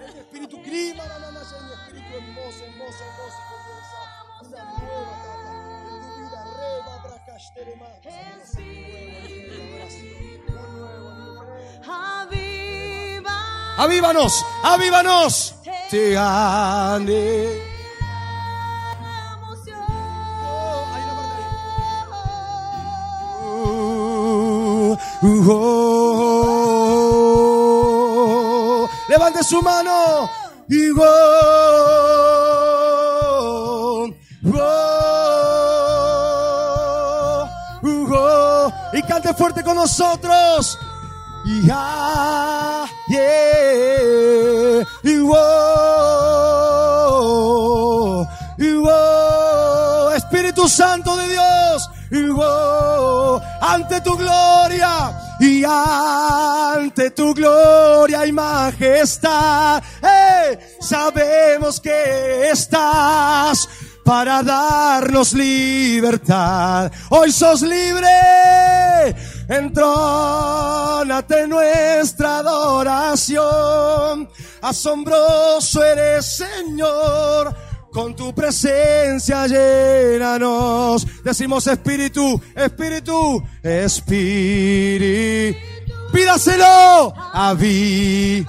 el 0.00 0.18
Espíritu 0.18 0.56
grima 0.64 1.06
la 1.06 1.18
nana, 1.20 1.40
el 1.40 1.72
espíritu 1.72 2.14
hermoso, 2.16 2.64
hermoso, 2.64 3.04
hermoso, 3.04 3.42
con 4.40 4.50
nueva 4.50 5.12
etapa 5.20 5.50
en 5.88 6.00
tu 6.02 6.08
vida, 6.18 6.40
reba, 6.58 6.94
espíritu. 9.86 10.57
avívanos, 13.78 14.44
avívanos. 14.62 15.54
Te 15.90 16.18
ande. 16.18 17.64
Uh, 23.50 24.94
uh, 25.22 25.50
oh. 25.50 25.98
Levante 29.08 29.42
su 29.42 29.62
mano 29.62 30.28
y 30.68 30.90
uh, 30.90 31.00
oh. 31.00 31.48
Y 38.92 39.02
cante 39.02 39.34
fuerte 39.34 39.62
con 39.62 39.76
nosotros. 39.76 40.78
Y 41.50 41.66
ah, 41.72 42.86
yeah, 43.08 44.84
y 45.02 45.14
y 48.58 48.74
wo. 48.74 50.12
Espíritu 50.14 50.68
Santo 50.68 51.16
de 51.16 51.26
Dios, 51.28 51.90
y 52.10 52.28
wo. 52.28 53.40
ante 53.62 54.02
tu 54.02 54.14
gloria, 54.18 55.10
y 55.40 55.64
ante 55.64 57.12
tu 57.12 57.32
gloria 57.32 58.26
y 58.26 58.32
majestad, 58.32 59.82
sabemos 60.82 61.80
que 61.80 62.50
estás 62.50 63.66
para 64.08 64.42
darnos 64.42 65.34
libertad. 65.34 66.90
Hoy 67.10 67.30
sos 67.30 67.60
libre, 67.60 69.14
entrónate 69.48 71.40
en 71.42 71.50
nuestra 71.50 72.38
adoración. 72.38 74.28
Asombroso 74.60 75.82
eres, 75.82 76.36
Señor. 76.36 77.54
Con 77.90 78.14
tu 78.14 78.34
presencia 78.34 79.46
llénanos. 79.46 81.06
Decimos 81.24 81.66
Espíritu, 81.66 82.40
Espíritu, 82.54 83.42
Espíritu. 83.62 85.58
Pídaselo 86.12 87.14
a 87.16 87.54
mí. 87.54 88.46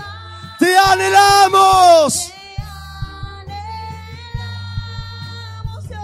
Te 0.60 0.78
anhelamos. 0.78 2.32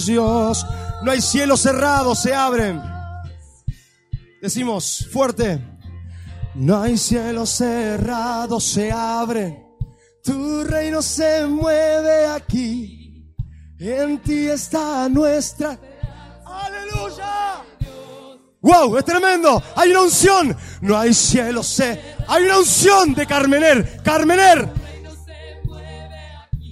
Dios. 0.06 0.66
No 1.02 1.10
hay 1.10 1.22
cielos 1.22 1.60
cerrados, 1.60 2.18
se 2.20 2.34
abren. 2.34 2.82
Decimos 4.42 5.08
fuerte. 5.10 5.58
No 6.54 6.82
hay 6.82 6.98
cielos 6.98 7.50
cerrados, 7.50 8.64
se 8.64 8.92
abren. 8.92 9.64
Tu 10.22 10.64
reino 10.64 11.00
se 11.00 11.46
mueve 11.46 12.26
aquí. 12.26 13.34
En 13.78 14.18
ti 14.18 14.48
está 14.48 15.08
nuestra. 15.08 15.78
Aleluya. 16.44 17.62
Wow, 18.60 18.98
es 18.98 19.04
tremendo. 19.04 19.62
Hay 19.76 19.90
una 19.90 20.02
unción. 20.02 20.56
No 20.80 20.98
hay 20.98 21.14
cielo, 21.14 21.62
sé. 21.62 22.16
Hay 22.26 22.44
una 22.44 22.58
unción 22.58 23.14
de 23.14 23.24
Carmener. 23.26 24.02
Carmener. 24.02 24.77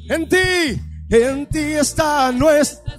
En 0.08 0.28
ti, 0.28 0.80
en 1.10 1.46
ti 1.46 1.74
está 1.74 2.30
nuestra 2.32 2.96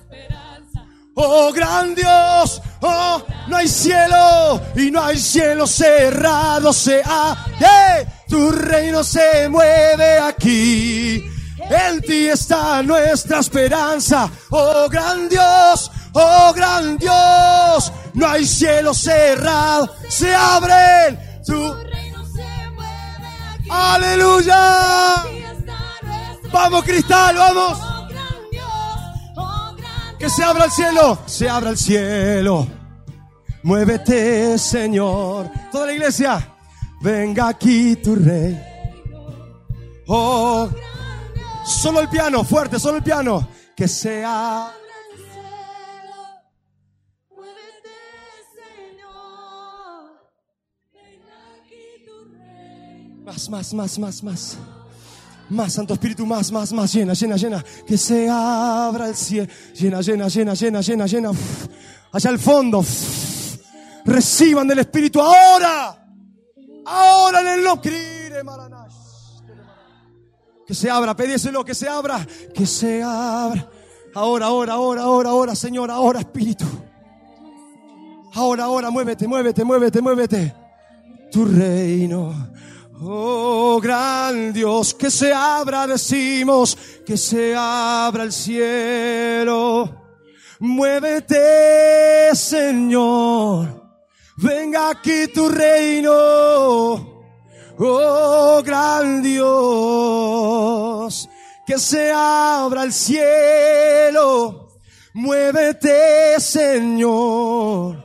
Oh 1.19 1.51
gran 1.51 1.95
Dios, 1.95 2.61
oh 2.81 3.23
no 3.47 3.57
hay 3.57 3.67
cielo 3.67 4.61
y 4.75 4.91
no 4.91 5.01
hay 5.01 5.17
cielo 5.17 5.65
cerrado 5.65 6.71
se 6.71 6.99
¡Eh! 6.99 8.07
tu 8.29 8.51
reino 8.51 9.03
se 9.03 9.49
mueve 9.49 10.19
aquí. 10.19 11.23
En 11.69 12.01
ti 12.01 12.27
está 12.27 12.83
nuestra 12.83 13.39
esperanza, 13.39 14.29
oh 14.51 14.87
gran 14.89 15.27
Dios, 15.27 15.89
oh 16.13 16.53
gran 16.55 16.99
Dios, 16.99 17.91
no 18.13 18.27
hay 18.27 18.45
cielo 18.45 18.93
cerrado, 18.93 19.89
se 20.07 20.35
abren 20.35 21.19
tu 21.43 21.73
reino 21.73 22.23
se 22.27 22.69
mueve 22.75 23.27
aquí. 23.55 23.69
aleluya. 23.71 25.46
Vamos 26.51 26.83
cristal, 26.83 27.35
vamos. 27.35 27.79
Oh 27.81 28.07
oh 29.37 29.75
Que 30.17 30.29
se 30.29 30.43
abra 30.43 30.65
el 30.65 30.71
cielo, 30.71 31.19
se 31.25 31.49
abra 31.49 31.69
el 31.71 31.77
cielo. 31.77 32.67
Muévete, 33.63 34.57
Señor. 34.57 35.49
Toda 35.71 35.87
la 35.87 35.93
iglesia, 35.93 36.55
venga 37.01 37.49
aquí 37.49 37.95
tu 37.97 38.15
rey. 38.15 38.57
Oh, 40.07 40.69
solo 41.65 41.99
el 41.99 42.07
piano, 42.07 42.43
fuerte, 42.43 42.79
solo 42.79 42.97
el 42.97 43.03
piano. 43.03 43.47
Que 43.75 43.87
sea. 43.87 44.71
el 45.11 45.17
cielo. 45.17 46.15
Muévete, 47.35 47.97
Señor. 48.55 50.17
Ven 50.93 51.21
aquí 51.61 52.05
tu 52.05 52.23
reino. 52.31 53.25
Más, 53.25 53.49
más, 53.49 53.73
más, 53.73 53.99
más, 53.99 54.23
más. 54.23 54.57
Más, 55.49 55.73
Santo 55.73 55.93
Espíritu, 55.93 56.25
más, 56.25 56.51
más, 56.51 56.73
más. 56.73 56.93
Llena, 56.93 57.13
llena, 57.13 57.37
llena. 57.37 57.65
Que 57.85 57.97
se 57.97 58.29
abra 58.29 59.07
el 59.07 59.15
cielo. 59.15 59.47
Llena, 59.73 60.01
llena, 60.01 60.27
llena, 60.27 60.53
llena, 60.53 60.81
llena, 60.81 61.05
llena. 61.05 61.29
Uf. 61.31 61.67
Allá 62.11 62.29
al 62.29 62.39
fondo. 62.39 62.83
Reciban 64.05 64.67
del 64.67 64.79
Espíritu 64.79 65.21
ahora. 65.21 66.05
Ahora 66.85 67.41
en 67.41 67.47
el 67.47 67.63
nombre. 67.63 67.91
Que 70.65 70.73
se 70.73 70.89
abra, 70.89 71.15
pedíselo, 71.15 71.63
que 71.63 71.73
se 71.73 71.87
abra. 71.87 72.25
Que 72.53 72.65
se 72.65 73.01
abra. 73.01 73.69
Ahora, 74.13 74.47
ahora, 74.47 74.73
ahora, 74.73 75.01
ahora, 75.03 75.29
ahora, 75.29 75.55
Señor, 75.55 75.89
ahora, 75.91 76.19
Espíritu. 76.19 76.65
Ahora, 78.33 78.65
ahora, 78.65 78.89
muévete, 78.89 79.27
muévete, 79.27 79.63
muévete, 79.63 80.01
muévete 80.01 80.67
tu 81.31 81.45
reino. 81.45 82.33
Oh, 82.99 83.79
gran 83.81 84.51
Dios, 84.53 84.93
que 84.93 85.11
se 85.11 85.31
abra, 85.31 85.85
decimos, 85.85 86.77
que 87.05 87.15
se 87.15 87.55
abra 87.55 88.23
el 88.23 88.31
cielo. 88.31 89.89
Muévete, 90.59 92.33
Señor. 92.33 93.87
Venga 94.37 94.89
aquí 94.89 95.27
tu 95.27 95.47
reino. 95.49 97.17
Oh, 97.79 98.63
gran 98.65 99.21
Dios, 99.21 100.49
que 101.67 101.77
se 101.77 102.11
abra 102.11 102.83
el 102.83 102.93
cielo. 102.93 104.69
Muévete, 105.13 106.39
Señor. 106.39 108.03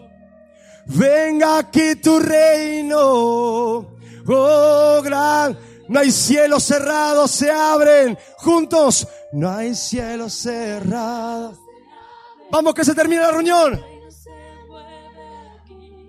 Venga 0.86 1.58
aquí 1.58 1.94
tu 1.96 2.18
reino, 2.18 3.91
oh 4.28 5.00
gran. 5.02 5.58
No 5.88 6.00
hay 6.00 6.10
cielos 6.10 6.62
cerrados, 6.64 7.30
se 7.30 7.50
abren 7.50 8.18
juntos. 8.38 9.06
No 9.32 9.50
hay 9.50 9.74
cielos 9.74 10.32
cerrados. 10.34 11.58
Vamos 12.50 12.74
que 12.74 12.84
se 12.84 12.94
termina 12.94 13.22
la 13.22 13.32
reunión. 13.32 13.82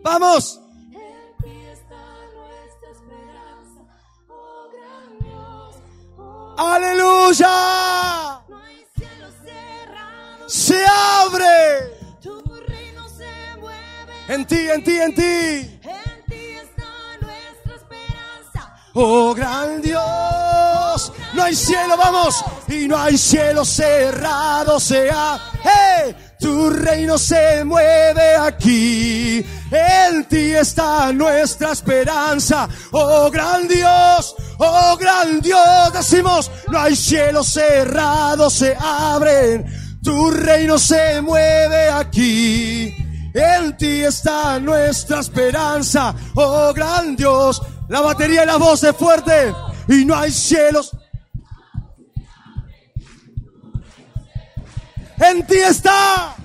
Vamos. 0.03 0.59
Aleluya. 6.57 7.49
Se 10.47 10.85
abre. 10.85 11.93
En 14.27 14.45
ti, 14.45 14.69
en 14.69 14.83
ti, 14.83 14.99
en 14.99 15.15
ti. 15.15 15.72
Oh 18.95 19.33
gran 19.33 19.81
Dios, 19.81 21.11
no 21.33 21.43
hay 21.43 21.55
cielo, 21.55 21.97
vamos, 21.97 22.45
y 22.67 22.87
no 22.87 22.95
hay 22.95 23.17
cielo 23.17 23.65
cerrado, 23.65 24.79
sea, 24.79 25.39
¡hey! 25.63 26.15
tu 26.39 26.69
reino 26.69 27.17
se 27.17 27.63
mueve 27.63 28.35
aquí, 28.35 29.43
en 29.71 30.25
ti 30.25 30.53
está 30.53 31.11
nuestra 31.11 31.71
esperanza, 31.71 32.69
oh 32.91 33.31
gran 33.31 33.67
Dios, 33.67 34.35
oh 34.59 34.95
gran 34.99 35.41
Dios, 35.41 35.93
decimos, 35.93 36.51
no 36.69 36.79
hay 36.79 36.95
cielo 36.95 37.43
cerrado, 37.43 38.47
se 38.51 38.77
abren, 38.79 39.65
tu 40.03 40.29
reino 40.29 40.77
se 40.77 41.19
mueve 41.21 41.89
aquí. 41.89 42.93
En 43.33 43.75
ti 43.77 44.03
está 44.03 44.59
nuestra 44.59 45.21
esperanza, 45.21 46.13
oh 46.35 46.71
gran 46.71 47.15
Dios. 47.15 47.59
La 47.93 48.01
batería 48.01 48.41
y 48.41 48.47
la 48.47 48.57
voz 48.57 48.83
es 48.83 48.95
fuerte 48.95 49.53
y 49.87 50.03
no 50.03 50.15
hay 50.15 50.31
cielos. 50.31 50.97
En 55.19 55.45
ti 55.45 55.57
está. 55.57 56.35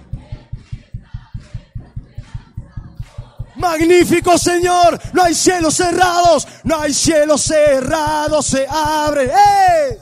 Magnífico 3.56 4.36
Señor, 4.36 5.00
no 5.14 5.22
hay 5.22 5.34
cielos 5.34 5.72
cerrados, 5.72 6.46
no 6.64 6.80
hay 6.82 6.92
cielos 6.92 7.40
cerrados, 7.40 8.44
se 8.44 8.66
abre. 8.68 9.32
¡Eh! 9.32 9.98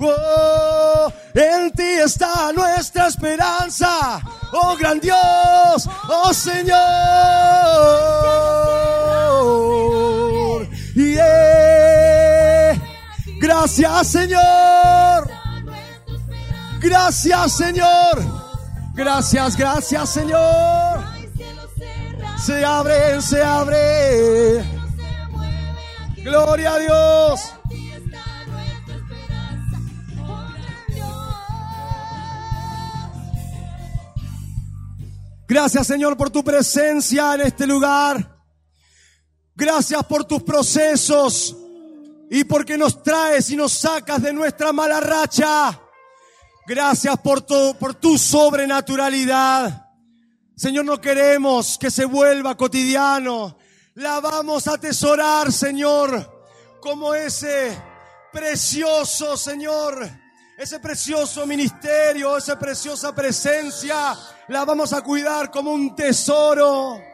Oh, 0.00 1.12
en 1.34 1.72
ti 1.72 1.82
está 1.82 2.52
nuestra 2.52 3.08
esperanza, 3.08 4.20
oh 4.52 4.76
gran 4.76 5.00
Dios, 5.00 5.88
oh 6.08 6.32
Señor. 6.32 6.74
Yeah. 10.94 12.74
Gracias 13.40 14.06
Señor, 14.08 15.30
gracias 16.80 17.52
Señor, 17.56 18.24
gracias, 18.94 19.56
gracias 19.56 20.08
Señor. 20.10 21.04
Se 22.38 22.64
abre, 22.64 23.20
se 23.20 23.42
abre. 23.42 24.64
Gloria 26.22 26.74
a 26.74 26.78
Dios. 26.78 27.40
Gracias 35.48 35.86
Señor 35.86 36.16
por 36.16 36.30
tu 36.30 36.44
presencia 36.44 37.34
en 37.34 37.40
este 37.42 37.66
lugar. 37.66 38.33
Gracias 39.56 40.04
por 40.06 40.24
tus 40.24 40.42
procesos 40.42 41.56
y 42.28 42.42
porque 42.42 42.76
nos 42.76 43.02
traes 43.04 43.50
y 43.50 43.56
nos 43.56 43.72
sacas 43.72 44.20
de 44.20 44.32
nuestra 44.32 44.72
mala 44.72 44.98
racha. 44.98 45.80
Gracias 46.66 47.16
por 47.20 47.42
tu, 47.42 47.76
por 47.78 47.94
tu 47.94 48.18
sobrenaturalidad. 48.18 49.90
Señor, 50.56 50.84
no 50.84 51.00
queremos 51.00 51.78
que 51.78 51.90
se 51.90 52.04
vuelva 52.04 52.56
cotidiano. 52.56 53.56
La 53.94 54.18
vamos 54.18 54.66
a 54.66 54.74
atesorar, 54.74 55.52
Señor, 55.52 56.48
como 56.80 57.14
ese 57.14 57.80
precioso, 58.32 59.36
Señor, 59.36 60.10
ese 60.58 60.80
precioso 60.80 61.46
ministerio, 61.46 62.36
esa 62.36 62.58
preciosa 62.58 63.14
presencia. 63.14 64.18
La 64.48 64.64
vamos 64.64 64.92
a 64.92 65.02
cuidar 65.02 65.52
como 65.52 65.72
un 65.72 65.94
tesoro. 65.94 67.13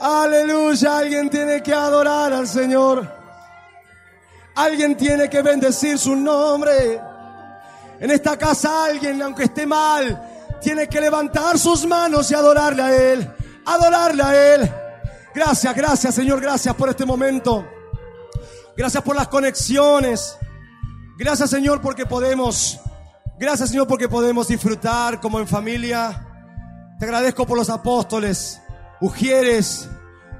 Aleluya, 0.00 0.98
alguien 0.98 1.28
tiene 1.28 1.62
que 1.62 1.74
adorar 1.74 2.32
al 2.32 2.46
Señor. 2.46 3.06
Alguien 4.54 4.96
tiene 4.96 5.28
que 5.28 5.42
bendecir 5.42 5.98
su 5.98 6.16
nombre. 6.16 7.00
En 8.00 8.10
esta 8.10 8.36
casa 8.36 8.84
alguien, 8.84 9.20
aunque 9.22 9.44
esté 9.44 9.66
mal, 9.66 10.58
tiene 10.60 10.88
que 10.88 11.00
levantar 11.00 11.58
sus 11.58 11.86
manos 11.86 12.30
y 12.30 12.34
adorarle 12.34 12.82
a 12.82 12.96
Él. 12.96 13.30
Adorarle 13.64 14.22
a 14.22 14.54
Él. 14.54 14.72
Gracias, 15.34 15.74
gracias 15.74 16.14
Señor, 16.14 16.40
gracias 16.40 16.74
por 16.74 16.88
este 16.88 17.04
momento. 17.04 17.66
Gracias 18.76 19.02
por 19.02 19.16
las 19.16 19.28
conexiones. 19.28 20.36
Gracias 21.16 21.50
Señor 21.50 21.80
porque 21.80 22.06
podemos, 22.06 22.78
gracias 23.38 23.70
Señor 23.70 23.88
porque 23.88 24.08
podemos 24.08 24.48
disfrutar 24.48 25.20
como 25.20 25.40
en 25.40 25.48
familia. 25.48 26.24
Te 26.98 27.04
agradezco 27.04 27.46
por 27.46 27.58
los 27.58 27.70
apóstoles, 27.70 28.60
ujieres, 29.00 29.88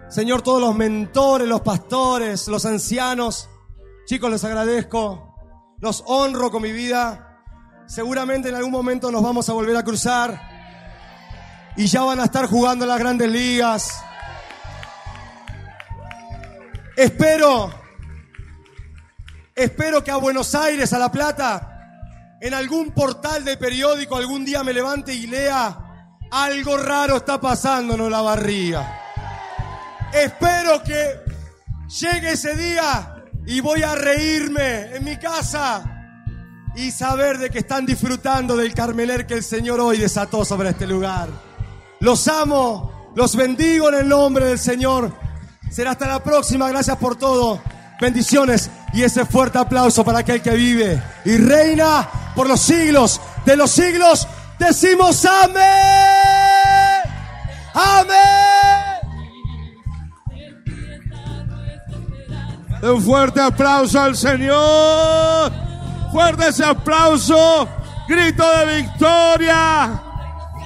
Señor, 0.09 0.43
todos 0.43 0.61
los 0.61 0.75
mentores, 0.75 1.47
los 1.47 1.61
pastores, 1.61 2.49
los 2.49 2.65
ancianos. 2.65 3.49
Chicos, 4.07 4.31
les 4.31 4.45
agradezco, 4.45 5.35
los 5.81 6.03
honro 6.07 6.51
con 6.51 6.63
mi 6.63 6.73
vida. 6.73 7.43
Seguramente 7.87 8.49
en 8.49 8.55
algún 8.55 8.73
momento 8.73 9.11
nos 9.11 9.23
vamos 9.23 9.49
a 9.49 9.53
volver 9.53 9.77
a 9.77 9.83
cruzar 9.83 10.41
y 11.77 11.87
ya 11.87 12.03
van 12.03 12.21
a 12.21 12.25
estar 12.25 12.47
jugando 12.47 12.85
en 12.85 12.91
las 12.91 12.99
grandes 12.99 13.31
ligas. 13.31 14.03
Espero, 16.97 17.71
espero 19.55 20.03
que 20.03 20.11
a 20.11 20.17
Buenos 20.17 20.55
Aires, 20.55 20.93
a 20.93 20.99
La 20.99 21.13
Plata, 21.13 22.39
en 22.41 22.55
algún 22.55 22.91
portal 22.91 23.45
de 23.45 23.57
periódico 23.57 24.17
algún 24.17 24.45
día 24.45 24.65
me 24.65 24.73
levante 24.73 25.15
y 25.15 25.27
lea 25.27 25.88
algo 26.31 26.77
raro 26.77 27.17
está 27.17 27.41
pasando 27.41 27.95
en 27.95 28.11
la 28.11 28.21
barriga. 28.21 29.01
Espero 30.13 30.83
que 30.83 31.21
llegue 32.01 32.33
ese 32.33 32.55
día 32.57 33.25
y 33.47 33.61
voy 33.61 33.83
a 33.83 33.95
reírme 33.95 34.97
en 34.97 35.05
mi 35.05 35.17
casa 35.17 35.85
y 36.75 36.91
saber 36.91 37.39
de 37.39 37.51
que 37.51 37.59
están 37.59 37.85
disfrutando 37.87 38.57
del 38.57 38.75
carmeler 38.75 39.27
que 39.27 39.35
el 39.35 39.43
Señor 39.43 39.81
hoy 39.81 39.99
desató 39.99 40.45
sobre 40.45 40.71
este 40.71 40.87
lugar. 40.87 41.29
Los 42.01 42.29
amo, 42.29 43.13
los 43.17 43.35
bendigo 43.35 43.89
en 43.89 43.97
el 43.97 44.09
nombre 44.09 44.47
del 44.47 44.59
Señor. 44.59 45.13
Será 45.71 45.93
hasta 45.93 46.07
la 46.07 46.23
próxima. 46.23 46.69
Gracias 46.69 46.97
por 46.97 47.17
todo. 47.17 47.61
Bendiciones 48.01 48.71
y 48.95 49.03
ese 49.03 49.27
fuerte 49.27 49.59
aplauso 49.59 50.05
para 50.05 50.21
aquel 50.21 50.41
que 50.41 50.53
vive 50.53 51.03
y 51.25 51.37
reina 51.37 52.09
por 52.35 52.49
los 52.49 52.61
siglos 52.61 53.21
de 53.45 53.57
los 53.57 53.71
siglos. 53.71 54.29
Decimos 54.59 55.25
amén. 55.25 55.65
Amén. 57.75 58.19
Un 62.83 63.03
fuerte 63.03 63.41
aplauso 63.41 64.01
al 64.01 64.17
Señor. 64.17 65.53
Fuerte 66.13 66.49
ese 66.49 66.65
aplauso. 66.65 67.69
Grito 68.09 68.45
de 68.59 68.83
victoria. 68.83 70.03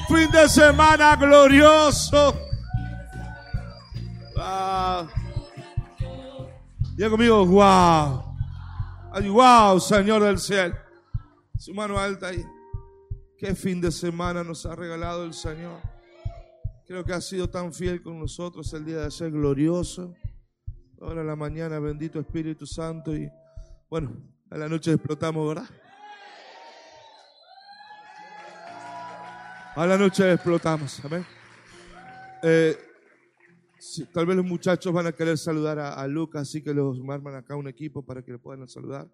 Fin 0.09 0.31
de 0.31 0.49
semana 0.49 1.17
glorioso. 1.17 2.35
Wow. 4.35 5.09
Conmigo, 7.11 7.47
wow. 7.47 8.23
Wow, 9.21 9.81
Señor 9.81 10.23
del 10.23 10.39
cielo. 10.39 10.77
Su 11.59 11.75
mano 11.75 11.99
alta 11.99 12.29
ahí. 12.29 12.45
Qué 13.43 13.57
fin 13.57 13.81
de 13.81 13.91
semana 13.91 14.45
nos 14.45 14.65
ha 14.67 14.77
regalado 14.77 15.25
el 15.25 15.35
Señor. 15.35 15.81
Creo 16.87 17.05
que 17.05 17.13
ha 17.13 17.21
sido 17.21 17.51
tan 17.51 17.73
fiel 17.73 18.01
con 18.01 18.17
nosotros 18.21 18.73
el 18.73 18.85
día 18.85 18.99
de 18.99 19.07
ayer, 19.07 19.33
glorioso. 19.33 20.15
Ahora 21.01 21.25
la 21.25 21.35
mañana, 21.35 21.81
bendito 21.81 22.21
Espíritu 22.21 22.67
Santo. 22.67 23.17
Y 23.17 23.29
bueno, 23.91 24.17
a 24.49 24.57
la 24.57 24.69
noche 24.69 24.93
explotamos, 24.93 25.49
¿verdad? 25.49 25.69
A 29.75 29.87
la 29.89 29.99
noche 29.99 30.33
explotamos, 30.33 31.05
amén. 31.05 31.27
Eh, 32.45 32.79
tal 34.13 34.25
vez 34.25 34.37
los 34.37 34.47
muchachos 34.47 34.93
van 34.93 35.09
a 35.09 35.13
querer 35.13 35.37
saludar 35.37 35.81
a, 35.81 35.95
a 35.95 36.07
Lucas, 36.07 36.43
así 36.43 36.63
que 36.63 36.73
los 36.73 36.97
arman 37.11 37.35
acá 37.35 37.57
un 37.57 37.67
equipo 37.67 38.07
para 38.07 38.23
que 38.23 38.31
le 38.31 38.39
puedan 38.39 38.69
saludar. 38.69 39.11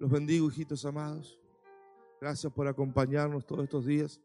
Los 0.00 0.10
bendigo, 0.10 0.50
hijitos 0.50 0.84
amados. 0.84 1.38
Gracias 2.24 2.50
por 2.50 2.66
acompañarnos 2.66 3.44
todos 3.44 3.64
estos 3.64 3.84
días. 3.84 4.18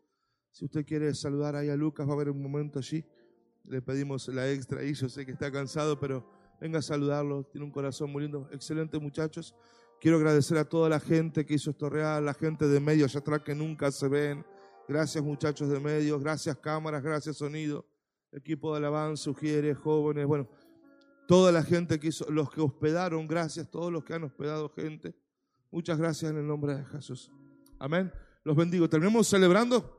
Si 0.51 0.63
usted 0.63 0.85
quiere 0.85 1.13
saludar 1.13 1.57
ahí 1.57 1.67
a 1.67 1.75
Lucas, 1.75 2.07
va 2.07 2.11
a 2.11 2.15
haber 2.15 2.29
un 2.29 2.41
momento 2.41 2.79
allí. 2.79 3.03
Le 3.65 3.81
pedimos 3.81 4.29
la 4.29 4.49
extra 4.49 4.79
ahí. 4.79 4.93
Yo 4.93 5.09
sé 5.09 5.25
que 5.25 5.33
está 5.33 5.51
cansado, 5.51 5.99
pero 5.99 6.25
venga 6.61 6.79
a 6.79 6.81
saludarlo. 6.81 7.43
Tiene 7.43 7.65
un 7.65 7.71
corazón 7.73 8.09
muy 8.09 8.23
lindo. 8.23 8.47
Excelente, 8.53 8.97
muchachos. 8.99 9.53
Quiero 9.99 10.15
agradecer 10.15 10.57
a 10.57 10.63
toda 10.63 10.87
la 10.87 11.01
gente 11.01 11.45
que 11.45 11.55
hizo 11.55 11.71
esto 11.71 11.89
real, 11.89 12.23
la 12.23 12.33
gente 12.33 12.69
de 12.69 12.79
medios 12.79 13.11
allá 13.11 13.19
atrás 13.19 13.41
que 13.41 13.53
nunca 13.53 13.91
se 13.91 14.07
ven. 14.07 14.45
Gracias, 14.87 15.21
muchachos 15.21 15.67
de 15.67 15.81
medios. 15.81 16.23
Gracias, 16.23 16.55
cámaras. 16.55 17.03
Gracias, 17.03 17.35
sonido. 17.35 17.85
Equipo 18.31 18.71
de 18.71 18.77
alabanza, 18.77 19.25
sugieres, 19.25 19.77
jóvenes. 19.77 20.25
Bueno, 20.25 20.47
toda 21.27 21.51
la 21.51 21.63
gente 21.63 21.99
que 21.99 22.07
hizo, 22.07 22.31
los 22.31 22.49
que 22.49 22.61
hospedaron, 22.61 23.27
gracias. 23.27 23.69
Todos 23.69 23.91
los 23.91 24.05
que 24.05 24.13
han 24.13 24.23
hospedado 24.23 24.69
gente. 24.69 25.13
Muchas 25.69 25.97
gracias 25.97 26.31
en 26.31 26.37
el 26.37 26.47
nombre 26.47 26.77
de 26.77 26.85
Jesús. 26.85 27.29
Amén. 27.79 28.11
Los 28.43 28.55
bendigo. 28.55 28.89
Terminamos 28.89 29.27
celebrando. 29.27 29.98